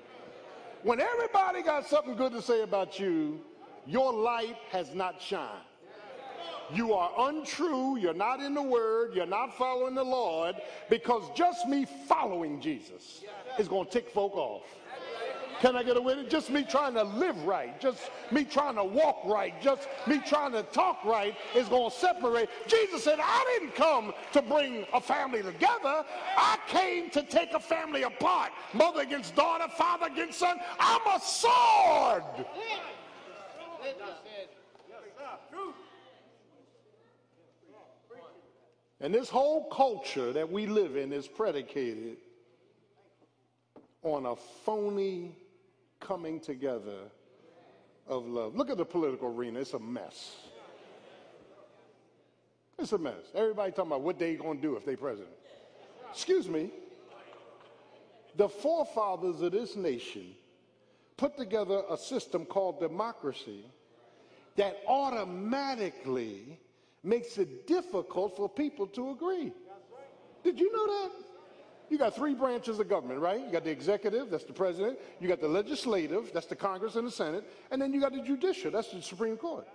When 0.82 1.00
everybody 1.00 1.62
got 1.62 1.86
something 1.86 2.16
good 2.16 2.32
to 2.32 2.42
say 2.42 2.64
about 2.64 3.00
you, 3.00 3.40
your 3.86 4.12
light 4.12 4.58
has 4.72 4.96
not 4.96 5.22
shined. 5.22 5.62
You 6.74 6.94
are 6.94 7.30
untrue. 7.30 7.98
You're 7.98 8.14
not 8.14 8.40
in 8.40 8.54
the 8.54 8.62
word. 8.62 9.14
You're 9.14 9.26
not 9.26 9.58
following 9.58 9.96
the 9.96 10.04
Lord 10.04 10.56
because 10.90 11.24
just 11.36 11.68
me 11.68 11.86
following 12.08 12.60
Jesus 12.62 13.24
is 13.60 13.68
going 13.68 13.86
to 13.86 13.92
tick 13.92 14.10
folk 14.10 14.36
off. 14.36 14.64
Can 15.62 15.76
I 15.76 15.84
get 15.84 15.96
a 15.96 16.02
witness? 16.02 16.30
Just 16.30 16.50
me 16.50 16.64
trying 16.64 16.96
to 16.96 17.04
live 17.04 17.42
right, 17.44 17.80
just 17.80 18.12
me 18.30 18.44
trying 18.44 18.76
to 18.76 18.84
walk 18.84 19.22
right, 19.26 19.60
just 19.62 19.88
me 20.06 20.20
trying 20.20 20.52
to 20.52 20.64
talk 20.64 21.04
right 21.06 21.36
is 21.56 21.68
going 21.70 21.90
to 21.90 21.96
separate. 21.96 22.50
Jesus 22.68 23.04
said, 23.04 23.20
I 23.22 23.58
didn't 23.58 23.74
come 23.74 24.14
to 24.34 24.42
bring 24.42 24.86
a 24.94 25.00
family 25.00 25.42
together. 25.42 26.04
I 26.38 26.58
came 26.68 27.10
to 27.12 27.24
take 27.24 27.54
a 27.54 27.60
family 27.60 28.04
apart. 28.04 28.52
Mother 28.74 29.02
against 29.02 29.36
daughter, 29.36 29.68
father 29.78 30.08
against 30.08 30.40
son. 30.40 30.58
I'm 30.78 31.02
a 31.16 31.20
sword. 31.22 32.46
And 39.02 39.14
this 39.14 39.30
whole 39.30 39.66
culture 39.66 40.32
that 40.34 40.50
we 40.50 40.68
live 40.68 40.96
in 40.96 41.12
is 41.12 41.28
predicated 41.28 42.18
on 44.04 44.26
a 44.26 44.36
phony 44.36 45.36
coming 46.00 46.40
together 46.40 47.00
of 48.08 48.26
love. 48.26 48.56
Look 48.56 48.70
at 48.70 48.78
the 48.78 48.86
political 48.86 49.28
arena, 49.28 49.60
it's 49.60 49.74
a 49.74 49.80
mess. 49.80 50.36
It's 52.78 52.92
a 52.92 52.98
mess. 52.98 53.14
Everybody 53.34 53.72
talking 53.72 53.92
about 53.92 54.02
what 54.02 54.20
they 54.20 54.36
going 54.36 54.58
to 54.58 54.62
do 54.62 54.76
if 54.76 54.86
they 54.86 54.96
president. 54.96 55.34
Excuse 56.12 56.48
me. 56.48 56.72
The 58.36 58.50
forefathers 58.50 59.42
of 59.42 59.54
this 59.54 59.76
nation 59.76 60.36
put 61.18 61.38
together 61.38 61.84
a 61.90 61.98
system 61.98 62.46
called 62.46 62.80
democracy 62.82 63.66
that 64.58 64.78
automatically 64.88 66.60
makes 67.06 67.38
it 67.38 67.68
difficult 67.68 68.36
for 68.36 68.50
people 68.50 68.88
to 68.88 69.12
agree. 69.12 69.54
Did 70.44 70.60
you 70.60 70.72
know 70.72 70.88
that? 70.88 71.12
You 71.90 71.98
got 72.00 72.16
three 72.16 72.34
branches 72.34 72.80
of 72.80 72.90
government, 72.90 73.20
right? 73.20 73.40
You 73.40 73.52
got 73.52 73.64
the 73.64 73.70
executive, 73.70 74.32
that's 74.32 74.44
the 74.44 74.54
president. 74.54 74.98
You 75.20 75.28
got 75.28 75.40
the 75.40 75.48
legislative, 75.48 76.32
that's 76.34 76.48
the 76.48 76.56
Congress 76.56 76.96
and 76.96 77.08
the 77.08 77.12
Senate. 77.12 77.48
And 77.70 77.82
then 77.82 77.94
you 77.94 78.02
got 78.02 78.14
the 78.14 78.22
judicial, 78.22 78.72
that's 78.72 78.92
the 78.92 79.02
Supreme 79.02 79.38
Court. 79.38 79.68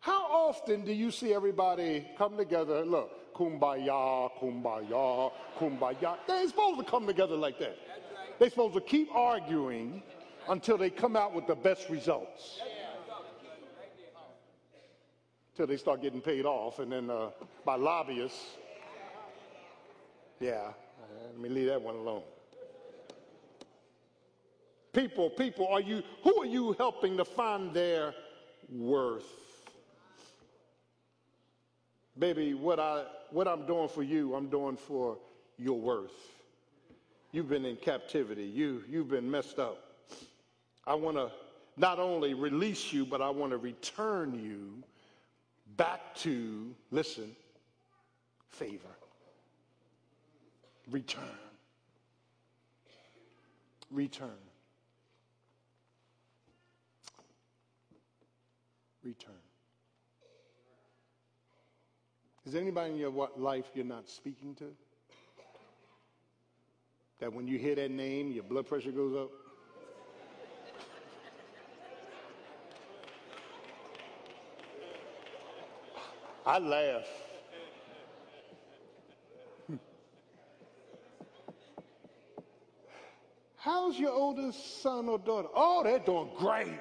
How 0.00 0.24
often 0.24 0.84
do 0.84 0.92
you 0.92 1.10
see 1.10 1.32
everybody 1.32 2.06
come 2.16 2.36
together? 2.36 2.84
Look, 2.84 3.34
kumbaya, 3.34 4.30
kumbaya, 4.40 5.30
kumbaya. 5.58 6.16
They 6.26 6.40
ain't 6.40 6.48
supposed 6.48 6.78
to 6.78 6.84
come 6.84 7.06
together 7.06 7.36
like 7.36 7.58
that. 7.58 7.76
They're 8.38 8.50
supposed 8.50 8.74
to 8.74 8.80
keep 8.80 9.14
arguing 9.14 10.02
until 10.48 10.76
they 10.76 10.90
come 10.90 11.16
out 11.16 11.34
with 11.34 11.46
the 11.46 11.54
best 11.54 11.88
results 11.88 12.60
till 15.56 15.66
they 15.66 15.76
start 15.76 16.02
getting 16.02 16.20
paid 16.20 16.46
off, 16.46 16.78
and 16.78 16.90
then 16.90 17.10
uh, 17.10 17.30
by 17.64 17.76
lobbyists. 17.76 18.56
Yeah, 20.40 20.72
let 21.26 21.38
me 21.38 21.48
leave 21.48 21.68
that 21.68 21.80
one 21.80 21.94
alone. 21.94 22.22
People, 24.92 25.30
people, 25.30 25.68
are 25.68 25.80
you? 25.80 26.02
Who 26.24 26.42
are 26.42 26.46
you 26.46 26.74
helping 26.78 27.16
to 27.16 27.24
find 27.24 27.72
their 27.72 28.14
worth? 28.70 29.24
Baby, 32.18 32.54
what 32.54 32.78
I 32.78 33.04
what 33.30 33.48
I'm 33.48 33.66
doing 33.66 33.88
for 33.88 34.02
you, 34.02 34.34
I'm 34.34 34.48
doing 34.48 34.76
for 34.76 35.16
your 35.58 35.78
worth. 35.78 36.12
You've 37.30 37.48
been 37.48 37.64
in 37.64 37.76
captivity. 37.76 38.44
You 38.44 38.84
you've 38.88 39.08
been 39.08 39.30
messed 39.30 39.58
up. 39.58 39.78
I 40.86 40.94
want 40.94 41.16
to 41.16 41.30
not 41.76 41.98
only 41.98 42.34
release 42.34 42.92
you, 42.92 43.06
but 43.06 43.22
I 43.22 43.30
want 43.30 43.52
to 43.52 43.58
return 43.58 44.34
you 44.34 44.82
back 45.76 46.14
to, 46.16 46.74
listen, 46.90 47.34
favor. 48.48 48.88
Return. 50.90 51.22
Return. 53.90 54.30
Return. 59.04 59.34
Is 62.44 62.52
there 62.52 62.62
anybody 62.62 62.92
in 62.92 62.98
your 62.98 63.30
life 63.36 63.66
you're 63.74 63.84
not 63.84 64.08
speaking 64.08 64.54
to? 64.56 64.64
That 67.20 67.32
when 67.32 67.46
you 67.46 67.58
hear 67.58 67.76
that 67.76 67.90
name, 67.90 68.32
your 68.32 68.42
blood 68.42 68.66
pressure 68.66 68.90
goes 68.90 69.14
up? 69.16 69.41
I 76.44 76.58
laugh. 76.58 77.06
How's 83.56 83.96
your 83.96 84.10
oldest 84.10 84.82
son 84.82 85.08
or 85.08 85.20
daughter? 85.20 85.48
Oh, 85.54 85.82
they're 85.84 86.00
doing 86.00 86.30
great. 86.36 86.80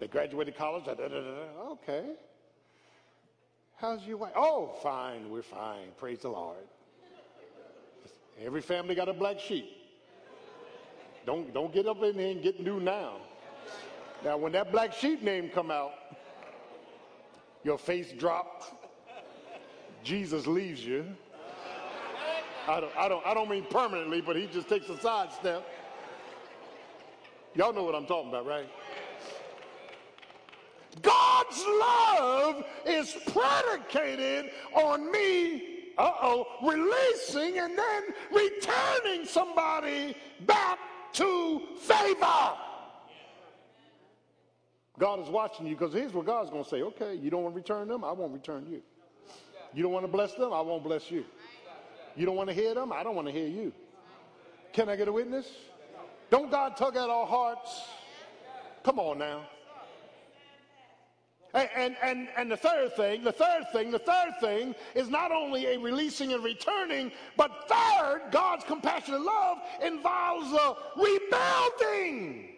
They 0.00 0.06
graduated 0.06 0.56
college. 0.56 0.86
Da, 0.86 0.94
da, 0.94 1.08
da, 1.08 1.20
okay. 1.72 2.14
How's 3.76 4.02
your 4.04 4.16
wife? 4.16 4.32
Oh, 4.34 4.74
fine. 4.82 5.28
We're 5.28 5.42
fine. 5.42 5.88
Praise 5.98 6.20
the 6.20 6.30
Lord. 6.30 6.64
Every 8.42 8.62
family 8.62 8.94
got 8.94 9.10
a 9.10 9.12
black 9.12 9.38
sheep. 9.38 9.66
Don't, 11.26 11.52
don't 11.52 11.74
get 11.74 11.86
up 11.86 12.02
in 12.02 12.14
here 12.14 12.30
and 12.30 12.42
get 12.42 12.58
new 12.58 12.80
now. 12.80 13.16
Now, 14.24 14.38
when 14.38 14.52
that 14.52 14.72
black 14.72 14.94
sheep 14.94 15.22
name 15.22 15.50
come 15.50 15.70
out, 15.70 15.92
your 17.66 17.76
face 17.76 18.12
dropped. 18.12 18.72
Jesus 20.04 20.46
leaves 20.46 20.86
you. 20.86 21.04
I 22.68 22.80
don't, 22.80 22.96
I 22.96 23.08
don't, 23.08 23.26
I 23.26 23.34
don't 23.34 23.50
mean 23.50 23.66
permanently, 23.68 24.20
but 24.20 24.36
he 24.36 24.46
just 24.46 24.68
takes 24.68 24.88
a 24.88 24.98
sidestep. 25.00 25.66
Y'all 27.56 27.72
know 27.72 27.82
what 27.82 27.96
I'm 27.96 28.06
talking 28.06 28.28
about, 28.28 28.46
right? 28.46 28.68
God's 31.02 31.64
love 31.66 32.64
is 32.86 33.16
predicated 33.32 34.52
on 34.72 35.10
me, 35.10 35.90
uh 35.98 36.12
oh, 36.22 36.46
releasing 36.62 37.58
and 37.58 37.76
then 37.76 38.02
returning 38.32 39.26
somebody 39.26 40.16
back 40.46 40.78
to 41.14 41.62
favor. 41.80 42.65
God 44.98 45.20
is 45.20 45.28
watching 45.28 45.66
you 45.66 45.76
because 45.76 45.92
here's 45.92 46.12
what 46.12 46.26
God's 46.26 46.50
going 46.50 46.64
to 46.64 46.68
say 46.68 46.82
okay, 46.82 47.14
you 47.14 47.30
don't 47.30 47.42
want 47.42 47.54
to 47.54 47.56
return 47.56 47.88
them, 47.88 48.04
I 48.04 48.12
won't 48.12 48.32
return 48.32 48.66
you. 48.68 48.82
You 49.74 49.82
don't 49.82 49.92
want 49.92 50.04
to 50.04 50.12
bless 50.12 50.34
them, 50.34 50.52
I 50.52 50.60
won't 50.60 50.82
bless 50.82 51.10
you. 51.10 51.24
You 52.16 52.24
don't 52.24 52.36
want 52.36 52.48
to 52.48 52.54
hear 52.54 52.74
them, 52.74 52.92
I 52.92 53.02
don't 53.02 53.14
want 53.14 53.28
to 53.28 53.32
hear 53.32 53.48
you. 53.48 53.72
Can 54.72 54.88
I 54.88 54.96
get 54.96 55.08
a 55.08 55.12
witness? 55.12 55.50
Don't 56.30 56.50
God 56.50 56.76
tug 56.76 56.96
at 56.96 57.08
our 57.08 57.26
hearts? 57.26 57.82
Come 58.82 58.98
on 58.98 59.18
now. 59.18 59.42
And, 61.54 61.96
and, 62.02 62.28
and 62.36 62.50
the 62.50 62.56
third 62.56 62.94
thing, 62.96 63.24
the 63.24 63.32
third 63.32 63.64
thing, 63.72 63.90
the 63.90 63.98
third 63.98 64.32
thing 64.40 64.74
is 64.94 65.08
not 65.08 65.32
only 65.32 65.66
a 65.66 65.78
releasing 65.78 66.34
and 66.34 66.44
returning, 66.44 67.10
but 67.36 67.66
third, 67.68 68.24
God's 68.30 68.64
compassionate 68.64 69.22
love 69.22 69.58
involves 69.82 70.52
a 70.52 70.76
rebuilding. 71.00 72.55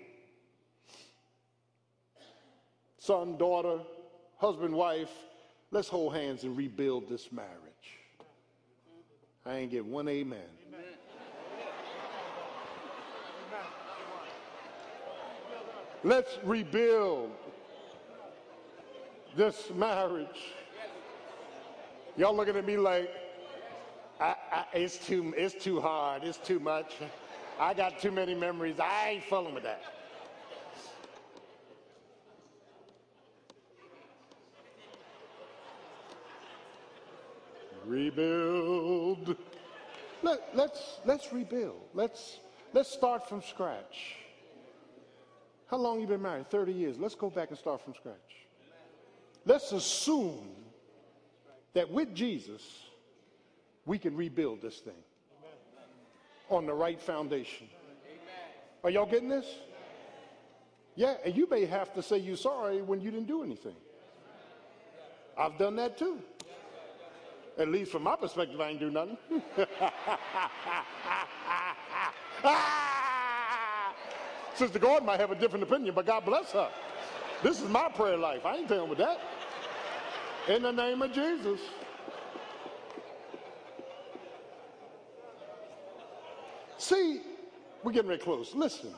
Son, 3.08 3.38
daughter, 3.38 3.78
husband, 4.36 4.74
wife, 4.74 5.08
let's 5.70 5.88
hold 5.88 6.14
hands 6.14 6.44
and 6.44 6.54
rebuild 6.54 7.08
this 7.08 7.32
marriage. 7.32 7.48
I 9.46 9.54
ain't 9.54 9.70
get 9.70 9.82
one 9.82 10.08
amen. 10.08 10.38
amen. 10.68 10.84
Let's 16.04 16.38
rebuild 16.44 17.30
this 19.34 19.70
marriage. 19.74 20.52
Y'all 22.18 22.36
looking 22.36 22.56
at 22.56 22.66
me 22.66 22.76
like, 22.76 23.08
I, 24.20 24.34
I, 24.52 24.64
it's 24.74 24.98
too, 24.98 25.32
it's 25.34 25.54
too 25.54 25.80
hard, 25.80 26.24
it's 26.24 26.36
too 26.36 26.60
much. 26.60 26.96
I 27.58 27.72
got 27.72 28.00
too 28.00 28.10
many 28.10 28.34
memories. 28.34 28.78
I 28.78 29.12
ain't 29.12 29.24
fooling 29.24 29.54
with 29.54 29.62
that. 29.62 29.97
Rebuild. 37.88 39.34
Let, 40.22 40.40
let's 40.54 40.98
let's 41.06 41.32
rebuild. 41.32 41.80
Let's 41.94 42.38
let's 42.74 42.92
start 42.92 43.26
from 43.26 43.40
scratch. 43.40 44.16
How 45.70 45.78
long 45.78 46.00
you 46.00 46.06
been 46.06 46.20
married? 46.20 46.50
30 46.50 46.72
years. 46.72 46.98
Let's 46.98 47.14
go 47.14 47.30
back 47.30 47.48
and 47.48 47.58
start 47.58 47.82
from 47.82 47.94
scratch. 47.94 48.14
Let's 49.46 49.72
assume 49.72 50.48
that 51.72 51.90
with 51.90 52.14
Jesus, 52.14 52.62
we 53.86 53.98
can 53.98 54.14
rebuild 54.16 54.60
this 54.60 54.78
thing 54.80 55.02
on 56.50 56.66
the 56.66 56.74
right 56.74 57.00
foundation. 57.00 57.68
Are 58.84 58.90
y'all 58.90 59.06
getting 59.06 59.30
this? 59.30 59.46
Yeah, 60.94 61.14
and 61.24 61.34
you 61.34 61.48
may 61.48 61.64
have 61.64 61.94
to 61.94 62.02
say 62.02 62.18
you're 62.18 62.36
sorry 62.36 62.82
when 62.82 63.00
you 63.00 63.10
didn't 63.10 63.28
do 63.28 63.42
anything. 63.42 63.76
I've 65.38 65.56
done 65.56 65.76
that 65.76 65.96
too. 65.96 66.18
At 67.58 67.68
least 67.68 67.90
from 67.90 68.04
my 68.04 68.14
perspective, 68.14 68.60
I 68.60 68.68
ain't 68.68 68.78
do 68.78 68.90
nothing. 68.90 69.16
Sister 74.54 74.78
Gordon 74.78 75.06
might 75.06 75.18
have 75.18 75.32
a 75.32 75.34
different 75.34 75.64
opinion, 75.64 75.92
but 75.94 76.06
God 76.06 76.24
bless 76.24 76.52
her. 76.52 76.70
This 77.42 77.60
is 77.60 77.68
my 77.68 77.88
prayer 77.88 78.16
life. 78.16 78.46
I 78.46 78.56
ain't 78.56 78.68
dealing 78.68 78.88
with 78.88 78.98
that. 78.98 79.20
In 80.48 80.62
the 80.62 80.70
name 80.70 81.02
of 81.02 81.12
Jesus. 81.12 81.60
See, 86.76 87.22
we're 87.82 87.90
getting 87.92 88.06
very 88.06 88.20
close. 88.20 88.54
Listen, 88.54 88.90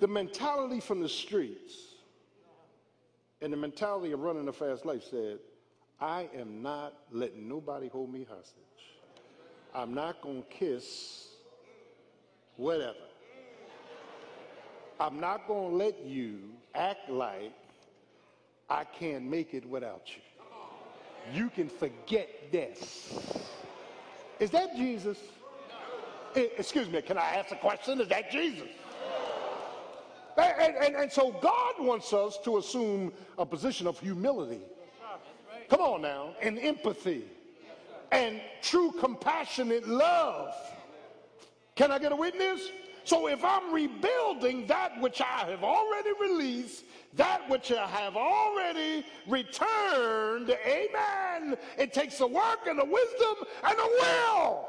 the 0.00 0.08
mentality 0.08 0.80
from 0.80 1.00
the 1.00 1.08
streets 1.08 1.74
and 3.40 3.52
the 3.52 3.56
mentality 3.56 4.10
of 4.12 4.20
running 4.20 4.48
a 4.48 4.52
fast 4.52 4.84
life 4.84 5.04
said, 5.08 5.38
I 6.00 6.28
am 6.34 6.62
not 6.62 6.94
letting 7.12 7.48
nobody 7.48 7.88
hold 7.88 8.12
me 8.12 8.26
hostage. 8.28 8.56
I'm 9.74 9.94
not 9.94 10.22
going 10.22 10.42
to 10.42 10.48
kiss 10.48 11.28
whatever. 12.56 12.94
I'm 14.98 15.20
not 15.20 15.46
going 15.46 15.70
to 15.70 15.76
let 15.76 16.04
you 16.04 16.38
act 16.74 17.10
like 17.10 17.52
I 18.68 18.84
can't 18.84 19.24
make 19.24 19.54
it 19.54 19.68
without 19.68 20.02
you. 20.06 20.22
You 21.38 21.50
can 21.50 21.68
forget 21.68 22.50
this. 22.50 23.38
Is 24.38 24.50
that 24.50 24.76
Jesus? 24.76 25.18
Eh, 26.34 26.46
excuse 26.56 26.88
me, 26.88 27.02
can 27.02 27.18
I 27.18 27.34
ask 27.36 27.50
a 27.50 27.56
question? 27.56 28.00
Is 28.00 28.08
that 28.08 28.30
Jesus? 28.30 28.68
And, 30.38 30.76
and, 30.76 30.96
and, 30.96 31.12
so 31.12 31.32
God 31.42 31.74
wants 31.78 32.12
us 32.14 32.38
to 32.44 32.56
assume 32.56 33.12
a 33.36 33.44
position 33.44 33.86
of 33.86 33.98
humility. 34.00 34.60
Come 35.70 35.80
on 35.80 36.02
now, 36.02 36.34
and 36.42 36.58
empathy 36.58 37.24
and 38.10 38.40
true 38.60 38.92
compassionate 38.98 39.88
love. 39.88 40.52
Can 41.76 41.92
I 41.92 42.00
get 42.00 42.10
a 42.10 42.16
witness? 42.16 42.72
So 43.04 43.28
if 43.28 43.44
I'm 43.44 43.72
rebuilding 43.72 44.66
that 44.66 45.00
which 45.00 45.20
I 45.20 45.48
have 45.48 45.62
already 45.62 46.10
released, 46.20 46.84
that 47.14 47.48
which 47.48 47.70
I 47.70 47.86
have 47.86 48.16
already 48.16 49.06
returned, 49.28 50.50
amen, 50.66 51.56
it 51.78 51.92
takes 51.92 52.18
the 52.18 52.26
work 52.26 52.66
and 52.66 52.78
the 52.78 52.84
wisdom 52.84 53.36
and 53.64 53.78
the 53.78 53.90
will. 54.00 54.66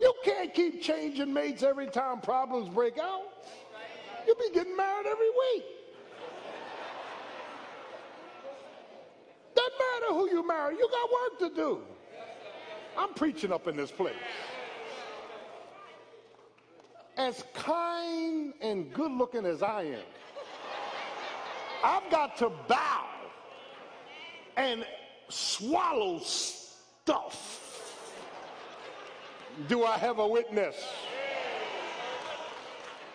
You 0.00 0.12
can't 0.22 0.52
keep 0.52 0.82
changing 0.82 1.32
mates 1.32 1.62
every 1.62 1.88
time 1.88 2.20
problems 2.20 2.68
break 2.68 2.98
out. 2.98 3.22
You'll 4.26 4.36
be 4.36 4.50
getting 4.52 4.76
married 4.76 5.06
every 5.06 5.30
week. 5.30 5.64
Doesn't 9.68 9.78
matter 9.78 10.14
who 10.14 10.30
you 10.30 10.46
marry, 10.46 10.76
you 10.76 10.88
got 10.90 11.10
work 11.10 11.38
to 11.50 11.56
do. 11.56 11.80
I'm 12.96 13.14
preaching 13.14 13.52
up 13.52 13.68
in 13.68 13.76
this 13.76 13.90
place 13.90 14.14
as 17.18 17.44
kind 17.52 18.54
and 18.60 18.92
good 18.94 19.10
looking 19.10 19.44
as 19.44 19.62
I 19.62 19.82
am, 19.82 20.00
I've 21.84 22.10
got 22.10 22.36
to 22.38 22.50
bow 22.68 23.06
and 24.56 24.86
swallow 25.28 26.20
stuff. 26.20 27.54
Do 29.68 29.84
I 29.84 29.98
have 29.98 30.20
a 30.20 30.26
witness? 30.26 30.76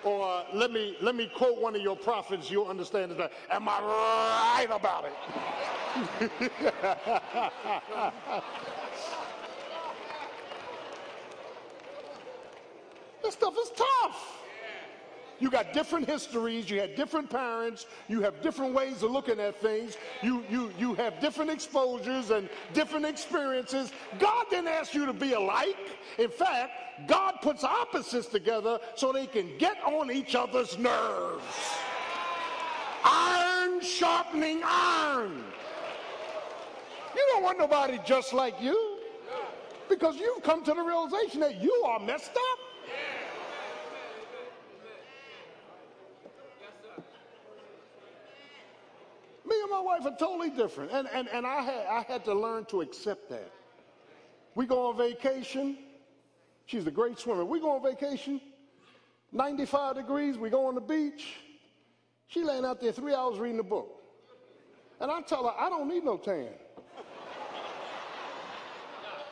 Or 0.04 0.43
let 0.54 0.72
me 0.72 0.97
let 1.01 1.16
me 1.16 1.32
quote 1.34 1.62
one 1.62 1.74
of 1.74 1.82
your 1.82 1.95
prophets. 1.95 2.51
You'll 2.51 2.68
understand 2.68 3.14
it. 3.14 3.32
Am 3.49 3.70
I 3.70 3.80
right 3.80 4.68
about 4.70 5.06
it? 5.06 5.14
This 13.24 13.36
stuff 13.36 13.54
is 13.58 13.70
tough. 13.70 14.44
You 15.39 15.50
got 15.50 15.74
different 15.74 16.08
histories, 16.08 16.70
you 16.70 16.80
had 16.80 16.96
different 16.96 17.30
parents, 17.30 17.86
you 18.08 18.22
have 18.22 18.41
different 18.41 18.74
ways 18.74 19.02
of 19.02 19.12
looking 19.12 19.39
at 19.39 19.60
things, 19.60 19.98
you, 20.22 20.44
you, 20.50 20.72
you 20.78 20.94
have 20.96 21.20
different 21.20 21.52
exposures 21.52 22.30
and 22.30 22.50
different 22.74 23.06
experiences. 23.06 23.91
God 24.20 24.46
didn't 24.50 24.70
ask 24.70 24.94
you 24.94 25.06
to 25.06 25.14
be 25.14 25.34
alike. 25.34 25.78
In 26.18 26.30
fact, 26.30 27.08
God 27.08 27.38
puts 27.41 27.64
opposites 27.64 28.28
together 28.28 28.80
so 28.96 29.12
they 29.12 29.26
can 29.26 29.58
get 29.58 29.78
on 29.84 30.12
each 30.12 30.36
other's 30.36 30.78
nerves. 30.78 31.44
Iron 33.04 33.82
sharpening 33.82 34.62
iron. 34.64 35.44
You 37.16 37.26
don't 37.32 37.43
want 37.43 37.57
nobody 37.57 37.99
just 38.05 38.34
like 38.34 38.61
you 38.61 38.97
because 39.89 40.18
you've 40.18 40.43
come 40.43 40.64
to 40.64 40.74
the 40.74 40.82
realization 40.82 41.39
that 41.41 41.61
you 41.61 41.84
are 41.86 41.99
messed 41.99 42.32
up. 42.32 42.59
Me 49.45 49.55
and 49.61 49.72
my 49.72 49.80
wife 49.80 50.05
are 50.05 50.16
totally 50.18 50.49
different. 50.49 50.91
And, 50.91 51.07
and, 51.14 51.28
and 51.30 51.45
I, 51.45 51.61
had, 51.61 51.86
I 51.88 52.05
had 52.07 52.26
to 52.26 52.34
learn 52.34 52.66
to 52.66 52.82
accept 52.82 53.30
that. 53.30 53.51
We 54.55 54.66
go 54.66 54.88
on 54.88 54.97
vacation. 54.97 55.78
She's 56.66 56.88
a 56.88 56.91
great 56.91 57.20
swimmer. 57.20 57.43
We 57.43 57.59
go 57.59 57.72
on 57.72 57.84
vacation, 57.84 58.39
95 59.32 59.95
degrees, 59.95 60.38
we 60.38 60.49
go 60.49 60.68
on 60.68 60.76
the 60.76 60.82
beach. 60.82 61.36
She 62.28 62.43
laying 62.43 62.66
out 62.66 62.80
there 62.80 62.91
three 62.91 63.14
hours 63.14 63.38
reading 63.38 63.59
a 63.59 63.64
book. 63.64 64.01
And 64.99 65.11
I 65.11 65.22
tell 65.22 65.43
her, 65.43 65.53
I 65.59 65.70
don't 65.70 65.89
need 65.89 66.03
no 66.03 66.18
tan. 66.18 66.47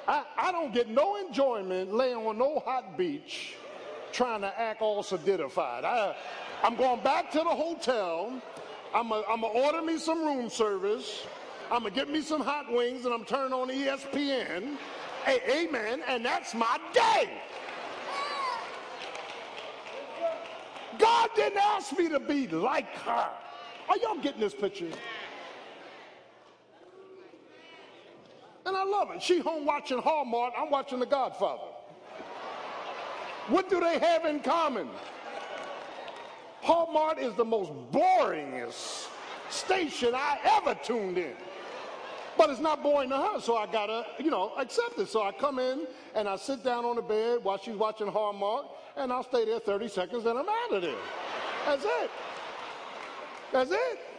I, 0.07 0.23
I 0.37 0.51
don't 0.51 0.73
get 0.73 0.89
no 0.89 1.17
enjoyment 1.17 1.93
laying 1.93 2.17
on 2.17 2.37
no 2.37 2.59
hot 2.59 2.97
beach 2.97 3.55
trying 4.11 4.41
to 4.41 4.59
act 4.59 4.81
all 4.81 5.03
solidified. 5.03 5.85
I, 5.85 6.15
I'm 6.63 6.75
going 6.75 7.01
back 7.01 7.31
to 7.31 7.39
the 7.39 7.45
hotel. 7.45 8.41
I'm 8.93 9.09
going 9.09 9.23
to 9.23 9.47
order 9.47 9.81
me 9.81 9.97
some 9.97 10.23
room 10.23 10.49
service. 10.49 11.25
I'm 11.71 11.81
going 11.83 11.93
to 11.93 11.99
get 11.99 12.09
me 12.09 12.21
some 12.21 12.41
hot 12.41 12.71
wings 12.71 13.05
and 13.05 13.13
I'm 13.13 13.23
turning 13.23 13.53
on 13.53 13.69
ESPN. 13.69 14.75
Hey, 15.23 15.67
amen. 15.67 16.01
And 16.07 16.25
that's 16.25 16.53
my 16.53 16.79
day. 16.93 17.29
God 20.99 21.29
didn't 21.35 21.59
ask 21.59 21.97
me 21.97 22.09
to 22.09 22.19
be 22.19 22.47
like 22.47 22.93
her. 22.97 23.29
Are 23.89 23.97
y'all 23.97 24.17
getting 24.21 24.41
this 24.41 24.53
picture? 24.53 24.87
And 28.65 28.77
I 28.77 28.83
love 28.83 29.11
it. 29.11 29.21
She 29.21 29.39
home 29.39 29.65
watching 29.65 29.97
Hallmark. 29.97 30.53
I'm 30.57 30.69
watching 30.69 30.99
The 30.99 31.05
Godfather. 31.05 31.63
What 33.47 33.69
do 33.69 33.79
they 33.79 33.99
have 33.99 34.25
in 34.25 34.39
common? 34.39 34.87
Hallmark 36.61 37.19
is 37.19 37.33
the 37.35 37.45
most 37.45 37.71
boringest 37.91 39.07
station 39.49 40.13
I 40.15 40.37
ever 40.43 40.75
tuned 40.83 41.17
in. 41.17 41.33
But 42.37 42.49
it's 42.49 42.59
not 42.59 42.81
boring 42.81 43.09
to 43.09 43.17
her, 43.17 43.41
so 43.41 43.57
I 43.57 43.65
gotta, 43.65 44.05
you 44.19 44.31
know, 44.31 44.53
accept 44.57 44.97
it. 44.99 45.09
So 45.09 45.21
I 45.21 45.31
come 45.31 45.59
in 45.59 45.85
and 46.15 46.29
I 46.29 46.37
sit 46.37 46.63
down 46.63 46.85
on 46.85 46.95
the 46.95 47.01
bed 47.01 47.43
while 47.43 47.57
she's 47.57 47.75
watching 47.75 48.07
Hallmark, 48.07 48.67
and 48.95 49.11
I'll 49.11 49.23
stay 49.23 49.43
there 49.45 49.59
30 49.59 49.87
seconds 49.87 50.25
and 50.25 50.37
I'm 50.39 50.47
out 50.47 50.73
of 50.73 50.81
there. 50.81 50.95
That's 51.65 51.83
it. 51.83 52.11
That's 53.51 53.71
it. 53.71 54.10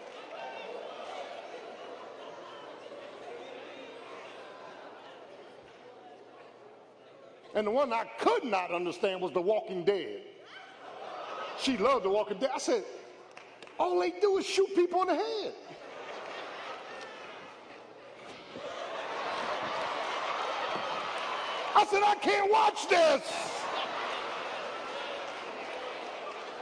And 7.54 7.66
the 7.66 7.70
one 7.70 7.92
I 7.92 8.04
could 8.18 8.44
not 8.44 8.70
understand 8.70 9.20
was 9.20 9.32
The 9.32 9.40
Walking 9.40 9.84
Dead. 9.84 10.22
She 11.58 11.76
loved 11.76 12.04
The 12.04 12.10
Walking 12.10 12.38
Dead. 12.38 12.50
I 12.54 12.58
said, 12.58 12.84
all 13.78 13.98
they 14.00 14.10
do 14.10 14.38
is 14.38 14.46
shoot 14.46 14.68
people 14.74 15.02
in 15.02 15.08
the 15.08 15.14
head. 15.14 15.52
I 21.74 21.86
said, 21.86 22.02
I 22.04 22.14
can't 22.16 22.50
watch 22.50 22.88
this. 22.88 23.22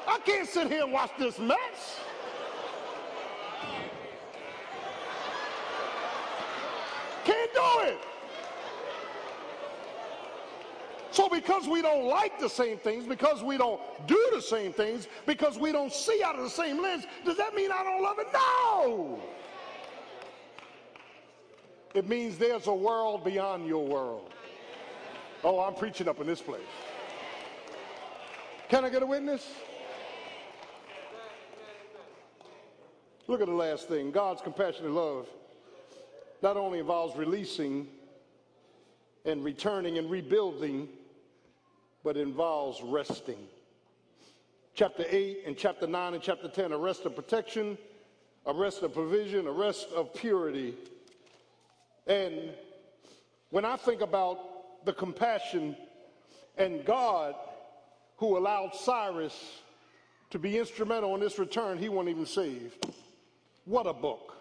I 0.09 0.19
can't 0.19 0.49
sit 0.49 0.69
here 0.69 0.83
and 0.83 0.93
watch 0.93 1.11
this 1.19 1.39
mess. 1.39 2.01
Can't 7.25 7.53
do 7.53 7.81
it. 7.83 7.99
So, 11.13 11.29
because 11.29 11.67
we 11.67 11.83
don't 11.83 12.07
like 12.07 12.39
the 12.39 12.49
same 12.49 12.79
things, 12.79 13.05
because 13.05 13.43
we 13.43 13.57
don't 13.59 13.81
do 14.07 14.31
the 14.33 14.41
same 14.41 14.73
things, 14.73 15.09
because 15.27 15.59
we 15.59 15.73
don't 15.73 15.93
see 15.93 16.23
out 16.23 16.37
of 16.37 16.45
the 16.45 16.51
same 16.51 16.81
lens, 16.81 17.05
does 17.25 17.37
that 17.37 17.55
mean 17.55 17.73
I 17.73 17.83
don't 17.83 18.03
love 18.03 18.19
it? 18.21 18.29
No! 18.33 19.19
It 21.95 22.09
means 22.09 22.39
there's 22.39 22.69
a 22.69 22.75
world 22.75 23.25
beyond 23.25 23.67
your 23.67 23.85
world. 23.85 24.33
Oh, 25.43 25.61
I'm 25.61 25.75
preaching 25.75 26.07
up 26.07 26.21
in 26.21 26.27
this 26.27 26.41
place. 26.41 26.61
Can 28.69 28.85
I 28.85 28.91
get 28.91 29.03
a 29.03 29.07
witness? 29.07 29.49
Look 33.27 33.41
at 33.41 33.49
the 33.49 33.55
last 33.55 33.89
thing. 33.89 34.13
God's 34.13 34.43
compassionate 34.43 34.93
love 34.93 35.27
not 36.43 36.57
only 36.57 36.79
involves 36.79 37.17
releasing 37.17 37.89
and 39.25 39.45
returning 39.45 39.99
and 39.99 40.11
rebuilding 40.11 40.89
but 42.03 42.17
involves 42.17 42.81
resting. 42.83 43.47
Chapter 44.75 45.05
8 45.09 45.43
and 45.47 45.57
chapter 45.57 45.87
9 45.87 46.15
and 46.15 46.23
chapter 46.23 46.49
10 46.49 46.73
a 46.73 46.79
rest 46.79 47.05
of 47.05 47.15
protection, 47.15 47.77
a 48.47 48.55
rest 48.55 48.83
of 48.83 48.95
provision, 48.95 49.47
a 49.47 49.53
rest 49.53 49.89
of 49.95 50.15
purity. 50.15 50.75
And 52.07 52.51
when 53.51 53.65
I 53.65 53.77
think 53.77 54.01
about 54.01 54.85
the 54.85 54.93
compassion 54.93 55.77
and 56.57 56.85
God 56.85 57.35
who 58.17 58.39
allowed 58.39 58.75
Cyrus 58.75 59.61
to 60.31 60.39
be 60.39 60.59
instrumental 60.59 61.15
in 61.15 61.21
this 61.21 61.39
return, 61.39 61.79
he 61.79 61.89
wasn't 61.89 62.11
even 62.11 62.27
saved. 62.27 62.87
What 63.65 63.87
a 63.87 63.93
book. 63.93 64.37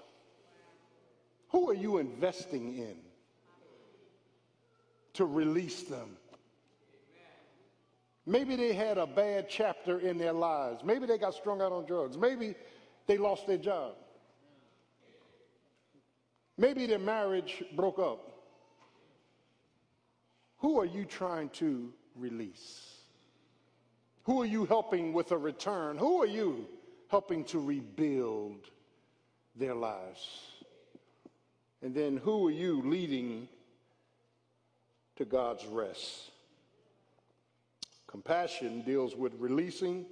Who 1.49 1.69
are 1.69 1.75
you 1.75 1.97
investing 1.97 2.77
in 2.77 2.95
to 5.13 5.25
release 5.25 5.83
them? 5.83 6.17
Maybe 8.29 8.55
they 8.55 8.73
had 8.73 8.99
a 8.99 9.07
bad 9.07 9.49
chapter 9.49 9.97
in 9.97 10.19
their 10.19 10.33
lives. 10.33 10.83
Maybe 10.83 11.07
they 11.07 11.17
got 11.17 11.33
strung 11.33 11.63
out 11.63 11.71
on 11.71 11.87
drugs. 11.87 12.15
Maybe 12.15 12.53
they 13.07 13.17
lost 13.17 13.47
their 13.47 13.57
job. 13.57 13.95
Maybe 16.55 16.85
their 16.85 16.99
marriage 16.99 17.63
broke 17.75 17.97
up. 17.97 18.31
Who 20.57 20.79
are 20.79 20.85
you 20.85 21.05
trying 21.05 21.49
to 21.61 21.91
release? 22.15 22.97
Who 24.25 24.43
are 24.43 24.45
you 24.45 24.65
helping 24.65 25.11
with 25.11 25.31
a 25.31 25.37
return? 25.37 25.97
Who 25.97 26.21
are 26.21 26.27
you 26.27 26.67
helping 27.07 27.43
to 27.45 27.59
rebuild 27.59 28.69
their 29.55 29.73
lives? 29.73 30.23
And 31.81 31.95
then 31.95 32.17
who 32.17 32.47
are 32.47 32.51
you 32.51 32.83
leading 32.83 33.47
to 35.15 35.25
God's 35.25 35.65
rest? 35.65 36.29
Compassion 38.09 38.81
deals 38.81 39.15
with 39.15 39.33
releasing, 39.37 40.03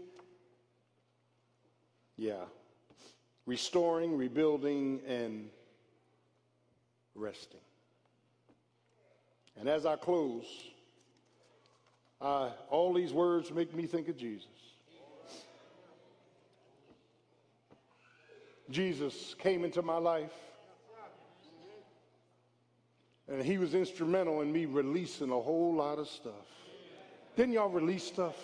yeah, 2.16 2.44
restoring, 3.48 4.16
rebuilding, 4.16 5.02
and 5.08 5.50
resting. 7.16 7.60
And 9.60 9.68
as 9.68 9.88
I 9.88 9.96
close, 9.96 10.46
uh, 12.22 12.52
all 12.70 12.94
these 12.94 13.14
words 13.14 13.52
make 13.52 13.74
me 13.74 13.88
think 13.88 14.10
of 14.10 14.18
Jesus. 14.18 14.46
Jesus 18.70 19.36
came 19.40 19.64
into 19.64 19.82
my 19.82 19.98
life, 19.98 20.34
and 23.28 23.42
he 23.42 23.58
was 23.58 23.74
instrumental 23.74 24.42
in 24.42 24.52
me 24.52 24.66
releasing 24.66 25.32
a 25.32 25.42
whole 25.42 25.74
lot 25.74 25.98
of 25.98 26.08
stuff. 26.08 26.57
Didn't 27.38 27.54
y'all 27.54 27.70
release 27.70 28.04
stuff? 28.04 28.36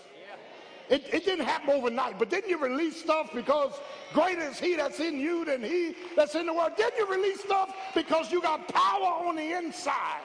It, 0.90 1.06
it, 1.12 1.26
didn't 1.26 1.46
happen 1.46 1.72
overnight, 1.72 2.20
but 2.20 2.30
didn't 2.30 2.50
you 2.50 2.60
release 2.60 2.98
stuff 2.98 3.32
because 3.34 3.80
greater 4.14 4.42
is 4.42 4.60
he 4.60 4.76
that's 4.76 5.00
in 5.00 5.20
you 5.20 5.44
than 5.44 5.64
he 5.64 5.96
that's 6.16 6.36
in 6.36 6.46
the 6.46 6.54
world? 6.54 6.74
Didn't 6.78 7.00
you 7.00 7.10
release 7.10 7.40
stuff 7.40 7.74
because 7.96 8.32
you 8.32 8.42
got 8.42 8.68
power 8.68 9.28
on 9.28 9.38
the 9.38 9.58
inside? 9.58 10.22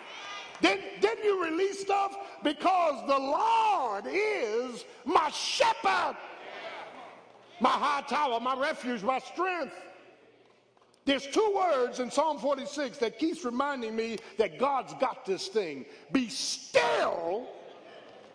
Didn't, 0.60 1.00
didn't 1.00 1.24
you 1.24 1.42
release 1.42 1.80
stuff 1.80 2.16
because 2.42 3.06
the 3.06 3.18
Lord 3.18 4.04
is 4.12 4.84
my 5.06 5.30
shepherd, 5.30 6.16
my 7.60 7.70
high 7.70 8.02
tower, 8.02 8.38
my 8.40 8.58
refuge, 8.58 9.02
my 9.02 9.20
strength? 9.20 9.74
There's 11.06 11.26
two 11.26 11.54
words 11.56 12.00
in 12.00 12.10
Psalm 12.10 12.38
46 12.38 12.98
that 12.98 13.18
keeps 13.18 13.44
reminding 13.44 13.96
me 13.96 14.18
that 14.36 14.58
God's 14.58 14.92
got 14.94 15.24
this 15.24 15.48
thing. 15.48 15.86
Be 16.12 16.28
still 16.28 17.48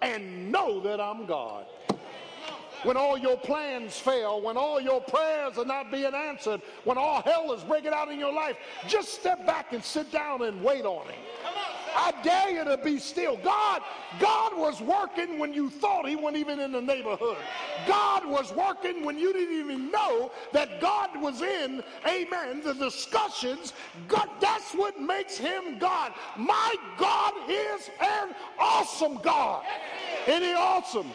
and 0.03 0.51
know 0.51 0.79
that 0.81 0.99
I'm 0.99 1.25
God. 1.25 1.65
When 2.83 2.97
all 2.97 3.17
your 3.17 3.37
plans 3.37 3.97
fail, 3.97 4.41
when 4.41 4.57
all 4.57 4.81
your 4.81 4.99
prayers 4.99 5.57
are 5.57 5.65
not 5.65 5.89
being 5.89 6.13
answered, 6.13 6.61
when 6.83 6.97
all 6.97 7.21
hell 7.21 7.53
is 7.53 7.63
breaking 7.63 7.93
out 7.93 8.11
in 8.11 8.19
your 8.19 8.33
life, 8.33 8.57
just 8.87 9.13
step 9.13 9.45
back 9.47 9.71
and 9.71 9.81
sit 9.81 10.11
down 10.11 10.41
and 10.43 10.61
wait 10.61 10.83
on 10.83 11.07
Him. 11.07 11.15
I 11.95 12.13
dare 12.23 12.49
you 12.49 12.63
to 12.65 12.77
be 12.77 12.99
still. 12.99 13.37
God, 13.37 13.81
God 14.19 14.57
was 14.57 14.81
working 14.81 15.39
when 15.39 15.53
you 15.53 15.69
thought 15.69 16.07
he 16.07 16.15
wasn't 16.15 16.37
even 16.37 16.59
in 16.59 16.71
the 16.71 16.81
neighborhood. 16.81 17.37
God 17.87 18.25
was 18.25 18.53
working 18.53 19.03
when 19.05 19.17
you 19.17 19.33
didn't 19.33 19.57
even 19.57 19.91
know 19.91 20.31
that 20.51 20.81
God 20.81 21.09
was 21.21 21.41
in, 21.41 21.83
amen, 22.07 22.61
the 22.63 22.73
discussions. 22.73 23.73
God, 24.07 24.29
that's 24.39 24.73
what 24.73 24.99
makes 24.99 25.37
him 25.37 25.79
God. 25.79 26.13
My 26.37 26.75
God 26.97 27.33
is 27.49 27.89
an 27.99 28.35
awesome 28.59 29.17
God. 29.17 29.63
Isn't 30.27 30.43
he 30.43 30.53
awesome? 30.53 31.11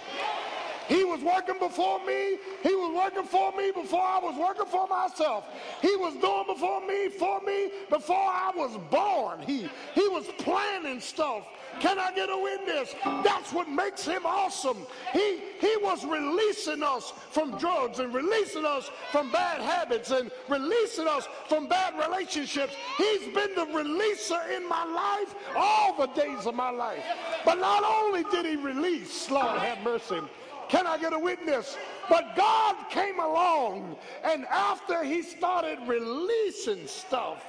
He 0.89 1.05
was 1.05 1.21
working 1.21 1.59
before 1.59 2.05
me. 2.05 2.39
He 2.63 2.75
was 2.75 2.95
working 2.95 3.29
for 3.29 3.53
me 3.53 3.71
before 3.71 4.03
I 4.03 4.19
was 4.19 4.37
working 4.37 4.67
for 4.67 4.87
myself. 4.89 5.45
He 5.83 5.95
was 5.97 6.15
doing 6.15 6.45
before 6.47 6.81
me, 6.87 7.09
for 7.11 7.41
me, 7.43 7.71
before 7.91 8.17
I 8.17 8.51
was 8.57 8.77
born. 8.91 9.41
He, 9.41 9.69
he 9.95 10.09
was 10.09 10.27
planning 10.39 11.01
stuff. 11.01 11.45
Can 11.81 11.99
I 11.99 12.13
get 12.13 12.29
a 12.31 12.37
witness? 12.37 12.95
That's 13.23 13.53
what 13.53 13.69
makes 13.69 14.05
him 14.05 14.23
awesome. 14.25 14.79
He, 15.13 15.41
he 15.61 15.77
was 15.83 16.05
releasing 16.05 16.83
us 16.83 17.13
from 17.31 17.57
drugs 17.59 18.01
and 18.01 18.13
releasing 18.13 18.65
us 18.65 18.91
from 19.13 19.31
bad 19.31 19.61
habits 19.61 20.11
and 20.11 20.31
releasing 20.49 21.07
us 21.07 21.29
from 21.49 21.69
bad 21.69 21.95
relationships. 21.99 22.75
He's 22.97 23.27
been 23.35 23.55
the 23.55 23.67
releaser 23.67 24.57
in 24.57 24.69
my 24.69 24.85
life 24.85 25.35
all 25.57 25.97
the 25.97 26.07
days 26.21 26.47
of 26.47 26.55
my 26.55 26.71
life. 26.71 27.05
But 27.45 27.59
not 27.61 27.85
only 27.85 28.25
did 28.25 28.47
he 28.47 28.57
release, 28.57 29.31
Lord 29.31 29.59
have 29.59 29.83
mercy, 29.85 30.21
can 30.69 30.87
I 30.87 30.99
get 30.99 31.13
a 31.13 31.19
witness? 31.19 31.77
But 32.09 32.37
God 32.37 32.77
came 32.91 33.19
along, 33.19 33.97
and 34.25 34.45
after 34.47 35.03
he 35.03 35.23
started 35.23 35.79
releasing 35.87 36.87
stuff, 36.87 37.45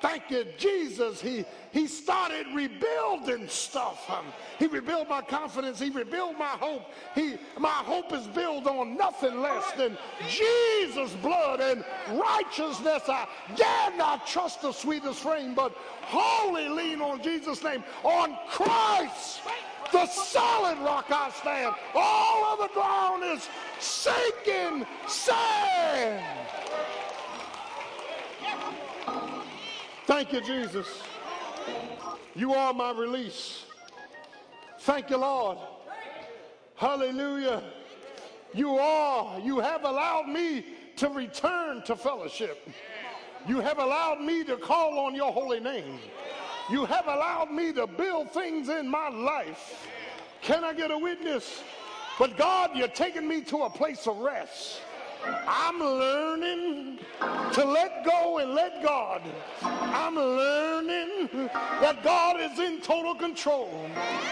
thank 0.00 0.30
you, 0.30 0.46
Jesus, 0.56 1.20
he, 1.20 1.44
he 1.72 1.86
started 1.86 2.46
rebuilding 2.54 3.48
stuff. 3.48 4.08
Um, 4.08 4.26
he 4.58 4.66
rebuilt 4.66 5.08
my 5.08 5.20
confidence. 5.20 5.78
He 5.78 5.90
rebuilt 5.90 6.38
my 6.38 6.46
hope. 6.46 6.82
He, 7.14 7.36
my 7.58 7.68
hope 7.68 8.12
is 8.12 8.26
built 8.28 8.66
on 8.66 8.96
nothing 8.96 9.40
less 9.40 9.70
than 9.72 9.98
Jesus' 10.28 11.12
blood 11.22 11.60
and 11.60 11.84
righteousness. 12.12 13.02
I 13.08 13.28
dare 13.56 13.96
not 13.96 14.26
trust 14.26 14.62
the 14.62 14.72
sweetest 14.72 15.20
frame, 15.20 15.54
but 15.54 15.74
wholly 16.02 16.68
lean 16.68 17.02
on 17.02 17.22
Jesus' 17.22 17.62
name, 17.62 17.84
on 18.02 18.36
Christ 18.48 19.40
the 19.92 20.06
solid 20.06 20.78
rock 20.78 21.06
I 21.10 21.30
stand. 21.30 21.74
All 21.94 22.44
of 22.52 22.58
the 22.58 22.74
ground 22.74 23.24
is 23.24 23.48
sinking 23.78 24.86
sand. 25.06 26.24
Thank 30.06 30.32
you, 30.32 30.40
Jesus. 30.40 30.86
You 32.34 32.54
are 32.54 32.72
my 32.72 32.92
release. 32.92 33.64
Thank 34.80 35.10
you, 35.10 35.18
Lord. 35.18 35.58
Hallelujah. 36.76 37.62
You 38.54 38.78
are, 38.78 39.38
you 39.40 39.60
have 39.60 39.84
allowed 39.84 40.28
me 40.28 40.64
to 40.96 41.08
return 41.08 41.82
to 41.82 41.94
fellowship. 41.94 42.68
You 43.46 43.60
have 43.60 43.78
allowed 43.78 44.20
me 44.20 44.44
to 44.44 44.56
call 44.56 44.98
on 44.98 45.14
your 45.14 45.32
holy 45.32 45.60
name. 45.60 45.98
You 46.70 46.84
have 46.84 47.06
allowed 47.06 47.50
me 47.50 47.72
to 47.72 47.86
build 47.86 48.30
things 48.30 48.68
in 48.68 48.88
my 48.88 49.08
life. 49.08 49.88
Can 50.40 50.64
I 50.64 50.72
get 50.72 50.90
a 50.90 50.98
witness? 50.98 51.64
But 52.18 52.36
God, 52.36 52.70
you're 52.74 52.86
taking 52.88 53.26
me 53.26 53.42
to 53.42 53.62
a 53.62 53.70
place 53.70 54.06
of 54.06 54.18
rest. 54.18 54.80
I'm 55.24 55.78
learning 55.78 56.98
to 57.52 57.64
let 57.64 58.04
go 58.04 58.38
and 58.38 58.54
let 58.54 58.82
God. 58.82 59.22
I'm 59.62 60.14
learning 60.14 61.50
that 61.52 62.02
God 62.02 62.40
is 62.40 62.58
in 62.58 62.80
total 62.80 63.14
control. 63.14 63.88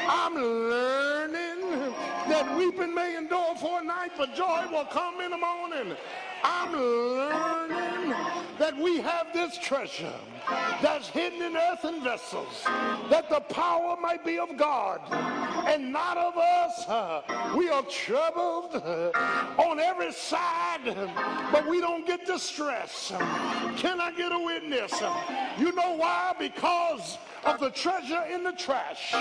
I'm 0.09 0.35
learning 0.35 1.95
that 2.29 2.57
weeping 2.57 2.95
may 2.95 3.17
endure 3.17 3.55
for 3.57 3.81
a 3.81 3.85
night, 3.85 4.13
but 4.17 4.35
joy 4.35 4.67
will 4.71 4.85
come 4.87 5.21
in 5.21 5.31
the 5.31 5.39
morning. 5.39 5.97
I'm 6.45 6.73
learning 6.73 8.15
that 8.59 8.77
we 8.77 8.99
have 9.01 9.29
this 9.33 9.59
treasure 9.59 10.15
that's 10.81 11.09
hidden 11.09 11.43
in 11.43 11.57
earthen 11.57 12.03
vessels, 12.03 12.63
that 13.11 13.29
the 13.29 13.41
power 13.41 13.97
might 14.01 14.25
be 14.25 14.39
of 14.39 14.57
God 14.57 15.01
and 15.67 15.93
not 15.93 16.17
of 16.17 16.37
us. 16.37 16.85
We 17.57 17.69
are 17.71 17.83
troubled 17.83 18.75
on 18.75 19.81
every 19.81 20.13
side, 20.13 20.95
but 21.53 21.67
we 21.67 21.81
don't 21.81 22.07
get 22.07 22.27
distressed. 22.27 23.11
Can 23.77 24.01
I 24.01 24.13
get 24.17 24.33
a 24.33 24.39
witness? 24.39 24.93
You 25.59 25.73
know 25.73 25.95
why? 25.97 26.35
Because 26.39 27.19
of 27.45 27.61
the 27.61 27.71
treasure 27.71 28.25
in 28.31 28.43
the 28.43 28.53
trash. 28.53 29.15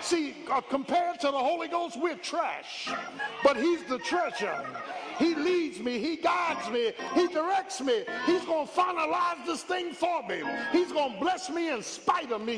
See, 0.00 0.34
uh, 0.50 0.60
compared 0.60 1.20
to 1.20 1.26
the 1.26 1.38
Holy 1.38 1.68
Ghost, 1.68 1.98
we're 2.00 2.16
trash, 2.16 2.88
but 3.42 3.56
He's 3.56 3.84
the 3.84 3.98
treasure. 3.98 4.64
He 5.18 5.34
leads 5.34 5.80
me. 5.80 5.98
He 5.98 6.16
guides 6.16 6.70
me. 6.70 6.92
He 7.14 7.26
directs 7.28 7.80
me. 7.80 8.04
He's 8.26 8.44
going 8.44 8.66
to 8.66 8.72
finalize 8.72 9.44
this 9.46 9.62
thing 9.62 9.92
for 9.92 10.22
me. 10.26 10.42
He's 10.72 10.92
going 10.92 11.14
to 11.14 11.20
bless 11.20 11.50
me 11.50 11.70
in 11.70 11.82
spite 11.82 12.32
of 12.32 12.42
me. 12.42 12.56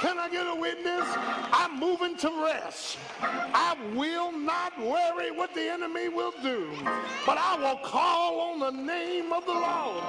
Can 0.00 0.18
I 0.18 0.28
get 0.30 0.46
a 0.46 0.54
witness? 0.54 1.04
I'm 1.52 1.78
moving 1.80 2.16
to 2.18 2.30
rest. 2.44 2.98
I 3.20 3.76
will 3.94 4.32
not 4.32 4.78
worry 4.80 5.30
what 5.30 5.54
the 5.54 5.68
enemy 5.68 6.08
will 6.08 6.34
do, 6.42 6.70
but 7.24 7.38
I 7.38 7.56
will 7.56 7.78
call 7.78 8.40
on 8.40 8.60
the 8.60 8.70
name 8.70 9.32
of 9.32 9.44
the 9.46 9.52
Lord. 9.52 10.04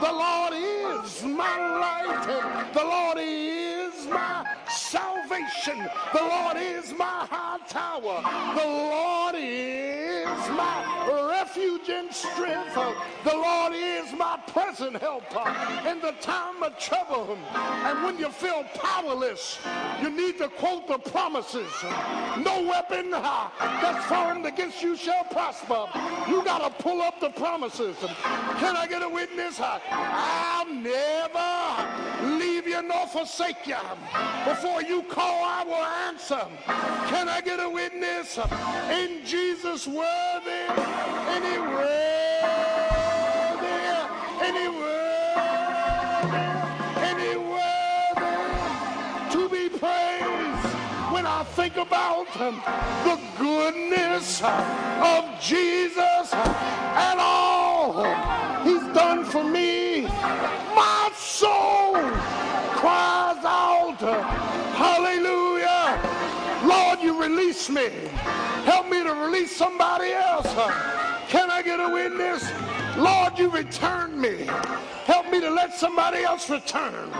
The 0.00 0.12
Lord 0.12 0.52
is 0.54 1.24
my 1.24 1.58
light. 1.78 2.70
The 2.74 2.84
Lord 2.84 3.18
is 3.20 3.79
my 4.06 4.46
salvation. 4.68 5.78
The 6.12 6.20
Lord 6.20 6.56
is 6.56 6.92
my 6.92 7.26
high 7.30 7.58
tower. 7.68 8.22
The 8.54 8.66
Lord 8.66 9.34
is 9.38 10.48
my 10.50 11.28
refuge 11.30 11.88
and 11.88 12.12
strength. 12.12 12.74
The 12.74 13.34
Lord 13.34 13.72
is 13.74 14.12
my 14.12 14.38
present 14.48 14.96
helper 14.96 15.44
in 15.88 16.00
the 16.00 16.12
time 16.20 16.62
of 16.62 16.78
trouble. 16.78 17.38
And 17.54 18.04
when 18.04 18.18
you 18.18 18.30
feel 18.30 18.64
powerless, 18.74 19.58
you 20.02 20.10
need 20.10 20.38
to 20.38 20.48
quote 20.48 20.86
the 20.86 20.98
promises. 20.98 21.70
No 22.38 22.62
weapon 22.62 23.12
uh, 23.14 23.48
that's 23.58 24.04
formed 24.06 24.46
against 24.46 24.82
you 24.82 24.96
shall 24.96 25.24
prosper. 25.24 25.86
You 26.28 26.44
got 26.44 26.58
to 26.58 26.82
pull 26.82 27.02
up 27.02 27.20
the 27.20 27.30
promises. 27.30 27.96
Can 28.58 28.76
I 28.76 28.86
get 28.88 29.02
a 29.02 29.08
witness? 29.08 29.60
Uh, 29.60 29.78
I'll 29.90 30.72
never 30.72 32.38
leave 32.38 32.59
nor 32.82 33.06
forsake 33.06 33.66
you. 33.66 33.76
Before 34.44 34.82
you 34.82 35.02
call, 35.02 35.44
I 35.44 35.64
will 35.64 35.84
answer. 36.08 36.40
Can 37.08 37.28
I 37.28 37.40
get 37.40 37.60
a 37.60 37.68
witness? 37.68 38.38
In 38.90 39.24
Jesus' 39.24 39.86
worthy, 39.86 40.64
anywhere, 41.28 42.40
anywhere, 44.42 45.40
anywhere 47.12 48.14
to 49.30 49.48
be 49.48 49.68
praised. 49.68 50.66
When 51.12 51.26
I 51.26 51.44
think 51.56 51.76
about 51.76 52.26
the 53.04 53.18
goodness 53.38 54.42
of 54.42 55.24
Jesus 55.40 56.32
and 56.32 57.20
all 57.20 58.04
he's 58.64 58.86
done 58.94 59.24
for 59.24 59.42
me, 59.42 59.79
my 60.74 61.10
soul 61.16 61.94
cries 62.76 63.44
out, 63.44 64.00
Hallelujah. 64.74 66.00
Lord, 66.66 67.00
you 67.00 67.20
release 67.20 67.68
me. 67.68 67.88
Help 68.64 68.88
me 68.88 69.02
to 69.02 69.12
release 69.12 69.54
somebody 69.54 70.12
else. 70.12 70.52
Can 71.28 71.50
I 71.50 71.62
get 71.62 71.80
a 71.80 71.88
witness? 71.88 72.79
Lord, 72.96 73.38
you 73.38 73.50
return 73.50 74.20
me. 74.20 74.46
Help 75.04 75.30
me 75.30 75.40
to 75.40 75.50
let 75.50 75.74
somebody 75.74 76.22
else 76.22 76.48
return. 76.50 77.10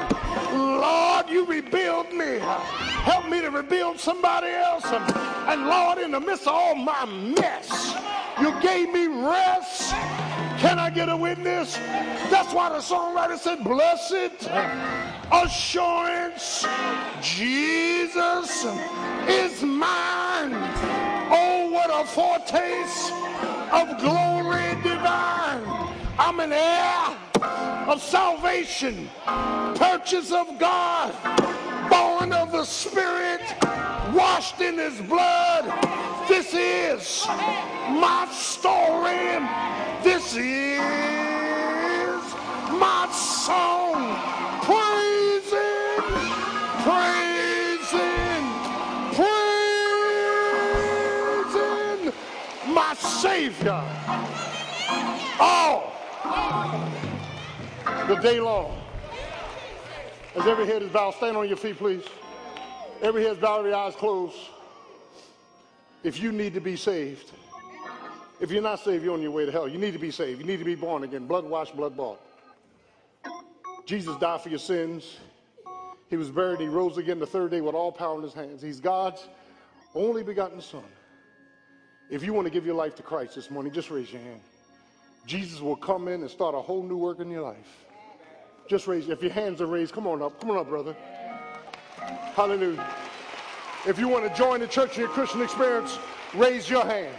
Lord, 0.53 1.29
you 1.29 1.47
rebuild 1.47 2.13
me. 2.13 2.39
Help 2.39 3.29
me 3.29 3.41
to 3.41 3.51
rebuild 3.51 3.99
somebody 3.99 4.49
else. 4.49 4.85
And 4.85 5.67
Lord, 5.67 5.99
in 5.99 6.11
the 6.13 6.21
midst 6.21 6.47
of 6.47 6.55
all 6.55 6.75
my 6.75 7.05
mess, 7.07 7.95
you 8.41 8.59
gave 8.61 8.93
me 8.93 9.07
rest. 9.07 9.93
Can 10.61 10.79
I 10.79 10.91
get 10.91 11.09
a 11.09 11.17
witness? 11.17 11.77
That's 12.31 12.53
why 12.53 12.69
the 12.69 12.79
songwriter 12.79 13.39
said, 13.39 13.65
Blessed 13.65 14.49
assurance, 15.33 16.67
Jesus 17.23 18.67
is 19.29 19.63
mine. 19.63 20.30
Foretaste 22.15 23.13
of 23.73 23.99
glory 24.01 24.75
divine. 24.83 25.63
I'm 26.19 26.41
an 26.41 26.53
heir 26.53 27.17
of 27.87 28.03
salvation, 28.03 29.09
purchase 29.77 30.33
of 30.33 30.59
God, 30.59 31.15
born 31.89 32.33
of 32.33 32.51
the 32.51 32.65
Spirit, 32.65 33.43
washed 34.13 34.61
in 34.61 34.77
his 34.77 35.01
blood. 35.03 35.67
This 36.29 36.53
is 36.53 37.27
my 37.29 38.29
story. 38.33 39.39
This 40.03 40.35
is 40.35 40.91
my 42.73 43.09
song. 43.13 43.90
All 55.41 55.93
the 58.07 58.17
oh. 58.17 58.21
day 58.23 58.39
long. 58.39 58.77
As 60.37 60.47
every 60.47 60.67
head 60.67 60.83
is 60.83 60.91
bowed, 60.91 61.15
stand 61.15 61.39
on 61.39 61.49
your 61.49 61.57
feet, 61.57 61.79
please. 61.79 62.05
Every 63.01 63.23
head 63.23 63.33
is 63.33 63.39
bowed, 63.39 63.61
every 63.61 63.73
eyes 63.73 63.95
closed. 63.95 64.37
If 66.03 66.21
you 66.21 66.33
need 66.33 66.53
to 66.53 66.61
be 66.61 66.77
saved, 66.77 67.33
If 68.41 68.51
you're 68.51 68.63
not 68.63 68.81
saved, 68.81 69.05
you're 69.05 69.15
on 69.15 69.23
your 69.23 69.31
way 69.31 69.47
to 69.47 69.53
hell. 69.53 69.69
You 69.69 69.79
need 69.79 69.93
to 69.93 69.99
be 69.99 70.11
saved. 70.11 70.41
You 70.41 70.47
need 70.47 70.59
to 70.59 70.65
be 70.65 70.75
born 70.75 71.05
again. 71.05 71.27
Blood 71.27 71.45
washed, 71.45 71.77
blood 71.77 71.97
bought. 71.97 72.21
Jesus 73.87 74.17
died 74.17 74.43
for 74.43 74.51
your 74.51 74.59
sins. 74.59 75.17
He 76.09 76.17
was 76.17 76.31
buried. 76.31 76.61
He 76.61 76.69
rose 76.69 76.99
again 76.99 77.19
the 77.19 77.27
third 77.27 77.51
day 77.51 77.61
with 77.61 77.75
all 77.75 77.93
power 77.93 78.17
in 78.17 78.23
his 78.23 78.35
hands. 78.35 78.61
He's 78.63 78.81
God's 78.81 79.29
only 79.95 80.23
begotten 80.23 80.61
Son. 80.61 80.83
If 82.11 82.25
you 82.25 82.33
want 82.33 82.47
to 82.47 82.51
give 82.51 82.67
your 82.67 82.75
life 82.75 82.97
to 82.97 83.03
Christ 83.03 83.37
this 83.37 83.51
morning, 83.51 83.73
just 83.73 83.89
raise 83.89 84.13
your 84.13 84.21
hand. 84.21 84.41
Jesus 85.27 85.61
will 85.61 85.77
come 85.77 86.09
in 86.09 86.23
and 86.23 86.31
start 86.31 86.57
a 86.57 86.61
whole 86.61 86.83
new 86.83 86.97
work 86.97 87.21
in 87.21 87.31
your 87.31 87.43
life. 87.43 87.87
Just 88.69 88.89
raise, 88.89 89.09
if 89.09 89.23
your 89.23 89.31
hands 89.31 89.61
are 89.61 89.67
raised, 89.67 89.93
come 89.93 90.09
on 90.09 90.21
up. 90.21 90.41
Come 90.41 90.51
on 90.51 90.59
up, 90.59 90.69
brother. 90.69 90.97
Hallelujah. 92.35 92.85
If 93.87 93.99
you 93.99 94.09
want 94.09 94.29
to 94.29 94.35
join 94.37 94.61
the 94.61 94.67
church 94.67 94.97
in 94.97 95.03
your 95.03 95.11
Christian 95.11 95.41
experience, 95.41 95.99
raise 96.35 96.69
your 96.69 96.85
hand. 96.85 97.15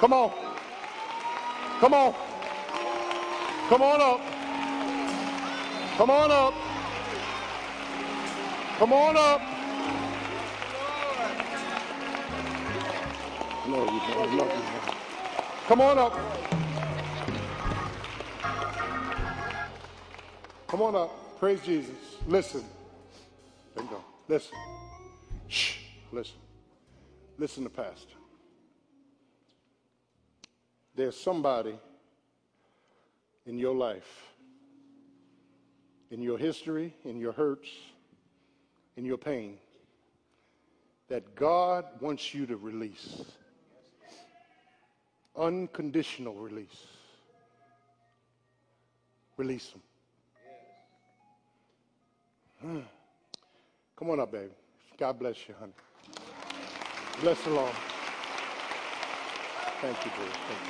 Come 0.00 0.12
on. 0.12 0.30
Come 1.80 1.94
on. 1.94 2.14
Come 3.68 3.82
on 3.82 4.00
up. 4.00 4.20
Come 5.96 6.10
on 6.10 6.30
up. 6.30 6.54
Come 8.78 8.92
on 8.92 9.16
up. 9.16 9.55
Love 13.68 13.88
you, 13.88 14.36
you, 14.36 14.50
Come 15.66 15.80
on 15.80 15.98
up. 15.98 16.12
Come 20.68 20.82
on 20.82 20.94
up. 20.94 21.38
Praise 21.40 21.60
Jesus. 21.62 21.96
Listen. 22.28 22.64
There 23.74 23.84
go. 23.86 24.04
Listen. 24.28 24.56
Shh. 25.48 25.78
Listen. 26.12 26.36
Listen 27.38 27.64
to 27.64 27.70
Pastor. 27.70 28.14
There's 30.94 31.16
somebody 31.16 31.76
in 33.46 33.58
your 33.58 33.74
life, 33.74 34.30
in 36.12 36.22
your 36.22 36.38
history, 36.38 36.94
in 37.04 37.18
your 37.18 37.32
hurts, 37.32 37.68
in 38.96 39.04
your 39.04 39.18
pain, 39.18 39.58
that 41.08 41.34
God 41.34 41.84
wants 42.00 42.32
you 42.32 42.46
to 42.46 42.56
release. 42.56 43.24
Unconditional 45.36 46.34
release. 46.34 46.86
Release 49.36 49.72
them. 52.62 52.84
Come 53.96 54.10
on 54.10 54.20
up, 54.20 54.32
baby. 54.32 54.50
God 54.98 55.18
bless 55.18 55.48
you, 55.48 55.54
honey. 55.58 55.72
Bless 57.20 57.42
the 57.44 57.50
Lord. 57.50 57.72
Thank 59.80 60.04
you, 60.04 60.10
dear. 60.16 60.28
Thank 60.48 60.60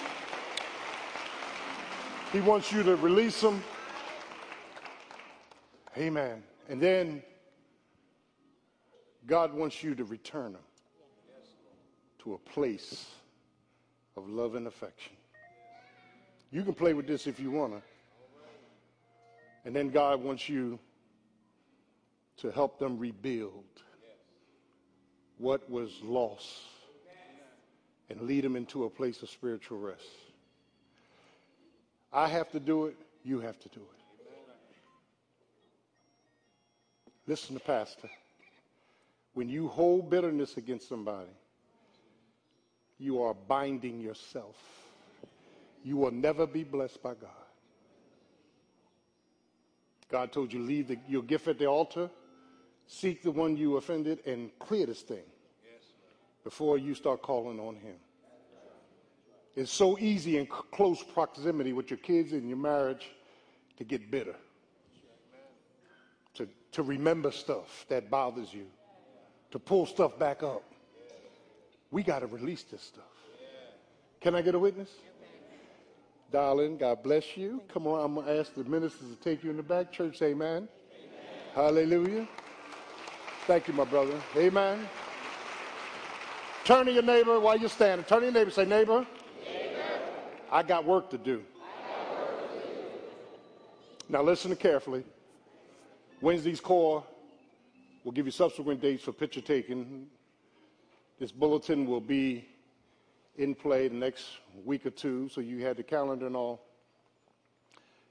you. 2.33 2.41
He 2.41 2.41
wants 2.41 2.73
you 2.73 2.83
to 2.83 2.97
release 2.97 3.41
them. 3.41 3.62
Amen. 5.97 6.43
And 6.69 6.81
then 6.81 7.23
God 9.27 9.55
wants 9.55 9.83
you 9.83 9.95
to 9.95 10.05
return 10.05 10.53
them 10.53 10.62
to 12.19 12.35
a 12.35 12.39
place 12.39 13.07
of 14.17 14.29
love 14.29 14.55
and 14.55 14.67
affection. 14.67 15.12
You 16.51 16.62
can 16.62 16.75
play 16.75 16.95
with 16.95 17.07
this 17.07 17.27
if 17.27 17.39
you 17.41 17.51
want 17.51 17.75
to. 17.75 17.83
And 19.64 19.75
then 19.75 19.91
God 19.91 20.23
wants 20.23 20.49
you 20.49 20.79
to 22.39 22.51
help 22.51 22.79
them 22.79 22.99
rebuild 22.99 23.64
what 25.39 25.69
was 25.69 25.91
lost 26.03 26.47
and 28.09 28.21
lead 28.23 28.45
them 28.45 28.57
into 28.57 28.85
a 28.85 28.91
place 28.91 29.23
of 29.23 29.31
spiritual 29.31 29.79
rest. 29.79 30.03
I 32.12 32.29
have 32.29 32.51
to 32.53 32.61
do 32.61 32.87
it, 32.87 32.97
you 33.25 33.41
have 33.41 33.59
to 33.61 33.69
do 33.71 33.81
it. 33.81 33.97
Listen 37.27 37.57
to 37.57 37.61
Pastor. 37.61 38.09
When 39.35 39.49
you 39.49 39.67
hold 39.69 40.09
bitterness 40.09 40.57
against 40.57 40.89
somebody, 40.89 41.29
you 42.99 43.23
are 43.23 43.35
binding 43.35 44.01
yourself. 44.01 44.57
You 45.85 45.97
will 45.97 46.11
never 46.11 46.47
be 46.47 46.65
blessed 46.65 47.03
by 47.03 47.15
God. 47.15 47.31
God 50.09 50.33
told 50.33 50.53
you 50.53 50.61
leave 50.61 50.89
the, 50.89 50.99
your 51.09 51.23
gift 51.23 51.49
at 51.49 51.59
the 51.59 51.67
altar, 51.67 52.11
seek 52.87 53.23
the 53.23 53.31
one 53.31 53.57
you 53.57 53.77
offended, 53.77 54.21
and 54.27 54.51
clear 54.59 54.87
this 54.87 55.03
thing 55.03 55.25
before 56.45 56.79
you 56.79 56.95
start 56.95 57.23
calling 57.23 57.59
on 57.59 57.75
him. 57.75 57.97
It's 59.57 59.73
so 59.73 59.99
easy 59.99 60.39
in 60.39 60.47
close 60.47 61.03
proximity 61.03 61.73
with 61.73 61.91
your 61.91 61.99
kids 61.99 62.33
and 62.33 62.49
your 62.49 62.59
marriage 62.59 63.11
to 63.79 63.85
get 63.85 64.11
bitter, 64.11 64.37
to, 66.35 66.47
to 66.73 66.83
remember 66.83 67.31
stuff 67.31 67.87
that 67.89 68.11
bothers 68.11 68.53
you, 68.53 68.67
to 69.51 69.59
pull 69.59 69.87
stuff 69.87 70.19
back 70.19 70.43
up. 70.43 70.63
We 71.91 72.03
got 72.03 72.20
to 72.20 72.26
release 72.26 72.62
this 72.64 72.82
stuff. 72.82 73.05
Can 74.20 74.34
I 74.34 74.43
get 74.43 74.55
a 74.55 74.59
witness? 74.59 74.91
Darling, 76.33 76.76
God 76.76 77.03
bless 77.03 77.37
you. 77.37 77.63
Come 77.72 77.87
on, 77.87 78.04
I'm 78.04 78.14
going 78.14 78.26
to 78.26 78.41
ask 78.41 78.53
the 78.54 78.64
ministers 78.64 79.08
to 79.08 79.17
take 79.17 79.45
you 79.45 79.50
in 79.50 79.57
the 79.57 79.63
back. 79.63 79.92
Church, 79.92 80.21
amen. 80.22 80.67
amen. 80.67 80.68
Hallelujah. 81.54 82.26
Thank 83.46 83.68
you, 83.68 83.75
my 83.75 83.84
brother. 83.84 84.21
Amen. 84.37 84.88
Turn 86.64 86.87
to 86.87 86.92
your 86.92 87.04
neighbor 87.04 87.38
while 87.38 87.57
you're 87.57 87.68
standing. 87.68 88.04
Turn 88.04 88.21
to 88.21 88.25
your 88.26 88.34
neighbor. 88.34 88.50
Say, 88.50 88.64
neighbor, 88.64 89.07
neighbor. 89.45 90.00
I 90.50 90.64
got 90.64 90.84
work 90.84 91.11
to 91.11 91.18
do. 91.18 91.45
Now 94.08 94.22
listen 94.22 94.54
carefully. 94.57 95.04
Wednesday's 96.21 96.61
core 96.61 97.04
will 98.03 98.13
give 98.13 98.26
you 98.26 98.33
subsequent 98.33 98.80
dates 98.80 99.04
for 99.04 99.13
picture 99.13 99.41
taking. 99.41 100.08
This 101.18 101.33
bulletin 101.33 101.87
will 101.87 102.01
be 102.01 102.47
in 103.37 103.55
play 103.55 103.88
the 103.88 103.95
next 103.95 104.26
week 104.64 104.84
or 104.87 104.91
two, 104.91 105.29
so 105.29 105.41
you 105.41 105.64
had 105.64 105.76
the 105.76 105.83
calendar 105.83 106.26
and 106.26 106.37
all. 106.37 106.61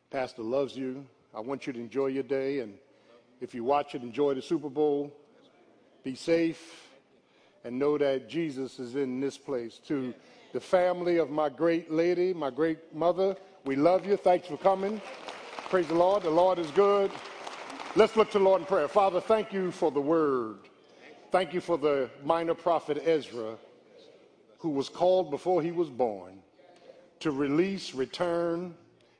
Pastor 0.09 0.41
loves 0.41 0.75
you. 0.75 1.05
I 1.33 1.39
want 1.39 1.67
you 1.67 1.73
to 1.73 1.79
enjoy 1.79 2.07
your 2.07 2.23
day, 2.23 2.59
and 2.59 2.73
if 3.41 3.53
you 3.53 3.63
watch 3.63 3.95
it, 3.95 4.01
enjoy 4.01 4.33
the 4.33 4.41
Super 4.41 4.69
Bowl. 4.69 5.13
Be 6.03 6.15
safe, 6.15 6.87
and 7.63 7.77
know 7.77 7.97
that 7.97 8.29
Jesus 8.29 8.79
is 8.79 8.95
in 8.95 9.19
this 9.19 9.37
place 9.37 9.79
too 9.79 10.13
the 10.55 10.61
family 10.61 11.17
of 11.17 11.29
my 11.29 11.49
great 11.49 11.91
lady, 11.91 12.33
my 12.33 12.49
great 12.49 12.95
mother. 12.95 13.35
We 13.65 13.75
love 13.75 14.05
you. 14.05 14.15
Thanks 14.15 14.47
for 14.47 14.55
coming. 14.55 15.01
Praise 15.69 15.87
the 15.87 15.95
Lord. 15.95 16.23
The 16.23 16.29
Lord 16.29 16.59
is 16.59 16.71
good. 16.71 17.11
Let's 17.97 18.15
look 18.15 18.31
to 18.31 18.37
the 18.37 18.45
Lord 18.45 18.61
in 18.61 18.65
prayer. 18.65 18.87
Father, 18.87 19.19
thank 19.19 19.51
you 19.51 19.69
for 19.69 19.91
the 19.91 19.99
word. 19.99 20.59
Thank 21.31 21.53
you 21.53 21.61
for 21.61 21.77
the 21.77 22.09
minor 22.23 22.53
prophet 22.53 23.01
Ezra, 23.05 23.57
who 24.59 24.69
was 24.69 24.89
called 24.89 25.31
before 25.31 25.61
he 25.61 25.71
was 25.71 25.89
born 25.89 26.39
to 27.19 27.31
release, 27.31 27.93
return, 27.93 28.75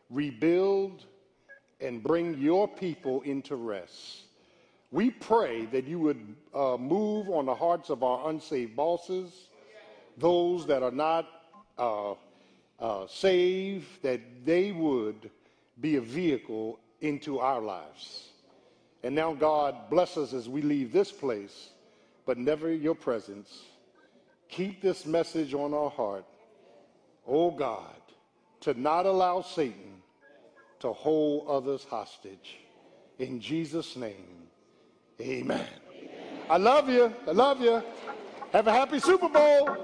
rebuild, 0.09 1.05
and 1.81 2.01
bring 2.01 2.37
your 2.37 2.67
people 2.67 3.21
into 3.21 3.55
rest. 3.55 4.23
We 4.91 5.09
pray 5.11 5.65
that 5.67 5.85
you 5.85 5.99
would 5.99 6.35
uh, 6.53 6.77
move 6.77 7.29
on 7.29 7.45
the 7.45 7.55
hearts 7.55 7.89
of 7.89 8.03
our 8.03 8.29
unsaved 8.29 8.75
bosses 8.75 9.49
those 10.17 10.65
that 10.67 10.83
are 10.83 10.91
not 10.91 11.27
uh, 11.77 12.13
uh, 12.79 13.07
saved, 13.07 14.01
that 14.01 14.21
they 14.45 14.71
would 14.71 15.29
be 15.81 15.97
a 15.97 16.01
vehicle 16.01 16.79
into 17.01 17.39
our 17.39 17.61
lives. 17.61 18.29
And 19.03 19.13
now, 19.13 19.33
God, 19.33 19.89
bless 19.89 20.17
us 20.17 20.33
as 20.33 20.47
we 20.49 20.61
leave 20.61 20.91
this 20.91 21.11
place, 21.11 21.69
but 22.25 22.37
never 22.37 22.71
your 22.71 22.95
presence. 22.95 23.63
Keep 24.49 24.81
this 24.81 25.05
message 25.05 25.53
on 25.53 25.73
our 25.73 25.89
heart, 25.89 26.25
oh 27.27 27.51
God, 27.51 28.01
to 28.61 28.79
not 28.79 29.05
allow 29.05 29.41
Satan 29.41 30.01
to 30.79 30.93
hold 30.93 31.47
others 31.47 31.83
hostage. 31.83 32.57
In 33.19 33.39
Jesus' 33.39 33.95
name, 33.95 34.47
amen. 35.21 35.65
amen. 35.91 36.09
I 36.49 36.57
love 36.57 36.89
you. 36.89 37.13
I 37.27 37.31
love 37.31 37.61
you. 37.61 37.81
Have 38.51 38.67
a 38.67 38.71
happy 38.71 38.99
Super 38.99 39.29
Bowl. 39.29 39.77